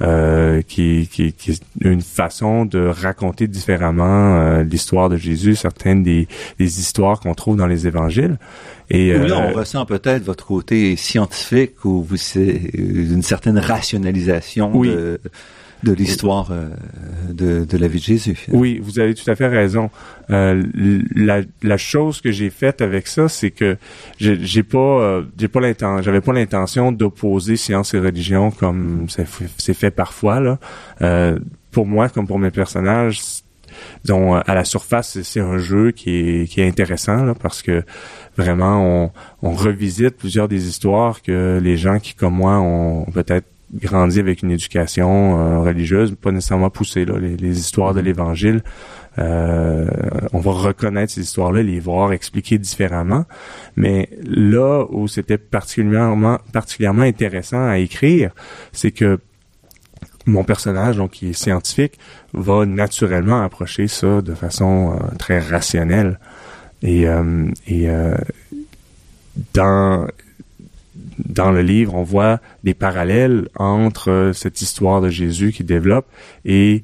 euh, 0.00 0.62
qui, 0.62 1.08
qui, 1.12 1.34
qui, 1.34 1.50
est 1.50 1.62
une 1.82 2.00
façon 2.00 2.64
de 2.64 2.86
raconter 2.86 3.46
différemment 3.46 4.40
euh, 4.40 4.62
l'histoire 4.62 5.10
de 5.10 5.18
Jésus, 5.18 5.56
certaines 5.56 6.02
des, 6.02 6.26
des 6.58 6.80
histoires 6.80 7.20
qu'on 7.20 7.34
trouve 7.34 7.58
dans 7.58 7.66
les 7.66 7.86
évangiles. 7.86 8.38
Et 8.88 9.12
là, 9.12 9.38
on 9.38 9.50
euh, 9.50 9.52
ressent 9.52 9.84
peut-être 9.84 10.22
votre 10.24 10.46
côté 10.46 10.96
scientifique 10.96 11.84
ou 11.84 12.02
vous 12.02 12.16
c'est 12.16 12.62
une 12.72 13.22
certaine 13.22 13.58
rationalisation 13.58 14.70
oui. 14.74 14.88
de 14.88 15.20
de 15.82 15.92
l'histoire 15.92 16.50
euh, 16.52 16.68
de, 17.30 17.64
de, 17.64 17.76
la 17.76 17.88
vie 17.88 17.98
de 17.98 18.04
Jésus. 18.04 18.46
Oui, 18.52 18.80
vous 18.82 18.98
avez 18.98 19.14
tout 19.14 19.28
à 19.28 19.34
fait 19.34 19.48
raison. 19.48 19.90
Euh, 20.30 20.62
la, 21.14 21.40
la, 21.62 21.76
chose 21.76 22.20
que 22.20 22.30
j'ai 22.30 22.50
faite 22.50 22.80
avec 22.80 23.08
ça, 23.08 23.28
c'est 23.28 23.50
que 23.50 23.76
j'ai 24.18 24.62
pas, 24.62 24.78
euh, 24.78 25.22
j'ai 25.36 25.48
pas 25.48 25.60
l'intention, 25.60 26.02
j'avais 26.02 26.20
pas 26.20 26.32
l'intention 26.32 26.92
d'opposer 26.92 27.56
science 27.56 27.94
et 27.94 27.98
religion 27.98 28.50
comme 28.50 29.06
c'est 29.08 29.74
fait 29.74 29.90
parfois 29.90 30.40
là. 30.40 30.58
Euh, 31.00 31.38
pour 31.70 31.86
moi, 31.86 32.08
comme 32.08 32.26
pour 32.26 32.38
mes 32.38 32.50
personnages, 32.50 33.20
disons 34.04 34.34
à 34.34 34.54
la 34.54 34.64
surface, 34.64 35.20
c'est 35.22 35.40
un 35.40 35.58
jeu 35.58 35.90
qui 35.90 36.16
est, 36.16 36.46
qui 36.46 36.60
est 36.60 36.68
intéressant 36.68 37.24
là, 37.24 37.34
parce 37.34 37.62
que 37.62 37.82
vraiment 38.36 38.84
on, 38.84 39.10
on 39.42 39.52
revisite 39.52 40.16
plusieurs 40.16 40.48
des 40.48 40.68
histoires 40.68 41.22
que 41.22 41.58
les 41.62 41.76
gens 41.76 41.98
qui 41.98 42.14
comme 42.14 42.34
moi 42.34 42.58
ont 42.60 43.04
peut-être 43.06 43.46
grandi 43.72 44.20
avec 44.20 44.42
une 44.42 44.50
éducation 44.50 45.38
euh, 45.38 45.60
religieuse, 45.60 46.14
pas 46.20 46.30
nécessairement 46.30 46.70
poussée. 46.70 47.04
Là, 47.04 47.18
les, 47.18 47.58
histoires 47.58 47.94
de 47.94 48.00
mm-hmm. 48.00 48.04
l'Évangile, 48.04 48.62
euh, 49.18 49.86
on 50.32 50.40
va 50.40 50.52
reconnaître 50.52 51.12
ces 51.12 51.22
histoires-là, 51.22 51.62
les 51.62 51.80
voir 51.80 52.12
expliquées 52.12 52.58
différemment. 52.58 53.24
Mais 53.76 54.08
là 54.24 54.84
où 54.90 55.08
c'était 55.08 55.38
particulièrement, 55.38 56.38
particulièrement 56.52 57.02
intéressant 57.02 57.66
à 57.66 57.78
écrire, 57.78 58.32
c'est 58.72 58.90
que 58.92 59.18
mon 60.26 60.44
personnage, 60.44 60.98
donc 60.98 61.12
qui 61.12 61.30
est 61.30 61.32
scientifique, 61.32 61.98
va 62.32 62.64
naturellement 62.64 63.42
approcher 63.42 63.88
ça 63.88 64.22
de 64.22 64.34
façon 64.34 64.92
euh, 64.92 65.16
très 65.18 65.40
rationnelle. 65.40 66.18
Et, 66.84 67.06
et 67.68 67.88
dans 69.54 70.08
dans 71.26 71.50
le 71.50 71.62
livre, 71.62 71.94
on 71.94 72.02
voit 72.02 72.40
des 72.64 72.74
parallèles 72.74 73.48
entre 73.56 74.10
euh, 74.10 74.32
cette 74.32 74.60
histoire 74.62 75.00
de 75.00 75.08
Jésus 75.08 75.52
qui 75.52 75.64
développe 75.64 76.06
et 76.44 76.82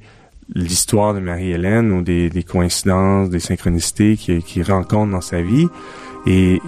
l'histoire 0.54 1.14
de 1.14 1.20
Marie-Hélène 1.20 1.92
ou 1.92 2.02
des, 2.02 2.30
coïncidences, 2.46 3.28
des 3.28 3.40
synchronicités 3.40 4.16
qu'il 4.16 4.42
qui 4.42 4.62
rencontre 4.62 5.12
dans 5.12 5.20
sa 5.20 5.42
vie. 5.42 5.68
Et, 6.26 6.60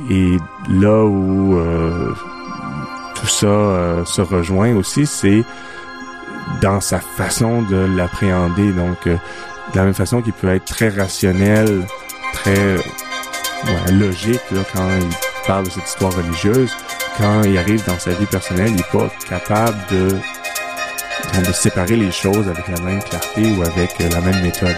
là 0.71 1.05
où 1.05 1.57
euh, 1.57 2.13
tout 3.15 3.27
ça 3.27 3.47
euh, 3.47 4.05
se 4.05 4.21
rejoint 4.21 4.75
aussi, 4.77 5.07
c'est 5.07 5.43
dans 6.61 6.81
sa 6.81 7.01
façon 7.01 7.63
de 7.63 7.77
l'appréhender. 7.97 8.73
Donc, 8.73 9.07
de 9.07 9.19
la 9.77 9.85
même 9.85 9.95
façon 9.95 10.21
qu'il 10.21 10.33
peut 10.35 10.49
être 10.49 10.67
très 10.67 10.89
rationnel, 10.89 11.87
très 12.35 12.77
logique 13.93 14.41
là, 14.53 14.61
quand 14.73 14.89
il 14.99 15.47
parle 15.47 15.65
de 15.65 15.71
cette 15.71 15.87
histoire 15.87 16.15
religieuse, 16.15 16.71
quand 17.21 17.43
il 17.43 17.59
arrive 17.59 17.85
dans 17.87 17.99
sa 17.99 18.13
vie 18.13 18.27
personnelle, 18.27 18.71
il 18.71 18.77
n'est 18.77 18.83
pas 18.83 19.11
capable 19.29 19.77
de, 19.91 20.09
de 21.47 21.53
séparer 21.53 21.97
les 21.97 22.11
choses 22.11 22.49
avec 22.49 22.67
la 22.69 22.81
même 22.81 23.03
clarté 23.03 23.43
ou 23.53 23.63
avec 23.63 23.99
la 23.99 24.21
même 24.21 24.43
méthode. 24.43 24.77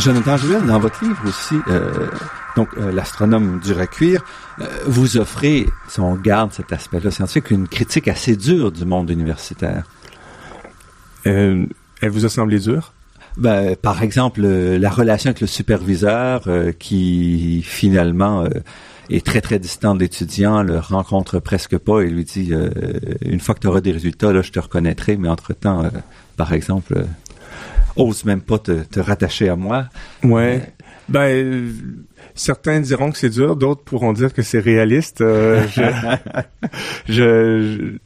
Jonathan 0.00 0.36
Joël, 0.36 0.64
dans 0.64 0.78
votre 0.78 1.04
livre 1.04 1.20
aussi, 1.26 1.56
euh, 1.68 2.06
donc 2.56 2.68
euh, 2.76 2.92
l'astronome 2.92 3.58
dur 3.58 3.80
à 3.80 3.86
cuire, 3.86 4.22
euh, 4.60 4.66
vous 4.86 5.16
offrez, 5.16 5.66
si 5.88 5.98
on 5.98 6.14
garde 6.14 6.52
cet 6.52 6.72
aspect-là 6.72 7.10
scientifique, 7.10 7.50
une 7.50 7.66
critique 7.66 8.06
assez 8.06 8.36
dure 8.36 8.70
du 8.70 8.84
monde 8.84 9.10
universitaire. 9.10 9.84
elle 11.24 11.68
vous 12.02 12.24
a 12.24 12.28
semblé 12.28 12.58
dure? 12.60 12.92
Ben, 13.36 13.76
par 13.76 14.02
exemple, 14.02 14.42
la 14.42 14.90
relation 14.90 15.30
avec 15.30 15.40
le 15.40 15.46
superviseur 15.46 16.48
qui 16.78 17.62
finalement 17.62 18.44
est 19.10 19.24
très 19.24 19.40
très 19.40 19.58
distant 19.58 19.94
de 19.94 20.00
l'étudiant, 20.00 20.62
le 20.62 20.78
rencontre 20.78 21.38
presque 21.38 21.78
pas 21.78 22.00
et 22.00 22.08
lui 22.08 22.24
dit 22.24 22.52
une 23.22 23.40
fois 23.40 23.54
que 23.54 23.60
tu 23.60 23.66
auras 23.66 23.80
des 23.80 23.92
résultats, 23.92 24.32
là, 24.32 24.42
je 24.42 24.50
te 24.50 24.58
reconnaîtrai, 24.58 25.16
mais 25.16 25.28
entre-temps, 25.28 25.90
par 26.36 26.52
exemple, 26.52 27.04
ose 27.98 28.24
même 28.24 28.40
pas 28.40 28.58
te, 28.58 28.82
te 28.84 29.00
rattacher 29.00 29.48
à 29.48 29.56
moi. 29.56 29.86
Ouais. 30.24 30.62
Euh, 30.62 30.82
ben, 31.08 31.72
certains 32.38 32.80
diront 32.80 33.10
que 33.10 33.18
c'est 33.18 33.30
dur, 33.30 33.56
d'autres 33.56 33.82
pourront 33.82 34.12
dire 34.12 34.32
que 34.32 34.42
c'est 34.42 34.60
réaliste. 34.60 35.20
Euh, 35.20 35.66
je, 35.68 35.82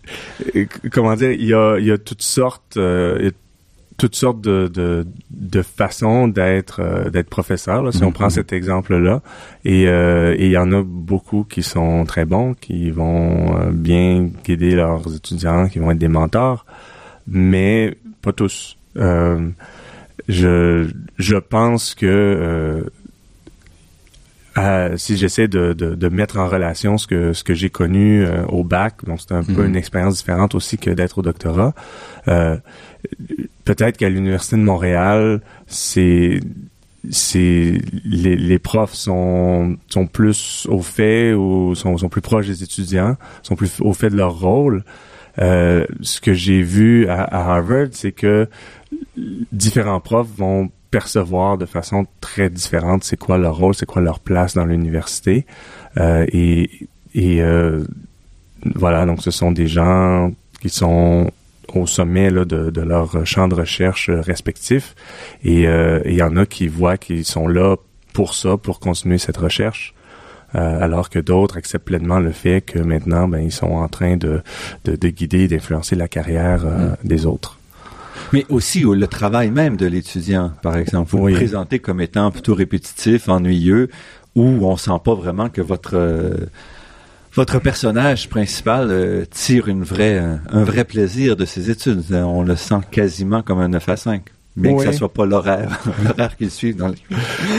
je, 0.53 0.89
comment 0.91 1.15
dire, 1.15 1.33
il 1.33 1.47
y 1.47 1.55
a, 1.55 1.79
il 1.79 1.87
y 1.87 1.93
a 1.93 1.99
toutes 1.99 2.23
sortes, 2.23 2.77
euh, 2.77 3.31
toutes 3.99 4.17
sortes 4.17 4.41
de, 4.41 4.69
de, 4.69 5.07
de 5.31 5.63
façons 5.63 6.29
d'être 6.29 6.81
euh, 6.81 7.11
d'être 7.11 7.29
professeur. 7.29 7.83
Là, 7.83 7.93
si 7.93 8.03
on 8.03 8.13
prend 8.13 8.29
mm-hmm. 8.29 8.31
cet 8.31 8.53
exemple-là, 8.53 9.23
et 9.65 9.83
il 9.83 10.51
y 10.51 10.59
en 10.59 10.73
a 10.73 10.83
beaucoup 10.83 11.45
qui 11.45 11.63
sont 11.63 12.05
très 12.05 12.25
bons, 12.25 12.55
qui 12.55 12.91
vont 12.91 13.71
bien 13.71 14.31
guider 14.45 14.75
leurs 14.75 15.15
étudiants, 15.15 15.69
qui 15.69 15.79
vont 15.79 15.91
être 15.91 15.99
des 15.99 16.09
mentors, 16.09 16.67
mais 17.27 17.97
pas 18.23 18.33
tous. 18.33 18.77
Je, 20.29 20.89
je 21.19 21.37
pense 21.37 21.95
que 21.95 22.85
euh, 24.59 24.97
si 24.99 25.17
j'essaie 25.17 25.49
de, 25.49 25.73
de, 25.73 25.95
de, 25.95 26.09
mettre 26.09 26.39
en 26.39 26.47
relation 26.47 26.99
ce 26.99 27.07
que 27.07 27.33
ce 27.33 27.43
que 27.43 27.55
j'ai 27.55 27.71
connu 27.71 28.23
euh, 28.23 28.45
au 28.47 28.65
bac, 28.65 29.03
donc 29.07 29.21
c'est 29.21 29.33
un 29.33 29.43
peu 29.43 29.63
mhm. 29.63 29.69
une 29.69 29.77
expérience 29.77 30.19
différente 30.19 30.55
aussi 30.55 30.77
que 30.77 30.91
d'être 30.91 31.19
au 31.19 31.23
doctorat. 31.23 31.73
Euh, 32.29 32.59
peut-être 33.65 33.97
qu'à 33.97 34.11
l'université 34.11 34.57
de 34.57 34.63
Montréal, 34.63 35.41
c'est 35.69 36.41
c'est 37.11 37.81
les, 38.05 38.37
les, 38.37 38.59
profs 38.59 38.93
sont 38.93 39.77
sont 39.89 40.07
plus 40.07 40.67
au 40.69 40.83
fait 40.83 41.33
ou 41.33 41.75
sont, 41.75 41.97
sont 41.97 42.11
plus 42.11 42.21
proches 42.21 42.47
des 42.47 42.63
étudiants, 42.63 43.17
sont 43.43 43.57
plus 43.57 43.81
au 43.81 43.95
fait 43.95 44.11
de 44.11 44.17
leur 44.17 44.39
rôle. 44.39 44.85
Euh, 45.39 45.87
ce 46.03 46.21
que 46.21 46.35
j'ai 46.35 46.63
vu 46.63 47.09
à, 47.09 47.23
à 47.23 47.55
Harvard, 47.55 47.89
c'est 47.93 48.13
que 48.13 48.49
différents 49.53 50.01
profs 50.01 50.29
vont 50.37 50.71
percevoir 50.93 51.57
de 51.57 51.65
façon 51.65 52.07
très 52.21 52.51
différente 52.51 53.03
c'est 53.03 53.17
quoi 53.17 53.39
leur 53.39 53.57
rôle, 53.57 53.75
c'est 53.75 53.87
quoi 53.87 54.03
leur 54.03 54.21
place 54.21 54.55
dans 54.55 54.67
l'université. 54.67 55.47
Euh, 55.97 56.25
et 56.33 56.89
et 57.15 57.43
euh, 57.43 57.85
voilà, 58.75 59.05
donc 59.07 59.23
ce 59.23 59.31
sont 59.31 59.53
des 59.53 59.67
gens 59.67 60.31
qui 60.61 60.69
sont 60.69 61.31
au 61.75 61.87
sommet 61.87 62.31
là, 62.31 62.45
de, 62.45 62.81
leur 62.81 63.27
champ 63.27 63.49
de 63.49 63.55
recherche 63.55 64.11
respectif. 64.11 64.95
Et 65.43 65.67
euh, 65.67 66.01
il 66.05 66.15
y 66.15 66.23
en 66.23 66.37
a 66.37 66.47
qui 66.47 66.69
voient 66.69 66.97
qu'ils 66.97 67.25
sont 67.25 67.49
là 67.49 67.77
pour 68.13 68.35
ça, 68.35 68.57
pour 68.57 68.79
continuer 68.79 69.19
cette 69.19 69.39
recherche. 69.39 69.95
Euh, 70.55 70.83
alors 70.83 71.09
que 71.09 71.19
d'autres 71.19 71.57
acceptent 71.57 71.87
pleinement 71.87 72.19
le 72.19 72.31
fait 72.33 72.61
que 72.61 72.79
maintenant, 72.79 73.27
ben, 73.29 73.39
ils 73.39 73.53
sont 73.53 73.73
en 73.73 73.89
train 73.89 74.17
de, 74.17 74.43
de, 74.85 74.97
de 74.97 75.09
guider, 75.09 75.49
d'influencer 75.49 75.97
la 75.97 76.09
carrière 76.09 76.65
euh, 76.67 76.91
mm. 76.91 76.97
des 77.05 77.27
autres. 77.27 77.59
Mais 78.33 78.47
aussi 78.49 78.81
le 78.81 79.07
travail 79.07 79.51
même 79.51 79.77
de 79.77 79.87
l'étudiant, 79.87 80.53
par 80.63 80.77
exemple. 80.77 81.11
Vous 81.11 81.19
oui. 81.19 81.33
vous 81.33 81.39
présentez 81.39 81.79
comme 81.79 82.01
étant 82.01 82.31
plutôt 82.31 82.55
répétitif, 82.55 83.29
ennuyeux, 83.29 83.89
où 84.35 84.67
on 84.67 84.77
sent 84.77 85.01
pas 85.05 85.15
vraiment 85.15 85.49
que 85.49 85.61
votre 85.61 85.95
euh, 85.95 86.35
votre 87.35 87.59
personnage 87.59 88.29
principal 88.29 88.89
euh, 88.91 89.25
tire 89.31 89.69
une 89.69 89.83
vraie, 89.83 90.19
un, 90.19 90.41
un, 90.51 90.65
vrai 90.65 90.85
plaisir 90.85 91.37
de 91.37 91.45
ses 91.47 91.71
études. 91.71 92.05
On 92.13 92.43
le 92.43 92.57
sent 92.57 92.81
quasiment 92.91 93.43
comme 93.43 93.61
un 93.61 93.69
9 93.69 93.89
à 93.89 93.97
5. 93.97 94.23
Bien 94.55 94.73
oui. 94.73 94.85
que 94.85 94.93
ça 94.93 94.97
soit 94.97 95.13
pas 95.13 95.25
l'horaire, 95.25 95.81
l'horaire 96.05 96.37
qu'il 96.37 96.51
suit 96.51 96.75
dans 96.75 96.89
les... 96.89 96.97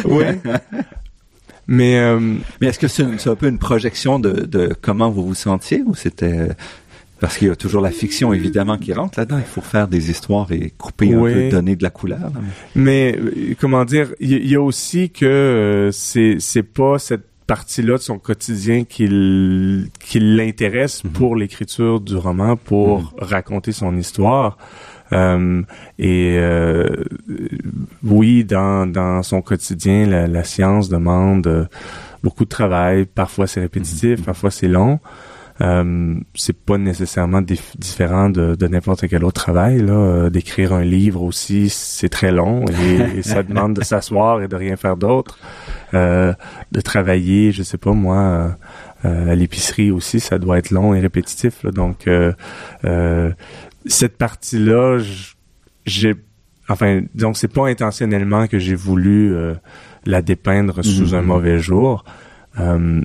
Oui. 0.06 0.26
Mais, 1.68 1.98
euh, 1.98 2.20
mais 2.60 2.68
est-ce 2.68 2.80
que 2.80 2.88
c'est, 2.88 3.04
un 3.04 3.36
peu 3.36 3.48
une 3.48 3.60
projection 3.60 4.20
de, 4.20 4.32
de 4.32 4.76
comment 4.82 5.10
vous 5.10 5.26
vous 5.26 5.36
sentiez 5.36 5.82
ou 5.86 5.96
c'était 5.96 6.50
parce 7.24 7.38
qu'il 7.38 7.48
y 7.48 7.52
a 7.52 7.56
toujours 7.56 7.82
la 7.82 7.92
fiction 7.92 8.34
évidemment 8.34 8.78
qui 8.78 8.92
rentre 8.92 9.18
là-dedans. 9.18 9.38
Il 9.38 9.46
faut 9.46 9.62
faire 9.62 9.88
des 9.88 10.12
histoires 10.12 10.52
et 10.52 10.74
couper 10.78 11.16
oui. 11.16 11.32
un 11.32 11.34
peu, 11.34 11.50
donner 11.52 11.76
de 11.78 11.84
la 11.84 11.90
couleur. 11.90 12.34
Mais 12.76 13.18
comment 13.62 13.86
dire, 13.86 14.14
il 14.20 14.46
y, 14.46 14.56
a 14.56 14.62
aussi 14.62 15.10
que 15.10 15.26
euh, 15.26 15.92
c'est 15.94 16.36
c'est 16.40 16.64
pas 16.64 17.00
cette 17.00 17.26
partie-là 17.48 17.94
de 17.94 18.02
son 18.02 18.20
quotidien 18.20 18.84
qui, 18.84 19.08
qui 20.02 20.20
l'intéresse 20.20 21.02
mm-hmm. 21.02 21.12
pour 21.12 21.38
l'écriture 21.38 22.02
du 22.02 22.18
roman, 22.18 22.58
pour 22.58 23.04
mm-hmm. 23.04 23.24
raconter 23.24 23.72
son 23.72 23.96
histoire. 23.98 24.58
Euh, 25.14 25.62
et 26.00 26.38
euh, 26.38 26.88
oui, 28.04 28.44
dans, 28.44 28.92
dans 28.92 29.24
son 29.24 29.42
quotidien, 29.42 30.06
la, 30.08 30.28
la 30.28 30.44
science 30.44 30.90
demande 30.90 31.48
euh, 31.48 31.66
beaucoup 32.24 32.46
de 32.46 32.50
travail. 32.50 33.06
Parfois 33.06 33.48
c'est 33.48 33.62
répétitif, 33.62 34.20
mm-hmm. 34.20 34.26
parfois 34.26 34.52
c'est 34.52 34.68
long. 34.68 35.00
Euh, 35.62 36.16
c'est 36.34 36.58
pas 36.58 36.78
nécessairement 36.78 37.42
différent 37.42 38.30
de, 38.30 38.56
de 38.56 38.68
n'importe 38.68 39.08
quel 39.08 39.24
autre 39.24 39.42
travail. 39.42 39.80
Là, 39.80 39.94
euh, 39.94 40.30
d'écrire 40.30 40.74
un 40.74 40.84
livre 40.84 41.22
aussi, 41.22 41.70
c'est 41.70 42.10
très 42.10 42.32
long 42.32 42.66
et, 42.68 43.20
et 43.20 43.22
ça 43.22 43.44
demande 43.44 43.76
de 43.76 43.84
s'asseoir 43.84 44.42
et 44.42 44.48
de 44.48 44.56
rien 44.56 44.76
faire 44.78 44.98
d'autre. 44.98 45.38
Euh, 45.94 46.34
de 46.72 46.82
travailler, 46.82 47.52
je 47.52 47.62
sais 47.62 47.78
pas 47.78 47.94
moi, 47.94 48.58
à 49.04 49.36
l'épicerie 49.36 49.92
aussi, 49.92 50.20
ça 50.20 50.40
doit 50.40 50.58
être 50.58 50.72
long 50.72 50.96
et 50.96 51.00
répétitif. 51.00 51.62
Là, 51.64 51.72
donc 51.72 52.10
cette 53.86 54.18
partie-là, 54.18 55.00
j'ai, 55.86 56.16
enfin, 56.70 57.02
donc 57.16 57.38
c'est 57.38 57.52
pas 57.52 57.68
intentionnellement 57.68 58.48
que 58.48 58.60
j'ai 58.60 58.76
voulu 58.76 59.36
la 60.06 60.22
dépeindre 60.22 60.84
sous 60.84 61.08
-hmm. 61.08 61.16
un 61.16 61.22
mauvais 61.22 61.60
jour. 61.60 62.04
Euh, 62.60 63.02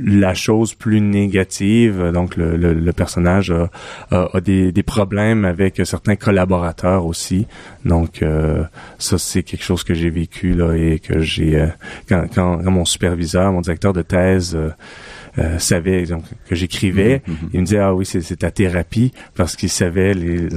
la 0.00 0.34
chose 0.34 0.74
plus 0.74 1.00
négative, 1.00 2.10
donc 2.12 2.36
le, 2.36 2.56
le, 2.56 2.72
le 2.72 2.92
personnage 2.92 3.52
a, 3.52 3.70
a, 4.10 4.28
a 4.36 4.40
des, 4.40 4.72
des, 4.72 4.82
problèmes 4.82 5.44
avec 5.44 5.80
certains 5.84 6.16
collaborateurs 6.16 7.06
aussi. 7.06 7.46
Donc 7.84 8.20
euh, 8.20 8.64
ça 8.98 9.16
c'est 9.16 9.44
quelque 9.44 9.62
chose 9.62 9.84
que 9.84 9.94
j'ai 9.94 10.10
vécu 10.10 10.54
là 10.54 10.72
et 10.74 10.98
que 10.98 11.20
j'ai 11.20 11.54
euh, 11.60 11.68
quand, 12.08 12.26
quand, 12.34 12.64
quand, 12.64 12.70
mon 12.72 12.84
superviseur, 12.84 13.52
mon 13.52 13.60
directeur 13.60 13.92
de 13.92 14.02
thèse 14.02 14.58
euh, 15.38 15.54
euh, 15.54 15.58
savait 15.58 16.04
donc, 16.06 16.24
que 16.48 16.54
j'écrivais. 16.54 17.22
Mm 17.26 17.32
-hmm. 17.32 17.48
Il 17.52 17.60
me 17.60 17.64
disait 17.64 17.78
ah 17.78 17.94
oui 17.94 18.04
c'est 18.06 18.36
ta 18.36 18.50
thérapie 18.50 19.12
parce 19.34 19.56
qu'il 19.56 19.68
savait 19.68 20.14
les, 20.14 20.48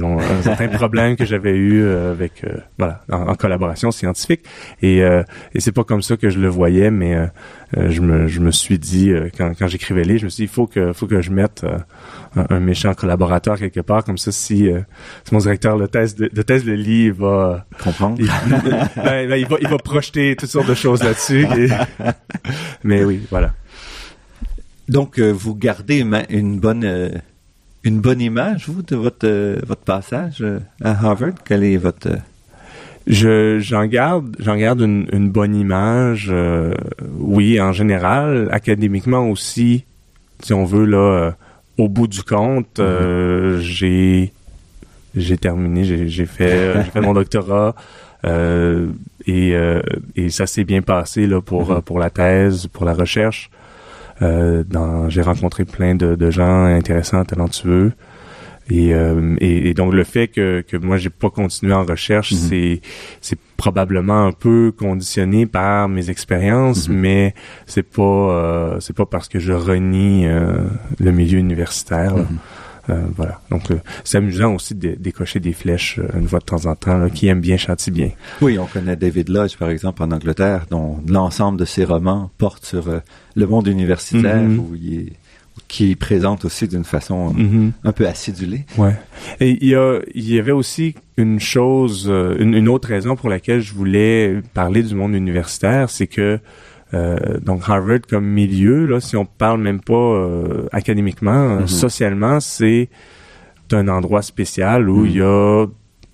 certains 0.42 0.68
problèmes 0.68 1.16
que 1.16 1.24
j'avais 1.24 1.56
eu 1.56 1.82
euh, 1.82 2.12
avec 2.12 2.44
euh, 2.44 2.58
voilà 2.78 3.02
en, 3.10 3.28
en, 3.28 3.34
collaboration 3.34 3.90
scientifique. 3.90 4.42
Et 4.82 4.98
et 5.54 5.60
c'est 5.60 5.72
pas 5.72 5.84
comme 5.84 6.02
ça 6.02 6.16
que 6.16 6.28
je 6.34 6.38
le 6.40 6.48
voyais 6.48 6.90
mais 6.90 7.14
je 7.94 8.00
me 8.08 8.16
je 8.34 8.40
me 8.46 8.50
suis 8.50 8.78
dit 8.78 9.08
quand 9.36 9.50
quand 9.58 9.68
j'écrivais 9.72 10.04
les 10.10 10.18
je 10.20 10.24
me 10.26 10.30
suis 10.30 10.42
dit 10.44 10.50
il 10.50 10.54
faut 10.58 10.68
que 10.74 10.92
faut 10.92 11.08
que 11.12 11.20
je 11.26 11.30
mette 11.40 11.60
un, 12.38 12.46
un, 12.56 12.60
méchant 12.70 12.94
collaborateur 13.02 13.54
quelque 13.62 13.82
part. 13.90 14.02
Comme 14.06 14.20
ça 14.24 14.32
si, 14.32 14.58
si 15.24 15.30
mon 15.34 15.40
directeur 15.46 15.74
de 15.82 15.86
thèse 15.94 16.12
de, 16.20 16.26
de 16.38 16.42
thèse 16.48 16.64
le 16.72 16.76
lit 16.86 17.04
il 17.10 17.16
va 17.26 17.66
comprendre. 17.84 18.16
il, 18.24 18.30
ben, 19.06 19.28
ben, 19.30 19.38
il 19.42 19.48
va 19.52 19.56
il 19.64 19.68
va 19.74 19.78
projeter 19.92 20.24
toutes 20.38 20.52
sortes 20.56 20.70
de 20.74 20.78
choses 20.84 21.00
là-dessus. 21.08 21.46
Mais 22.88 23.00
oui 23.08 23.18
voilà 23.34 23.50
donc, 24.88 25.18
euh, 25.18 25.30
vous 25.30 25.54
gardez 25.54 26.04
une 26.30 26.58
bonne, 26.58 26.84
euh, 26.84 27.10
une 27.84 28.00
bonne 28.00 28.20
image, 28.20 28.68
vous, 28.68 28.82
de 28.82 28.96
votre, 28.96 29.26
euh, 29.26 29.60
votre 29.66 29.82
passage 29.82 30.44
à 30.82 30.90
Harvard? 30.90 31.34
Quelle 31.44 31.64
est 31.64 31.76
votre... 31.76 32.08
Je, 33.06 33.58
j'en 33.58 33.86
garde, 33.86 34.36
j'en 34.38 34.56
garde 34.56 34.80
une, 34.80 35.08
une, 35.12 35.30
bonne 35.30 35.54
image, 35.54 36.30
oui, 37.18 37.58
en 37.58 37.72
général, 37.72 38.50
académiquement 38.52 39.30
aussi, 39.30 39.84
si 40.40 40.52
on 40.52 40.66
veut, 40.66 40.84
là, 40.84 41.32
au 41.78 41.88
bout 41.88 42.06
du 42.06 42.22
compte, 42.22 42.78
mm-hmm. 42.78 43.60
j'ai, 43.60 44.32
j'ai 45.16 45.38
terminé, 45.38 45.84
j'ai, 45.84 46.26
fait, 46.26 46.74
j'ai 46.74 46.90
fait 46.90 47.00
mon 47.00 47.14
doctorat, 47.14 47.74
et, 48.26 49.54
et 50.16 50.28
ça 50.28 50.46
s'est 50.46 50.64
bien 50.64 50.82
passé, 50.82 51.26
là, 51.26 51.40
pour, 51.40 51.72
mm-hmm. 51.72 51.82
pour 51.82 51.98
la 51.98 52.10
thèse, 52.10 52.66
pour 52.66 52.84
la 52.84 52.92
recherche. 52.92 53.48
Euh, 54.20 54.64
dans, 54.68 55.08
j'ai 55.08 55.22
rencontré 55.22 55.64
plein 55.64 55.94
de, 55.94 56.14
de, 56.16 56.30
gens 56.30 56.64
intéressants, 56.64 57.24
talentueux. 57.24 57.92
Et, 58.70 58.92
euh, 58.92 59.34
et, 59.40 59.70
et, 59.70 59.74
donc 59.74 59.94
le 59.94 60.04
fait 60.04 60.28
que, 60.28 60.60
que 60.60 60.76
moi 60.76 60.98
j'ai 60.98 61.08
pas 61.08 61.30
continué 61.30 61.72
en 61.72 61.84
recherche, 61.84 62.32
mm 62.32 62.36
-hmm. 62.36 62.48
c'est 62.48 62.80
c'est 63.22 63.38
probablement 63.56 64.26
un 64.26 64.32
peu 64.32 64.72
conditionné 64.76 65.46
par 65.46 65.88
mes 65.88 66.10
expériences, 66.10 66.88
mm 66.88 66.92
-hmm. 66.92 67.00
mais 67.04 67.34
c'est 67.66 67.88
pas 67.98 68.02
euh, 68.02 68.80
c'est 68.80 68.96
pas 69.00 69.06
parce 69.06 69.28
que 69.28 69.38
je 69.38 69.54
renie 69.54 70.26
euh, 70.26 70.66
le 71.06 71.10
milieu 71.12 71.38
universitaire. 71.38 72.14
Mm 72.16 72.22
-hmm. 72.22 72.67
Euh, 72.90 73.02
voilà. 73.16 73.40
Donc, 73.50 73.70
euh, 73.70 73.78
c'est 74.04 74.18
amusant 74.18 74.54
aussi 74.54 74.74
de 74.74 74.96
décocher 74.98 75.40
des 75.40 75.52
flèches 75.52 75.98
euh, 75.98 76.18
une 76.18 76.28
fois 76.28 76.38
de 76.38 76.44
temps 76.44 76.66
en 76.66 76.74
temps. 76.74 76.96
Là, 76.98 77.10
qui 77.10 77.26
aime 77.28 77.40
bien 77.40 77.56
châtie 77.56 77.90
bien. 77.90 78.10
Oui, 78.40 78.58
on 78.58 78.66
connaît 78.66 78.96
David 78.96 79.28
Lodge, 79.28 79.56
par 79.56 79.70
exemple, 79.70 80.02
en 80.02 80.10
Angleterre, 80.10 80.66
dont 80.70 80.98
l'ensemble 81.06 81.58
de 81.58 81.64
ses 81.64 81.84
romans 81.84 82.30
porte 82.38 82.64
sur 82.64 82.84
le 83.34 83.46
monde 83.46 83.66
universitaire, 83.66 84.42
mm 84.42 84.56
-hmm. 84.56 84.58
où 84.58 84.74
il 84.74 84.98
est 85.00 85.12
qui 85.66 85.96
présente 85.96 86.44
aussi 86.44 86.66
d'une 86.68 86.84
façon 86.84 87.18
mm 87.34 87.46
-hmm. 87.46 87.70
un 87.88 87.92
peu 87.92 88.06
acidulée. 88.06 88.64
Ouais. 88.78 88.96
Et 89.40 89.50
il 89.60 89.68
y 89.68 89.74
a, 89.74 89.98
il 90.14 90.26
y 90.34 90.38
avait 90.38 90.56
aussi 90.62 90.94
une 91.16 91.40
chose, 91.40 92.08
une, 92.42 92.54
une 92.54 92.68
autre 92.68 92.88
raison 92.88 93.16
pour 93.16 93.28
laquelle 93.28 93.60
je 93.60 93.74
voulais 93.74 94.40
parler 94.54 94.82
du 94.82 94.94
monde 94.94 95.14
universitaire, 95.14 95.90
c'est 95.90 96.06
que 96.16 96.28
donc 96.92 97.62
Harvard 97.68 98.00
comme 98.08 98.26
milieu, 98.26 98.86
là, 98.86 99.00
si 99.00 99.16
on 99.16 99.26
parle 99.26 99.60
même 99.60 99.80
pas 99.80 99.94
euh, 99.94 100.66
académiquement, 100.72 101.56
mm 101.56 101.64
-hmm. 101.64 101.66
socialement, 101.66 102.40
c'est 102.40 102.88
un 103.72 103.88
endroit 103.88 104.22
spécial 104.22 104.88
où 104.88 105.00
mm 105.00 105.04
-hmm. 105.04 105.10
il 105.10 105.16
y 105.16 105.22
a 105.22 105.66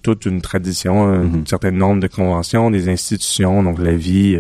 toute 0.03 0.27
une 0.27 0.41
tradition, 0.41 0.95
un 1.09 1.25
mm 1.25 1.31
-hmm. 1.31 1.47
certain 1.49 1.71
nombre 1.83 2.01
de 2.07 2.09
conventions, 2.09 2.71
des 2.77 2.89
institutions, 2.89 3.63
donc 3.67 3.79
la 3.79 3.97
vie 4.09 4.39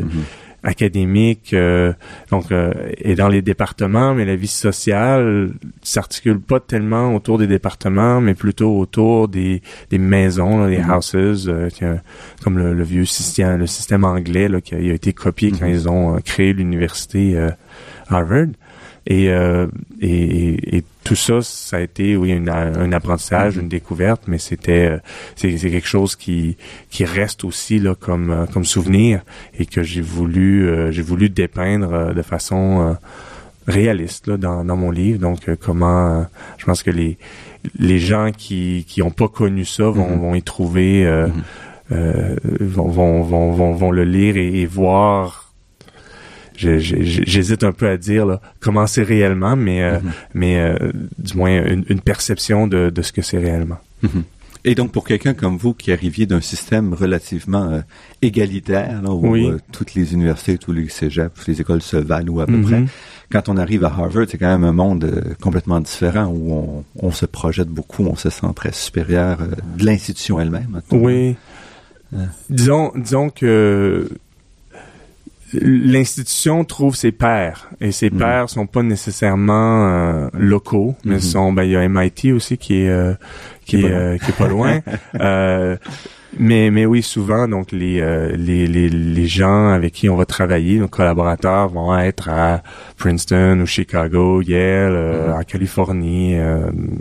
académique, 0.64 1.52
euh, 1.52 1.92
donc 2.30 2.50
euh, 2.50 2.72
et 2.98 3.14
dans 3.14 3.28
les 3.28 3.42
départements, 3.42 4.14
mais 4.14 4.24
la 4.24 4.34
vie 4.34 4.46
sociale 4.46 5.50
s'articule 5.82 6.40
pas 6.40 6.58
tellement 6.58 7.14
autour 7.14 7.38
des 7.38 7.46
départements, 7.46 8.20
mais 8.20 8.34
plutôt 8.34 8.78
autour 8.78 9.28
des, 9.28 9.62
des 9.90 9.98
maisons, 9.98 10.58
là, 10.62 10.68
des 10.68 10.78
mm 10.78 10.88
-hmm. 10.90 11.16
houses, 11.16 11.48
euh, 11.48 11.96
comme 12.42 12.58
le, 12.58 12.72
le, 12.72 12.84
vieux 12.84 13.04
système, 13.04 13.58
le 13.58 13.66
système 13.66 14.04
anglais 14.04 14.48
là, 14.48 14.60
qui 14.60 14.74
a, 14.74 14.78
a 14.78 14.94
été 15.00 15.12
copié 15.12 15.50
mm 15.50 15.54
-hmm. 15.54 15.58
quand 15.58 15.66
ils 15.76 15.88
ont 15.88 16.20
créé 16.24 16.52
l'université 16.52 17.36
euh, 17.36 17.50
Harvard. 18.08 18.52
Et, 19.06 19.28
euh, 19.28 19.66
et, 20.00 20.76
et, 20.78 20.84
tout 21.04 21.14
ça, 21.14 21.42
ça 21.42 21.76
a 21.76 21.80
été, 21.80 22.16
oui, 22.16 22.30
une, 22.30 22.48
un 22.48 22.90
apprentissage, 22.92 23.58
une 23.58 23.68
découverte, 23.68 24.22
mais 24.26 24.38
c'était, 24.38 24.86
euh, 24.92 24.98
c'est 25.36 25.54
quelque 25.58 25.86
chose 25.86 26.16
qui, 26.16 26.56
qui 26.88 27.04
reste 27.04 27.44
aussi 27.44 27.78
là 27.78 27.94
comme, 27.94 28.30
euh, 28.30 28.46
comme 28.46 28.64
souvenir 28.64 29.20
et 29.58 29.66
que 29.66 29.82
j'ai 29.82 30.00
voulu, 30.00 30.66
euh, 30.66 30.90
j'ai 30.92 31.02
voulu 31.02 31.28
dépeindre 31.28 31.92
euh, 31.92 32.12
de 32.14 32.22
façon 32.22 32.80
euh, 32.80 32.94
réaliste 33.66 34.28
là, 34.28 34.38
dans, 34.38 34.64
dans 34.64 34.76
mon 34.76 34.90
livre. 34.90 35.18
Donc, 35.18 35.40
comment, 35.60 36.26
je 36.56 36.64
pense 36.64 36.82
que 36.82 36.90
les, 36.90 37.18
les 37.78 37.98
gens 37.98 38.30
qui, 38.34 38.86
qui 38.88 39.02
ont 39.02 39.10
pas 39.10 39.28
connu 39.28 39.66
ça 39.66 39.84
vont, 39.90 40.08
mm 40.08 40.14
-hmm. 40.14 40.20
vont 40.20 40.34
y 40.34 40.42
trouver. 40.42 41.04
Mm 41.04 41.30
-hmm 41.30 41.42
vont, 42.76 42.88
vont, 42.88 43.22
vont, 43.22 43.72
vont, 43.72 43.92
le 43.92 44.04
lire 44.04 44.36
et, 44.36 44.66
voir 44.66 45.43
j'hésite 46.56 47.64
un 47.64 47.72
peu 47.72 47.88
à 47.88 47.96
dire 47.96 48.26
là, 48.26 48.40
comment 48.60 48.86
c'est 48.86 49.02
réellement, 49.02 49.56
mais, 49.56 49.80
mm-hmm. 49.82 50.02
mais 50.34 50.78
du 51.18 51.36
moins 51.36 51.64
une, 51.64 52.00
perception 52.00 52.66
de, 52.66 52.90
de, 52.90 53.02
ce 53.02 53.12
que 53.12 53.22
c'est 53.22 53.38
réellement. 53.38 53.78
Mm-hmm. 54.04 54.22
Et 54.66 54.74
donc, 54.74 54.92
pour 54.92 55.04
quelqu'un 55.04 55.34
comme 55.34 55.58
vous 55.58 55.74
qui 55.74 55.92
arriviez 55.92 56.24
d'un 56.24 56.40
système 56.40 56.94
relativement 56.94 57.70
euh, 57.70 57.80
égalitaire, 58.22 59.02
où 59.04 59.36
euh, 59.36 59.58
toutes 59.72 59.94
les 59.94 60.14
universités, 60.14 60.56
tous 60.56 60.72
les 60.72 60.88
cégeps, 60.88 61.34
toutes 61.34 61.48
les 61.48 61.60
écoles 61.60 61.82
se 61.82 61.98
valent 61.98 62.38
à 62.38 62.46
peu 62.46 62.60
près, 62.62 62.80
mhm. 62.80 62.86
quand 63.30 63.50
on 63.50 63.58
arrive 63.58 63.84
à 63.84 63.88
Harvard, 63.88 64.24
c'est 64.26 64.38
quand 64.38 64.48
même 64.48 64.64
un 64.64 64.72
monde 64.72 65.04
euh, 65.04 65.34
complètement 65.42 65.80
différent 65.80 66.26
où 66.26 66.52
on, 66.52 66.84
on, 66.96 67.10
se 67.10 67.26
projette 67.26 67.68
beaucoup, 67.68 68.06
on 68.06 68.16
se 68.16 68.30
sent 68.30 68.46
très 68.56 68.72
supérieur 68.72 69.38
de 69.76 69.84
l'institution 69.84 70.40
elle-même. 70.40 70.80
Oui. 70.90 71.36
Disons, 72.48 72.92
disons 72.94 73.28
que 73.28 74.08
l'institution 75.60 76.64
trouve 76.64 76.96
ses 76.96 77.12
pairs 77.12 77.70
et 77.80 77.92
ses 77.92 78.10
mhm. 78.10 78.18
pairs 78.18 78.50
sont 78.50 78.66
pas 78.66 78.82
nécessairement 78.82 79.88
euh, 79.88 80.28
locaux 80.32 80.94
mais 81.04 81.16
mhm. 81.16 81.20
sont 81.20 81.52
ben 81.52 81.64
il 81.64 81.70
y 81.70 81.76
a 81.76 81.88
MIT 81.88 82.32
aussi 82.32 82.58
qui 82.58 82.82
est 82.82 82.88
euh, 82.88 83.14
qui, 83.64 83.80
est, 83.80 83.90
euh, 83.90 84.18
qui 84.18 84.30
est 84.30 84.36
pas 84.36 84.48
loin 84.48 84.80
mais 86.38 86.70
mais 86.70 86.84
oui 86.84 87.02
souvent 87.02 87.46
donc 87.46 87.70
les, 87.70 88.00
les, 88.36 88.66
les 88.66 88.88
les 88.88 89.26
gens 89.26 89.68
avec 89.68 89.92
qui 89.92 90.08
on 90.08 90.16
va 90.16 90.26
travailler 90.26 90.78
nos 90.80 90.88
collaborateurs 90.88 91.68
vont 91.68 91.96
être 91.96 92.28
à 92.28 92.62
Princeton 92.96 93.60
ou 93.60 93.66
Chicago 93.66 94.42
Yale 94.42 94.92
mhm. 94.92 95.32
en 95.32 95.42
Californie 95.42 96.36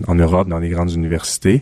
en 0.07 0.15
Europe 0.15 0.47
dans 0.49 0.59
les 0.59 0.69
grandes 0.69 0.91
universités 0.91 1.61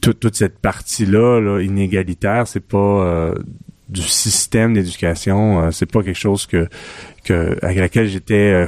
toute, 0.00 0.20
toute 0.20 0.34
cette 0.36 0.58
partie 0.58 1.06
là, 1.06 1.40
là 1.40 1.60
inégalitaire 1.60 2.46
c'est 2.46 2.60
pas 2.60 3.32
du 3.88 4.02
système 4.02 4.74
d'éducation. 4.74 5.60
Euh, 5.60 5.70
c'est 5.70 5.86
pas 5.86 6.02
quelque 6.02 6.18
chose 6.18 6.46
que, 6.46 6.68
que 7.26 7.58
avec 7.62 7.78
laquelle 7.78 8.08
j'étais 8.08 8.34
euh, 8.34 8.66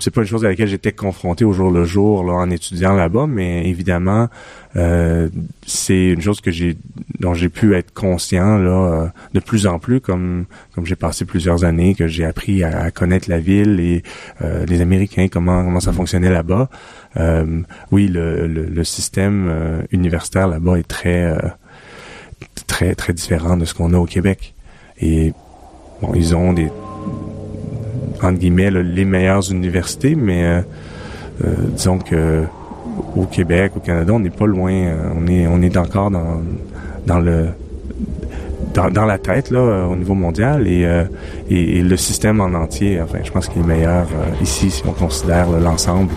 c'est 0.00 0.10
pas 0.10 0.20
une 0.20 0.26
chose 0.26 0.44
à 0.44 0.48
laquelle 0.48 0.68
j'étais 0.68 0.92
confronté 0.92 1.44
au 1.44 1.52
jour 1.52 1.70
le 1.70 1.84
jour 1.84 2.22
là, 2.24 2.34
en 2.34 2.50
étudiant 2.50 2.94
là-bas, 2.94 3.26
mais 3.26 3.68
évidemment 3.68 4.28
euh, 4.76 5.28
c'est 5.66 6.10
une 6.10 6.20
chose 6.20 6.40
que 6.40 6.50
j'ai 6.50 6.76
dont 7.18 7.34
j'ai 7.34 7.48
pu 7.48 7.74
être 7.74 7.92
conscient 7.92 8.58
là 8.58 8.70
euh, 8.70 9.06
de 9.34 9.40
plus 9.40 9.66
en 9.66 9.78
plus 9.78 10.00
comme 10.00 10.44
comme 10.74 10.86
j'ai 10.86 10.96
passé 10.96 11.24
plusieurs 11.24 11.64
années 11.64 11.94
que 11.94 12.06
j'ai 12.06 12.24
appris 12.24 12.62
à, 12.62 12.90
connaître 12.90 13.28
la 13.30 13.38
ville 13.38 13.80
et 13.80 14.02
les 14.68 14.80
Américains 14.80 15.28
comment 15.28 15.64
comment 15.64 15.80
ça 15.80 15.92
fonctionnait 15.92 16.30
là-bas. 16.30 16.68
oui, 17.90 18.08
le, 18.08 18.46
le, 18.46 18.66
le 18.66 18.84
système 18.84 19.84
universitaire 19.90 20.48
là-bas 20.48 20.78
est 20.78 20.88
très 20.88 21.34
très 22.66 22.94
très 22.94 23.12
différent 23.12 23.56
de 23.56 23.64
ce 23.64 23.74
qu'on 23.74 23.92
a 23.94 23.98
au 23.98 24.06
Québec. 24.06 24.54
Et 25.00 25.32
bon, 26.00 26.12
ils 26.14 26.34
ont 26.34 26.52
des 26.52 26.70
entre 28.22 28.38
guillemets 28.38 28.70
les 28.70 29.04
meilleures 29.04 29.50
universités, 29.50 30.14
mais 30.14 30.44
euh, 30.44 30.60
euh, 31.44 31.54
disons 31.74 31.98
que 31.98 32.44
au 33.14 33.24
Québec, 33.24 33.72
au 33.76 33.80
Canada, 33.80 34.12
on 34.14 34.20
n'est 34.20 34.30
pas 34.30 34.46
loin. 34.46 34.72
Euh, 34.72 35.10
on 35.16 35.26
est 35.26 35.46
on 35.46 35.60
est 35.62 35.76
encore 35.76 36.10
dans 36.10 36.40
dans 37.06 37.20
le 37.20 37.48
dans, 38.74 39.06
la 39.06 39.16
tête 39.16 39.50
là 39.50 39.86
au 39.86 39.96
niveau 39.96 40.12
mondial 40.12 40.68
et, 40.68 40.86
et, 41.48 41.80
le 41.80 41.96
système 41.96 42.42
en 42.42 42.52
entier. 42.52 43.00
Enfin, 43.00 43.20
je 43.24 43.30
pense 43.30 43.48
qu'il 43.48 43.62
est 43.62 43.66
meilleur 43.66 44.06
ici 44.42 44.70
si 44.70 44.82
on 44.86 44.92
considère 44.92 45.48
l'ensemble 45.50 46.12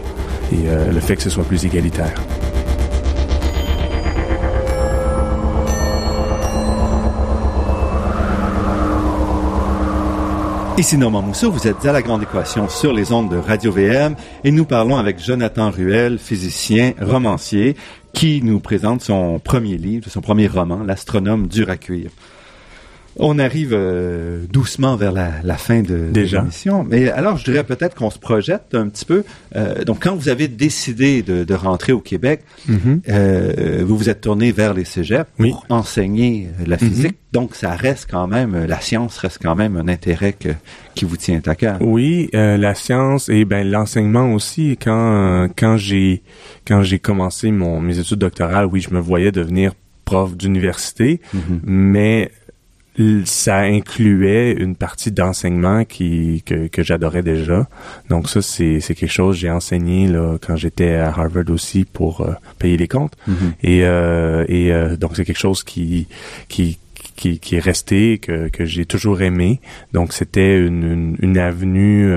et 0.52 0.92
le 0.94 1.00
fait 1.00 1.16
que 1.16 1.22
ce 1.22 1.30
soit 1.30 1.46
plus 1.46 1.64
égalitaire. 1.64 2.14
Ici 10.80 10.98
Normand 10.98 11.22
Mousseau, 11.22 11.52
vous 11.52 11.68
êtes 11.68 11.86
à 11.86 11.92
la 11.92 12.02
Grande 12.02 12.24
Équation 12.24 12.70
sur 12.70 12.94
les 12.94 13.12
ondes 13.12 13.30
de 13.30 13.36
Radio-VM 13.36 14.16
et 14.46 14.52
nous 14.52 14.64
parlons 14.64 14.96
avec 14.96 15.22
Jonathan 15.22 15.72
Ruel, 15.72 16.18
physicien, 16.18 16.94
romancier, 17.02 17.76
qui 18.14 18.42
nous 18.42 18.62
présente 18.62 19.02
son 19.02 19.40
premier 19.40 19.76
livre, 19.76 20.10
son 20.10 20.22
premier 20.22 20.48
roman, 20.48 20.82
L'astronome 20.82 21.48
dur 21.48 21.70
à 21.70 21.76
cuire. 21.76 22.12
On 23.18 23.40
arrive 23.40 23.72
euh, 23.74 24.46
doucement 24.52 24.96
vers 24.96 25.12
la, 25.12 25.58
fin 25.58 25.82
de, 25.82 26.10
l'émission. 26.14 26.86
Mais 26.88 27.10
alors, 27.10 27.38
je 27.38 27.44
dirais 27.44 27.64
peut-être 27.64 27.96
qu'on 27.96 28.10
se 28.10 28.20
projette 28.20 28.74
un 28.74 28.88
petit 28.88 29.06
peu. 29.06 29.24
Euh, 29.56 29.84
donc, 29.84 30.04
quand 30.04 30.16
vous 30.16 30.30
avez 30.30 30.48
décidé 30.48 31.22
de, 31.22 31.54
rentrer 31.54 31.92
au 31.92 32.00
Québec, 32.00 32.42
mm-hmm. 32.70 33.02
euh, 33.10 33.84
vous 33.86 33.98
vous 33.98 34.10
êtes 34.10 34.22
tourné 34.22 34.52
vers 34.52 34.74
les 34.74 34.86
cégeps 34.86 35.30
pour 35.38 35.66
enseigner 35.70 36.48
la 36.66 36.78
mm-hmm. 36.78 36.80
physique. 36.80 37.18
Donc, 37.34 37.56
ça 37.56 37.76
reste 37.76 38.08
quand 38.10 38.28
même, 38.28 38.66
la 38.66 38.80
science 38.80 39.18
reste 39.18 39.40
quand 39.42 39.56
même 39.56 39.76
un 39.76 39.88
intérêt 39.88 40.36
qui 40.96 41.06
vous 41.06 41.18
tient 41.18 41.42
à 41.46 41.56
cœur. 41.56 41.78
Oui, 41.82 42.30
la 42.34 42.76
science 42.76 43.30
et 43.30 43.46
ben 43.46 43.70
l'enseignement 43.70 44.34
aussi. 44.34 44.78
Quand 44.82 45.48
quand 45.58 45.78
j'ai 45.78 46.24
quand 46.66 46.82
j'ai 46.82 47.00
commencé 47.00 47.52
mon 47.52 47.82
mes 47.82 48.00
études 48.00 48.20
doctorales, 48.20 48.66
oui, 48.66 48.82
je 48.82 48.94
me 48.94 49.00
voyais 49.00 49.32
devenir 49.32 49.74
prof 50.06 50.36
d'université, 50.36 51.22
mm-hmm. 51.36 51.60
mais 51.66 52.32
ça 53.26 53.60
incluait 53.60 54.52
une 54.54 54.76
partie 54.76 55.12
d'enseignement 55.12 55.86
qui 55.86 56.44
que, 56.46 56.68
que 56.68 56.84
j'adorais 56.84 57.24
déjà. 57.24 57.68
Donc 58.10 58.30
ça 58.30 58.42
c'est 58.42 58.80
c'est 58.80 58.96
quelque 58.96 59.12
chose 59.12 59.36
que 59.36 59.42
j'ai 59.42 59.52
enseigné 59.52 60.08
là 60.08 60.38
quand 60.46 60.56
j'étais 60.56 60.96
à 60.96 61.08
Harvard 61.10 61.50
aussi 61.50 61.86
pour 61.86 62.22
euh, 62.22 62.34
payer 62.58 62.78
les 62.78 62.88
comptes. 62.88 63.16
Mm-hmm. 63.28 63.52
Et 63.64 63.86
euh, 63.86 64.46
et 64.48 64.72
euh, 64.72 64.98
donc 64.98 65.12
c'est 65.16 65.26
quelque 65.26 65.40
chose 65.40 65.64
qui 65.64 66.08
qui 66.48 66.78
qui, 67.16 67.40
qui 67.40 67.56
est 67.56 67.60
resté 67.60 68.18
que, 68.18 68.48
que 68.48 68.66
j'ai 68.66 68.86
toujours 68.86 69.22
aimé. 69.22 69.60
Donc 69.94 70.14
c'était 70.14 70.58
une, 70.58 70.84
une, 70.84 71.18
une 71.22 71.38
avenue 71.38 72.10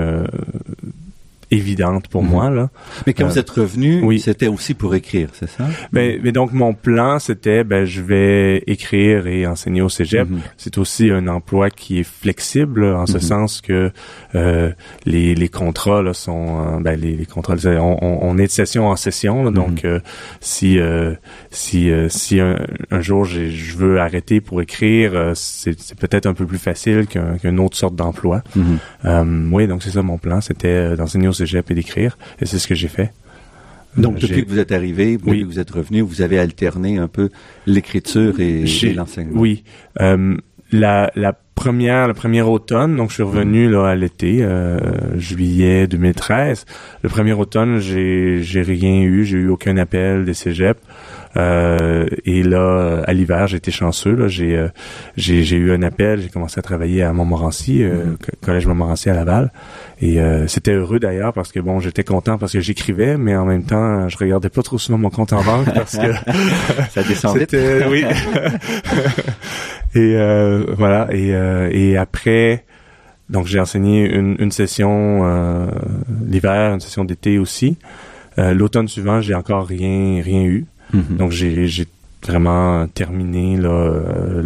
évidente 1.53 2.07
pour 2.07 2.23
mhm. 2.23 2.29
moi 2.29 2.49
là. 2.49 2.69
Mais 3.05 3.13
quand 3.13 3.27
vous 3.27 3.37
euh, 3.37 3.41
êtes 3.41 3.49
revenu, 3.49 4.01
oui. 4.03 4.19
c'était 4.19 4.47
aussi 4.47 4.73
pour 4.73 4.95
écrire, 4.95 5.29
c'est 5.33 5.49
ça? 5.49 5.65
Ben, 5.91 6.19
mais 6.23 6.31
donc 6.31 6.51
mon 6.53 6.73
plan 6.73 7.19
c'était 7.19 7.63
ben 7.63 7.85
je 7.85 8.01
vais 8.01 8.63
écrire 8.67 9.27
et 9.27 9.45
enseigner 9.47 9.81
au 9.81 9.89
cégep. 9.89 10.29
Mhm. 10.29 10.39
C'est 10.57 10.77
aussi 10.77 11.09
un 11.09 11.27
emploi 11.27 11.69
qui 11.69 11.99
est 11.99 12.03
flexible 12.03 12.83
en 12.85 13.05
ce 13.05 13.13
mhm. 13.13 13.21
sens 13.21 13.61
que 13.61 13.91
euh, 14.35 14.71
les, 15.05 15.35
les 15.35 15.49
contrats 15.49 16.01
là 16.01 16.13
sont 16.13 16.59
euh, 16.59 16.79
ben 16.79 16.99
les, 16.99 17.15
les 17.15 17.25
contrats 17.25 17.55
on, 17.65 17.97
on, 18.01 18.37
est 18.37 18.47
de 18.47 18.51
session 18.51 18.87
en 18.87 18.95
session 18.95 19.51
donc 19.51 19.85
euh, 19.85 19.99
si 20.39 20.79
si 21.51 21.91
si 22.09 22.39
un, 22.39 22.59
un 22.91 23.01
jour 23.01 23.25
je 23.25 23.77
veux 23.77 23.99
arrêter 23.99 24.41
pour 24.41 24.61
écrire 24.61 25.31
c'est 25.35 25.95
peut-être 25.95 26.25
un 26.25 26.33
peu 26.33 26.45
plus 26.45 26.57
facile 26.57 27.05
qu'une 27.07 27.59
autre 27.59 27.77
sorte 27.77 27.95
d'emploi. 27.95 28.41
oui 29.05 29.67
donc 29.67 29.83
c'est 29.83 29.91
ça 29.91 30.01
mon 30.01 30.17
plan 30.17 30.41
c'était 30.41 30.95
d'enseigner 30.95 31.27
au 31.27 31.33
cégep 31.33 31.42
et 31.45 31.73
d'écrire. 31.73 32.17
Et 32.41 32.45
c'est 32.45 32.59
ce 32.59 32.67
que 32.67 32.75
j'ai 32.75 32.87
fait. 32.87 33.11
Donc, 33.97 34.17
depuis 34.17 34.43
que 34.43 34.49
vous 34.49 34.59
êtes 34.59 34.71
arrivé, 34.71 35.17
depuis 35.17 35.41
que 35.41 35.45
vous 35.45 35.59
êtes 35.59 35.69
revenu, 35.69 36.01
vous 36.01 36.21
avez 36.21 36.39
alterné 36.39 36.97
un 36.97 37.07
peu 37.07 37.29
l'écriture 37.67 38.39
et, 38.39 38.65
l'enseignement. 38.95 39.39
Oui. 39.39 39.63
Euh, 40.01 40.35
la, 40.71 41.11
la 41.15 41.33
première, 41.55 42.07
le 42.07 42.13
premier 42.13 42.41
automne, 42.41 42.95
donc 42.95 43.09
je 43.09 43.15
suis 43.15 43.23
revenu 43.23 43.69
là 43.69 43.89
à 43.89 43.95
l'été, 43.95 44.39
euh, 44.41 44.79
juillet 45.17 45.87
2013. 45.87 46.65
Le 47.03 47.09
premier 47.09 47.33
automne, 47.33 47.79
j'ai 47.79 48.39
j'ai 48.41 48.61
rien 48.61 49.01
eu, 49.01 49.23
j'ai 49.23 49.37
eu 49.37 49.49
aucun 49.49 49.77
appel 49.77 50.25
des 50.25 50.33
cégeps. 50.33 50.81
Euh, 51.35 52.05
et 52.25 52.43
là, 52.43 53.01
à 53.05 53.13
l'hiver, 53.13 53.47
j'ai 53.47 53.57
été 53.57 53.71
chanceux. 53.71 54.15
Là, 54.15 54.27
j'ai, 54.27 54.55
euh, 54.55 54.67
j'ai, 55.17 55.43
j'ai 55.43 55.57
eu 55.57 55.71
un 55.71 55.81
appel. 55.81 56.21
J'ai 56.21 56.29
commencé 56.29 56.59
à 56.59 56.61
travailler 56.61 57.03
à 57.03 57.13
Montmorency, 57.13 57.83
euh, 57.83 58.05
mm-hmm. 58.05 58.45
collège 58.45 58.67
Montmorency 58.67 59.09
à 59.09 59.13
Laval. 59.13 59.51
Et 60.01 60.19
c'était 60.47 60.73
heureux 60.73 60.99
d'ailleurs 60.99 61.31
parce 61.31 61.53
que 61.53 61.61
bon, 61.61 61.79
j'étais 61.79 62.03
content 62.03 62.37
parce 62.37 62.51
que 62.51 62.59
j'écrivais, 62.59 63.15
mais 63.17 63.37
en 63.37 63.45
même 63.45 63.63
temps, 63.63 64.09
je 64.09 64.17
regardais 64.17 64.49
pas 64.49 64.61
trop 64.61 64.77
souvent 64.77 64.97
mon 64.97 65.09
compte 65.09 65.31
en 65.31 65.41
banque 65.41 65.67
parce 65.73 65.97
que 65.97 66.13
ça 66.89 67.03
descendait. 67.03 67.47
oui. 67.87 68.03
et 69.95 70.17
voilà. 70.75 71.07
Et, 71.13 71.29
et 71.71 71.97
après. 71.97 72.65
Donc 73.29 73.47
j'ai 73.47 73.61
enseigné 73.61 74.13
une, 74.13 74.35
une 74.39 74.51
session 74.51 75.69
l'hiver, 76.27 76.73
une 76.73 76.81
session 76.81 77.05
d'été 77.05 77.39
aussi. 77.39 77.77
L'automne 78.37 78.89
suivant, 78.89 79.21
j'ai 79.21 79.35
encore 79.35 79.65
rien 79.65 80.21
rien 80.21 80.43
eu. 80.43 80.65
Mhm. 80.93 81.17
Donc 81.17 81.31
j'ai 81.31 81.87
vraiment 82.25 82.87
terminé 82.87 83.57
euh, 83.61 84.41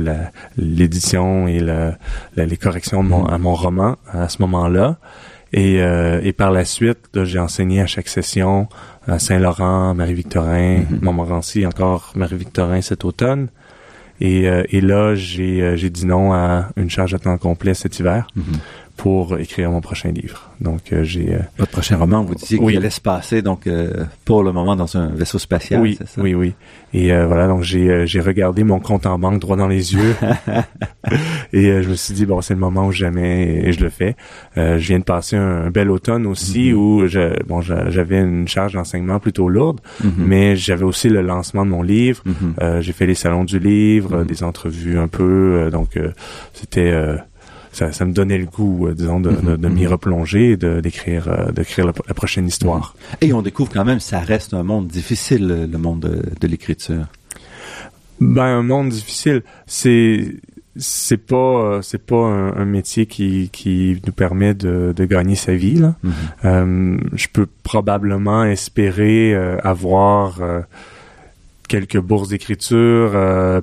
l'édition 0.58 1.48
et 1.48 1.60
la, 1.60 1.98
les 2.36 2.58
corrections 2.58 3.04
de 3.04 3.10
mon, 3.10 3.24
mhm. 3.24 3.34
à 3.34 3.38
mon 3.38 3.54
roman 3.54 3.96
à 4.12 4.30
ce 4.30 4.42
moment-là. 4.42 4.98
Et, 5.54 5.82
euh, 5.82 6.20
et 6.24 6.34
par 6.34 6.52
la 6.52 6.66
suite, 6.66 7.08
j'ai 7.24 7.40
enseigné 7.40 7.82
à 7.82 7.86
chaque 7.86 8.10
session 8.10 8.68
à 9.08 9.18
Saint-Laurent, 9.18 9.94
Marie-Victorin, 9.94 10.80
mm 10.80 11.00
Montmorency, 11.02 11.66
encore 11.66 12.12
Marie-Victorin 12.16 12.82
cet 12.82 13.06
automne. 13.06 13.48
Et, 14.20 14.50
euh, 14.50 14.64
et 14.70 14.82
là, 14.82 15.16
j'ai 15.16 15.90
dit 15.90 16.06
non 16.06 16.34
à 16.34 16.70
une 16.76 16.90
charge 16.90 17.14
à 17.14 17.20
temps 17.20 17.38
complet 17.38 17.74
cet 17.74 18.00
hiver 18.00 18.28
pour 18.98 19.38
écrire 19.38 19.70
mon 19.70 19.80
prochain 19.80 20.10
livre. 20.10 20.50
Donc 20.60 20.92
euh, 20.92 21.04
j'ai 21.04 21.36
euh, 21.36 21.40
votre 21.60 21.72
prochain 21.72 21.98
roman, 21.98 22.24
vous 22.24 22.34
disiez 22.34 22.58
qu'il 22.58 22.78
allait 22.78 22.90
se 22.90 23.00
passer 23.00 23.44
donc 23.44 23.68
euh, 23.68 24.06
pour 24.26 24.42
le 24.42 24.52
moment 24.52 24.76
dans 24.76 24.98
un 24.98 25.10
vaisseau 25.10 25.38
spatial, 25.38 25.82
oui, 25.82 25.96
c'est 26.00 26.08
ça? 26.08 26.20
Oui, 26.20 26.34
oui. 26.34 26.54
Et 26.94 27.10
voilà, 27.10 27.48
donc 27.48 27.62
j'ai 27.62 28.08
j'ai 28.08 28.20
regardé 28.20 28.64
mon 28.64 28.80
compte 28.80 29.06
en 29.06 29.20
banque 29.20 29.40
droit 29.40 29.56
dans 29.56 29.68
les 29.68 29.94
yeux 29.94 30.16
et 31.54 31.84
je 31.84 31.90
me 31.90 31.96
suis 31.96 32.14
dit 32.14 32.26
bon, 32.26 32.42
c'est 32.42 32.56
le 32.56 32.60
moment 32.60 32.88
où 32.88 32.92
jamais 32.92 33.66
et, 33.68 33.72
je 33.72 33.84
le 33.84 33.90
fais. 33.90 34.16
je 34.56 34.78
viens 34.78 34.98
de 34.98 35.04
passer 35.04 35.36
un, 35.36 35.70
bel 35.70 35.92
automne 35.92 36.26
aussi 36.26 36.72
mm-hmm. 36.72 36.76
où 36.76 37.08
je 37.08 37.44
bon 37.44 37.62
j'avais 37.62 38.20
une 38.20 38.48
charge 38.48 38.74
d'enseignement 38.74 39.20
plutôt 39.20 39.48
lourde, 39.48 39.80
mm-hmm. 40.02 40.10
mais 40.18 40.56
j'avais 40.56 40.86
aussi 40.86 41.10
le 41.10 41.22
lancement 41.22 41.66
de 41.66 41.72
mon 41.72 41.84
livre. 41.84 42.24
Mm-hmm. 42.26 42.82
j'ai 42.82 42.94
fait 42.94 43.06
les 43.06 43.16
salons 43.16 43.44
du 43.44 43.60
livre, 43.60 44.24
des 44.24 44.42
entrevues 44.42 44.98
un 44.98 45.10
peu, 45.10 45.70
donc 45.72 46.00
c'était 46.54 46.94
ça, 47.78 48.06
me 48.06 48.12
donnait 48.12 48.38
le 48.38 48.46
goût, 48.46 48.88
euh, 48.88 48.94
disons, 48.94 49.20
de, 49.20 49.30
mhm, 49.30 49.70
m'y 49.70 49.84
mhm. 49.84 49.88
replonger 49.88 50.52
et 50.52 50.58
d'écrire 50.58 51.28
euh, 51.28 51.52
d'écrire 51.52 51.86
la, 51.86 51.94
prochaine 51.94 52.48
histoire. 52.48 52.96
Mhm. 52.98 53.28
Et 53.30 53.34
on 53.34 53.42
découvre 53.42 53.72
quand 53.72 53.86
même, 53.86 54.00
ça 54.00 54.20
reste 54.20 54.54
un 54.54 54.64
monde 54.64 54.88
difficile, 54.88 55.68
le 55.72 55.78
monde 55.78 56.24
de, 56.40 56.48
l'écriture. 56.48 57.06
Ben, 58.20 58.44
un 58.44 58.64
monde 58.64 58.90
difficile, 58.90 59.44
c'est 59.66 60.36
c'est 60.80 61.18
pas 61.18 61.36
euh, 61.36 61.82
c'est 61.82 62.04
pas 62.04 62.16
un, 62.16 62.66
métier 62.66 63.08
qui, 63.08 63.50
qui 63.52 64.00
nous 64.06 64.14
permet 64.14 64.54
de, 64.54 64.94
de 64.96 65.06
gagner 65.06 65.36
sa 65.36 65.54
vie 65.54 65.76
là. 65.76 65.96
je 66.44 67.28
peux 67.34 67.48
probablement 67.64 68.44
espérer 68.44 69.36
avoir 69.64 70.40
quelques 71.68 72.00
bourses 72.00 72.30
d'écriture, 72.30 73.12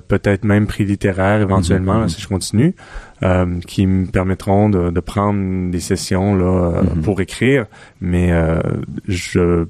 peut-être 0.07 0.43
même 0.43 0.67
prix 0.67 0.85
littéraire 0.85 1.41
éventuellement 1.41 2.07
si 2.07 2.21
je 2.21 2.27
continue. 2.27 2.75
Euh, 3.23 3.61
qui 3.65 3.87
me 3.87 4.07
permettront 4.07 4.67
de, 4.67 4.89
de, 4.89 4.99
prendre 4.99 5.71
des 5.71 5.79
sessions 5.79 6.35
là 6.35 6.45
euh, 6.45 6.83
mhm. 6.83 7.01
pour 7.01 7.21
écrire, 7.21 7.65
mais 8.01 8.33
euh, 8.33 8.59
je 9.07 9.67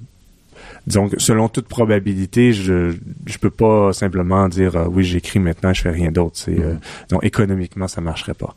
disons 0.87 1.09
que 1.09 1.21
selon 1.21 1.47
toute 1.47 1.67
probabilité, 1.67 2.53
je 2.53 2.95
je 3.27 3.37
peux 3.37 3.51
pas 3.51 3.93
simplement 3.93 4.49
dire 4.49 4.87
oui 4.89 5.03
j'écris 5.03 5.37
maintenant 5.37 5.73
je 5.73 5.83
fais 5.83 5.91
rien 5.91 6.11
d'autre. 6.11 6.37
C'est 6.37 6.57
mhm. 6.57 6.79
donc 7.11 7.23
économiquement 7.23 7.87
ça 7.87 8.01
marcherait 8.01 8.33
pas. 8.33 8.55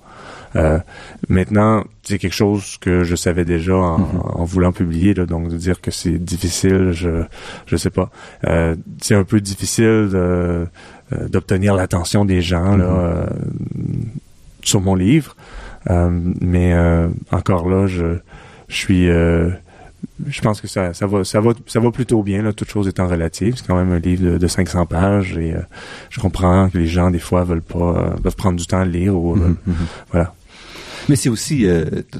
Maintenant 1.29 1.85
c'est 2.03 2.19
quelque 2.19 2.35
chose 2.35 2.79
que 2.81 3.05
je 3.05 3.15
savais 3.17 3.45
déjà 3.45 3.77
en, 3.77 3.99
mhm. 3.99 4.21
en 4.23 4.45
voulant 4.45 4.73
publier 4.73 5.15
là, 5.15 5.27
donc 5.27 5.49
de 5.49 5.57
dire 5.57 5.81
que 5.81 5.91
c'est 5.91 6.19
difficile, 6.19 6.93
je 6.93 7.23
je 7.67 7.77
sais 7.77 7.91
pas. 7.91 8.11
c'est 9.01 9.15
un 9.15 9.25
peu 9.25 9.41
difficile 9.41 10.09
de 10.11 10.67
d'obtenir 11.29 11.75
l'attention 11.75 12.25
des 12.25 12.41
gens 12.43 12.77
là 12.77 13.27
sur 14.63 14.81
mon 14.81 14.95
livre. 14.95 15.37
Euh, 15.91 16.11
mais 16.41 16.73
euh, 16.75 17.09
encore 17.31 17.69
là, 17.69 17.87
je, 17.87 18.19
je 18.69 18.77
suis 18.77 19.09
euh, 19.09 19.51
je 20.29 20.41
pense 20.41 20.61
que 20.61 20.69
ça, 20.69 20.93
ça 20.95 21.07
va, 21.07 21.25
ça 21.25 21.41
va, 21.41 21.53
ça 21.67 21.81
va 21.81 21.91
plutôt 21.91 22.23
bien, 22.23 22.43
là, 22.43 22.53
toute 22.53 22.71
chose 22.71 22.89
étant 22.89 23.09
relative. 23.09 23.57
C'est 23.57 23.67
quand 23.67 23.77
même 23.77 23.93
un 23.93 23.99
livre 23.99 24.39
de, 24.39 24.47
500 24.47 24.87
pages 24.87 25.37
et 25.37 25.55
je 26.11 26.21
comprends 26.21 26.69
que 26.69 26.79
les 26.79 26.87
gens, 26.87 27.11
des 27.11 27.19
fois, 27.19 27.45
veulent 27.45 27.63
pas, 27.63 28.15
veulent 28.23 28.33
prendre 28.33 28.59
du 28.59 28.67
temps 28.67 28.81
à 28.81 28.85
lire 28.85 29.17
ou, 29.17 29.37
mm-hmm, 29.37 29.55
mm-hmm. 29.69 29.73
voilà. 30.13 30.35
Mais 31.09 31.17
c'est 31.17 31.29
aussi, 31.29 31.67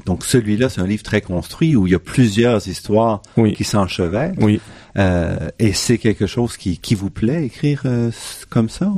donc 0.05 0.25
celui-là, 0.25 0.69
c'est 0.69 0.81
un 0.81 0.87
livre 0.87 1.03
très 1.03 1.21
construit 1.21 1.75
où 1.75 1.87
il 1.87 1.91
y 1.91 1.95
a 1.95 1.99
plusieurs 1.99 2.67
histoires 2.67 3.21
qui 3.55 3.63
s'enchevêtrent. 3.63 4.41
Oui. 4.41 4.59
Euh, 4.97 5.49
et 5.59 5.73
c'est 5.73 5.97
quelque 5.97 6.27
chose 6.27 6.57
qui, 6.57 6.77
qui 6.77 6.95
vous 6.95 7.09
plaît, 7.09 7.45
écrire 7.45 7.83
euh, 7.85 8.11
comme 8.49 8.69
ça? 8.69 8.91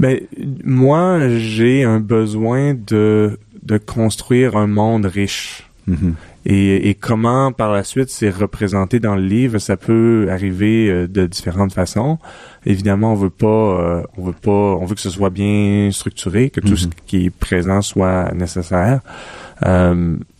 ben, 0.00 0.20
moi, 0.64 1.28
j'ai 1.38 1.84
un 1.84 2.00
besoin 2.00 2.74
de, 2.74 3.38
de 3.62 3.78
construire 3.78 4.56
un 4.56 4.66
monde 4.66 5.06
riche. 5.06 5.68
Mm-hmm. 5.88 6.12
Et, 6.44 6.88
et, 6.88 6.94
comment 6.94 7.52
par 7.52 7.72
la 7.72 7.84
suite 7.84 8.10
c'est 8.10 8.30
représenté 8.30 8.98
dans 8.98 9.14
le 9.14 9.22
livre, 9.22 9.58
ça 9.58 9.76
peut 9.76 10.26
arriver 10.30 10.88
euh, 10.88 11.06
de 11.06 11.26
différentes 11.26 11.72
façons. 11.72 12.18
Évidemment, 12.66 13.12
on 13.12 13.16
veut 13.16 13.30
pas, 13.30 14.04
on 14.16 14.24
veut 14.24 14.32
pas, 14.32 14.50
on 14.50 14.84
veut 14.84 14.94
que 14.94 15.00
ce 15.00 15.10
soit 15.10 15.30
bien 15.30 15.90
structuré, 15.92 16.50
que 16.50 16.60
tout 16.60 16.76
ce 16.76 16.86
mm-hmm. 16.86 16.92
qui 17.06 17.26
est 17.26 17.30
présent 17.30 17.82
soit 17.82 18.32
nécessaire. 18.34 19.00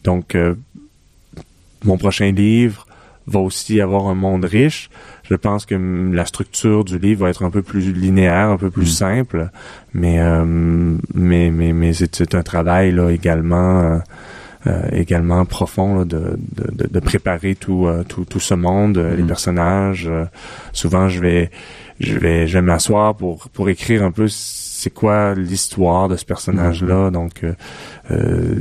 donc, 0.05 0.37
mon 1.85 1.99
prochain 1.99 2.31
livre 2.31 2.87
va 3.27 3.41
aussi 3.41 3.81
avoir 3.81 4.07
un 4.07 4.15
monde 4.15 4.45
riche. 4.45 4.91
Je 5.29 5.35
pense 5.35 5.67
que 5.67 5.75
la 6.13 6.27
structure 6.27 6.85
du 6.85 6.99
livre 6.99 7.23
va 7.23 7.31
être 7.31 7.45
un 7.45 7.51
peu 7.51 7.63
plus 7.63 7.93
linéaire, 7.93 8.49
un 8.49 8.57
peu 8.57 8.71
plus 8.71 8.91
mm. 8.91 8.97
simple, 8.97 9.51
mais 9.95 10.21
euh, 10.21 10.45
mais 11.15 11.51
mais 11.51 11.73
mais 11.73 11.93
c'est 11.93 12.35
un 12.35 12.43
travail 12.43 12.93
là 12.93 13.11
également. 13.11 14.01
Euh, 14.67 14.71
euh, 14.73 14.89
également 14.93 15.45
profond 15.45 16.05
de, 16.05 16.39
de, 16.39 16.87
de, 16.89 17.01
préparer 17.01 17.55
tout, 17.55 17.89
tout, 18.09 18.25
tout 18.25 18.41
ce 18.41 18.55
monde, 18.55 18.99
les 18.99 19.23
mm. 19.23 19.27
personnages. 19.27 20.11
souvent, 20.73 21.09
je 21.09 21.21
vais 21.21 21.51
je 22.01 22.17
vais 22.17 22.47
je 22.47 22.55
vais 22.55 22.63
m'asseoir 22.63 23.17
pour 23.17 23.49
pour 23.51 23.69
écrire 23.69 24.03
un 24.03 24.13
peu 24.13 24.29
c'est 24.83 24.91
quoi 24.91 25.35
l'histoire 25.35 26.09
de 26.09 26.17
ce 26.17 26.25
personnage-là. 26.25 27.09
Mm-hmm. 27.09 27.13
Donc, 27.13 27.45
euh, 27.45 27.55
euh, 28.11 28.57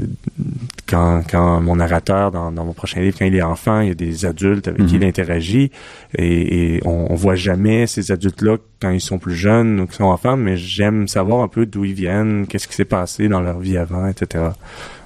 quand, 0.88 1.24
quand 1.30 1.62
mon 1.62 1.78
narrateur 1.78 2.30
dans, 2.30 2.52
dans, 2.52 2.64
mon 2.64 2.74
prochain 2.74 3.02
livre, 3.02 3.18
quand 3.18 3.26
il 3.26 3.36
est 3.36 3.41
enfant, 3.41 3.80
il 3.80 3.88
y 3.88 3.91
a 3.91 3.95
des 3.95 4.26
adultes 4.26 4.68
avec 4.68 4.86
qui 4.86 4.95
il 4.95 5.02
mm-hmm. 5.02 5.08
interagit 5.08 5.72
et, 6.16 6.76
et 6.76 6.82
on, 6.86 7.08
on, 7.10 7.16
voit 7.16 7.34
jamais 7.34 7.88
ces 7.88 8.12
adultes-là 8.12 8.58
quand 8.80 8.91
ils 8.91 9.02
sont 9.02 9.18
plus 9.18 9.34
jeunes 9.34 9.80
ou 9.80 9.88
qu'ils 9.88 9.95
sont 9.95 10.04
enfants, 10.04 10.38
mais 10.38 10.58
j'aime 10.58 11.08
savoir 11.08 11.41
un 11.41 11.47
peu 11.47 11.66
d'où 11.66 11.86
ils 11.86 11.95
viennent, 11.95 12.45
qu'est-ce 12.47 12.68
qui 12.68 12.76
s'est 12.76 12.86
passé 12.86 13.28
dans 13.28 13.41
leur 13.41 13.58
vie 13.58 13.78
avant, 13.78 14.08
etc. 14.08 14.43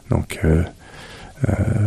Donc, 0.09 0.39
euh, 0.43 0.63
euh, 0.63 0.63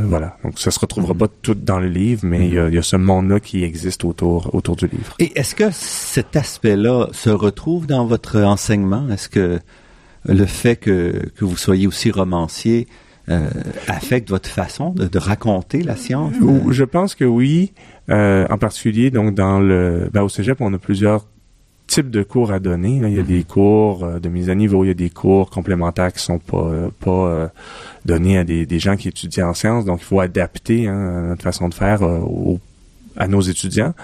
voilà. 0.05 0.37
Donc, 0.45 0.59
ça 0.59 0.71
se 0.71 0.79
retrouvera 0.79 1.15
pas 1.15 1.29
tout 1.29 1.55
dans 1.55 1.79
le 1.79 1.89
livre, 1.89 2.23
mais 2.25 2.47
il 2.47 2.55
y, 2.55 2.59
a, 2.59 2.69
y, 2.69 2.79
a, 2.79 2.83
ce 2.83 2.97
monde-là 2.97 3.41
qui 3.41 3.65
existe 3.65 4.05
autour, 4.05 4.55
autour 4.55 4.77
du 4.77 4.87
livre. 4.87 5.15
Et 5.19 5.39
est-ce 5.39 5.55
que 5.55 5.71
cet 5.71 6.37
aspect-là 6.37 7.09
se 7.13 7.31
retrouve 7.31 7.87
dans 7.87 8.07
votre 8.07 8.41
enseignement? 8.41 9.09
Est-ce 9.11 9.29
que 9.29 9.61
le 10.25 10.47
fait 10.47 10.77
que, 10.77 11.29
que 11.37 11.45
vous 11.45 11.57
soyez 11.57 11.87
aussi 11.87 12.11
romancier 12.11 12.87
euh, 13.29 13.49
affecte 13.87 14.31
votre 14.31 14.49
façon 14.49 14.91
de, 14.91 15.07
de, 15.07 15.19
raconter 15.19 15.83
la 15.83 15.97
science? 15.97 16.35
Je 16.71 16.85
pense 16.85 17.15
que 17.15 17.25
oui. 17.25 17.73
Euh, 18.11 18.47
en 18.49 18.57
particulier, 18.57 19.11
donc 19.11 19.35
dans 19.35 19.61
le, 19.61 20.09
ben, 20.13 20.23
au 20.23 20.31
cégep, 20.31 20.61
on 20.61 20.73
a 20.73 20.79
plusieurs 20.79 21.27
types 21.89 22.11
de 22.11 22.23
cours 22.23 22.53
à 22.53 22.61
donner. 22.61 23.01
Il 23.03 23.15
y 23.15 23.19
a 23.19 23.23
des 23.25 23.43
cours 23.43 24.05
euh, 24.05 24.21
de 24.21 24.29
mise 24.29 24.51
à 24.51 24.55
niveau, 24.55 24.85
il 24.85 24.89
y 24.89 24.91
a 24.91 24.95
des 24.95 25.11
cours 25.11 25.51
complémentaires 25.51 26.13
qui 26.13 26.23
sont 26.23 26.39
pas 26.39 26.71
pas 27.01 27.11
euh, 27.11 27.49
donnés 28.05 28.39
à 28.39 28.45
des, 28.45 28.67
des, 28.67 28.79
gens 28.79 28.97
qui 28.97 29.09
étudient 29.09 29.49
en 29.49 29.55
sciences. 29.55 29.85
Donc, 29.85 30.01
il 30.01 30.05
faut 30.05 30.21
adapter 30.21 30.87
hein, 30.87 31.27
notre 31.29 31.43
façon 31.43 31.69
de 31.69 31.75
faire 31.75 32.03
euh, 32.03 32.21
à 33.17 33.27
nos 33.27 33.41
étudiants. 33.41 33.95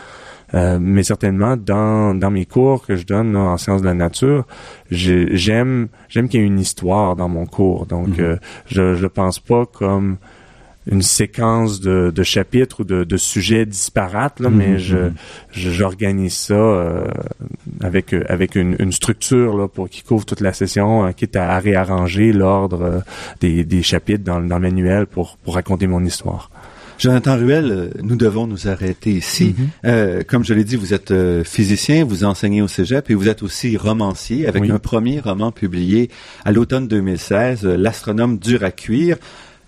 mais 0.53 1.03
certainement 1.03 1.57
dans, 1.57 2.14
dans 2.14 2.30
mes 2.30 2.47
cours 2.47 2.87
que 2.87 2.97
je 2.97 3.05
donne 3.05 3.37
en 3.37 3.57
sciences 3.57 3.82
de 3.82 3.87
la 3.87 3.95
nature, 3.95 4.45
j'aime 4.91 5.89
j'aime 6.09 6.28
qu'il 6.28 6.41
y 6.41 6.43
ait 6.43 6.47
une 6.47 6.61
histoire 6.61 7.16
dans 7.16 7.28
mon 7.28 7.47
cours. 7.47 7.87
Donc, 7.87 8.18
mm-hmm. 8.18 8.39
je 8.66 8.95
je 8.95 9.07
pense 9.07 9.39
pas 9.39 9.66
comme 9.66 10.16
une 10.87 11.03
séquence 11.03 11.80
de, 11.80 12.12
de 12.14 12.22
chapitres 12.22 12.80
ou 12.80 12.85
de, 12.85 13.05
de 13.05 13.16
sujets 13.16 13.64
disparates, 13.64 14.41
là, 14.41 14.51
mais 14.51 14.78
je 14.78 14.97
mhm. 14.97 15.14
j'organise 15.53 16.35
ça 16.35 16.55
euh, 16.55 17.07
avec 17.81 18.14
avec 18.29 18.55
une, 18.55 18.77
une, 18.79 18.93
structure 18.93 19.57
là, 19.57 19.68
pour 19.68 19.89
qui 19.89 20.03
couvre 20.03 20.25
toute 20.25 20.41
la 20.41 20.53
session, 20.53 21.07
euh, 21.07 21.12
quitte 21.12 21.37
à, 21.37 21.59
réarranger 21.59 22.33
l'ordre 22.33 22.83
euh, 22.83 23.01
des, 23.41 23.64
des 23.64 23.83
chapitres 23.83 24.25
dans, 24.25 24.41
dans 24.41 24.57
le 24.57 24.62
manuel 24.62 25.07
pour, 25.07 25.37
pour 25.39 25.55
raconter 25.55 25.87
mon 25.87 26.05
histoire. 26.05 26.51
Jonathan 26.99 27.37
Ruel, 27.37 27.70
euh, 27.70 27.91
nous 28.03 28.16
devons 28.16 28.47
nous 28.47 28.68
arrêter 28.68 29.11
ici. 29.11 29.55
Mhm. 29.57 29.68
euh, 29.87 30.22
comme 30.27 30.45
je 30.45 30.55
l'ai 30.55 30.64
dit, 30.64 30.77
vous 30.77 30.95
êtes 30.95 31.12
physicien, 31.45 32.05
vous 32.05 32.25
enseignez 32.25 32.62
au 32.62 32.68
Cégep 32.68 33.11
et 33.11 33.14
vous 33.14 33.29
êtes 33.29 33.43
aussi 33.43 33.77
romancier 33.77 34.47
avec 34.47 34.68
un 34.70 34.79
premier 34.79 35.20
roman 35.20 35.51
publié 35.51 36.11
à 36.45 36.53
l'automne 36.53 36.89
2016, 36.89 37.64
L'astronome 37.64 38.39
dur 38.39 38.62
à 38.62 38.70
cuire 38.70 39.16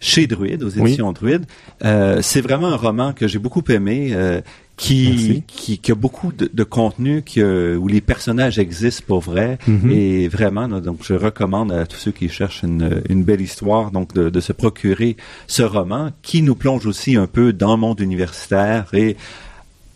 chez 0.00 0.26
Druide, 0.26 0.62
aux 0.62 0.68
éditions 0.68 1.12
Druide. 1.12 1.44
Euh, 1.84 2.20
c'est 2.22 2.40
vraiment 2.40 2.68
un 2.68 2.76
roman 2.76 3.12
que 3.12 3.26
j'ai 3.26 3.38
beaucoup 3.38 3.62
aimé, 3.68 4.10
euh, 4.12 4.40
qui, 4.76 5.42
qui, 5.46 5.78
qui, 5.78 5.92
a 5.92 5.94
beaucoup 5.94 6.32
de, 6.32 6.50
de 6.52 6.64
contenu 6.64 7.22
qui, 7.22 7.42
où 7.42 7.88
les 7.88 8.02
personnages 8.02 8.58
existent 8.58 9.04
pour 9.06 9.20
vrai. 9.20 9.58
Mm-hmm. 9.66 9.90
Et 9.90 10.28
vraiment, 10.28 10.68
donc 10.68 10.98
je 11.02 11.14
recommande 11.14 11.72
à 11.72 11.86
tous 11.86 11.96
ceux 11.96 12.12
qui 12.12 12.28
cherchent 12.28 12.62
une, 12.62 13.02
une 13.08 13.24
belle 13.24 13.40
histoire 13.40 13.90
donc 13.90 14.12
de, 14.12 14.28
de, 14.28 14.40
se 14.40 14.52
procurer 14.52 15.16
ce 15.46 15.62
roman 15.62 16.10
qui 16.20 16.42
nous 16.42 16.54
plonge 16.54 16.84
aussi 16.84 17.16
un 17.16 17.26
peu 17.26 17.54
dans 17.54 17.74
le 17.74 17.80
monde 17.80 18.00
universitaire 18.00 18.86
et 18.92 19.16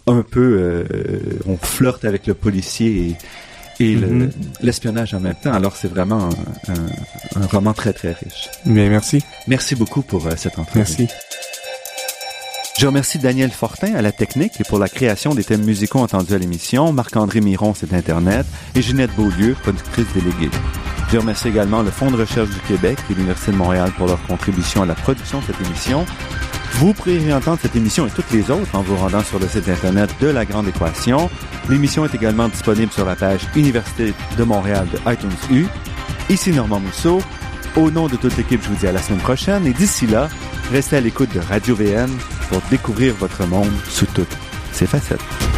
un 0.07 0.23
peu, 0.23 0.57
euh, 0.59 0.85
on 1.47 1.57
flirte 1.57 2.05
avec 2.05 2.27
le 2.27 2.35
policier 2.35 3.09
et 3.09 3.17
et 3.81 3.97
mhm. 3.97 4.31
l'espionnage 4.61 5.15
en 5.15 5.21
même 5.21 5.35
temps. 5.35 5.53
Alors 5.53 5.75
c'est 5.75 5.89
vraiment 5.89 6.29
un, 6.69 7.47
roman 7.47 7.73
très 7.73 7.93
très 7.93 8.13
riche. 8.13 8.51
Mais 8.67 8.89
merci. 8.89 9.25
Merci 9.49 9.75
beaucoup 9.75 10.03
pour 10.03 10.27
euh, 10.27 10.33
cette 10.37 10.59
entrevue. 10.59 10.79
Merci. 10.79 11.09
Je 12.79 12.87
remercie 12.87 13.19
Daniel 13.19 13.51
Fortin 13.51 13.95
à 13.95 14.03
la 14.03 14.13
technique 14.13 14.61
et 14.61 14.65
pour 14.65 14.79
la 14.79 14.89
création 14.89 15.35
des 15.35 15.45
thèmes 15.45 15.65
musicaux 15.65 15.99
entendus 15.99 16.33
à 16.33 16.39
l'émission, 16.39 16.93
Marc-André 16.93 17.41
Miron, 17.41 17.75
c'est 17.75 17.93
Internet, 17.93 18.47
et 18.75 18.81
Ginette 18.81 19.15
Beaulieu, 19.17 19.55
productrice 19.61 20.07
déléguée. 20.15 20.51
Je 21.13 21.19
remercie 21.19 21.49
également 21.49 21.83
le 21.83 21.91
Fonds 21.91 22.11
de 22.11 22.17
recherche 22.17 22.49
du 22.49 22.61
Québec 22.61 22.97
et 23.11 23.15
l'Université 23.15 23.53
de 23.53 23.57
Montréal 23.57 23.93
pour 23.99 24.07
leur 24.07 24.23
contribution 24.23 24.83
à 24.83 24.87
la 24.87 24.95
production 24.95 25.41
de 25.41 25.45
cette 25.45 25.61
émission. 25.67 26.07
Vous 26.75 26.95
pourrez 26.95 27.19
réentendre 27.19 27.59
cette 27.61 27.77
émission 27.77 28.07
et 28.07 28.11
toutes 28.11 28.31
les 28.31 28.51
autres 28.51 28.75
en 28.75 28.83
vous 28.83 28.97
rendant 28.97 29.23
sur 29.23 29.39
le 29.39 29.47
site 29.47 29.69
Internet 29.69 30.11
de 30.21 30.29
La 30.29 30.45
Grande 30.45 30.69
Équation. 30.69 31.31
L'émission 31.69 32.05
est 32.05 32.15
également 32.15 32.49
disponible 32.49 32.93
sur 32.93 33.05
la 33.05 33.17
page 33.17 33.43
Université 33.55 34.15
de 34.39 34.45
Montréal 34.45 34.87
de 34.93 35.13
iTunes 35.13 35.31
U. 35.51 35.67
Ici 36.31 36.53
Normand 36.53 36.81
Mousseau. 36.81 37.21
Au 37.77 37.91
nom 37.91 38.09
de 38.09 38.17
toute 38.17 38.37
l'équipe, 38.37 38.63
je 38.63 38.69
vous 38.69 38.77
dis 38.77 38.87
à 38.87 38.93
la 38.93 39.01
semaine 39.01 39.21
prochaine 39.21 39.67
et 39.67 39.73
d'ici 39.73 40.07
là, 40.07 40.29
restez 40.73 40.97
à 40.97 41.01
l'écoute 41.01 41.33
de 41.35 41.41
Radio 41.41 41.75
VN 41.75 42.11
pour 42.49 42.61
découvrir 42.71 43.15
votre 43.15 43.47
monde 43.47 43.71
sous 43.89 44.07
toutes 44.07 44.37
ses 44.73 44.87
facettes. 44.87 45.50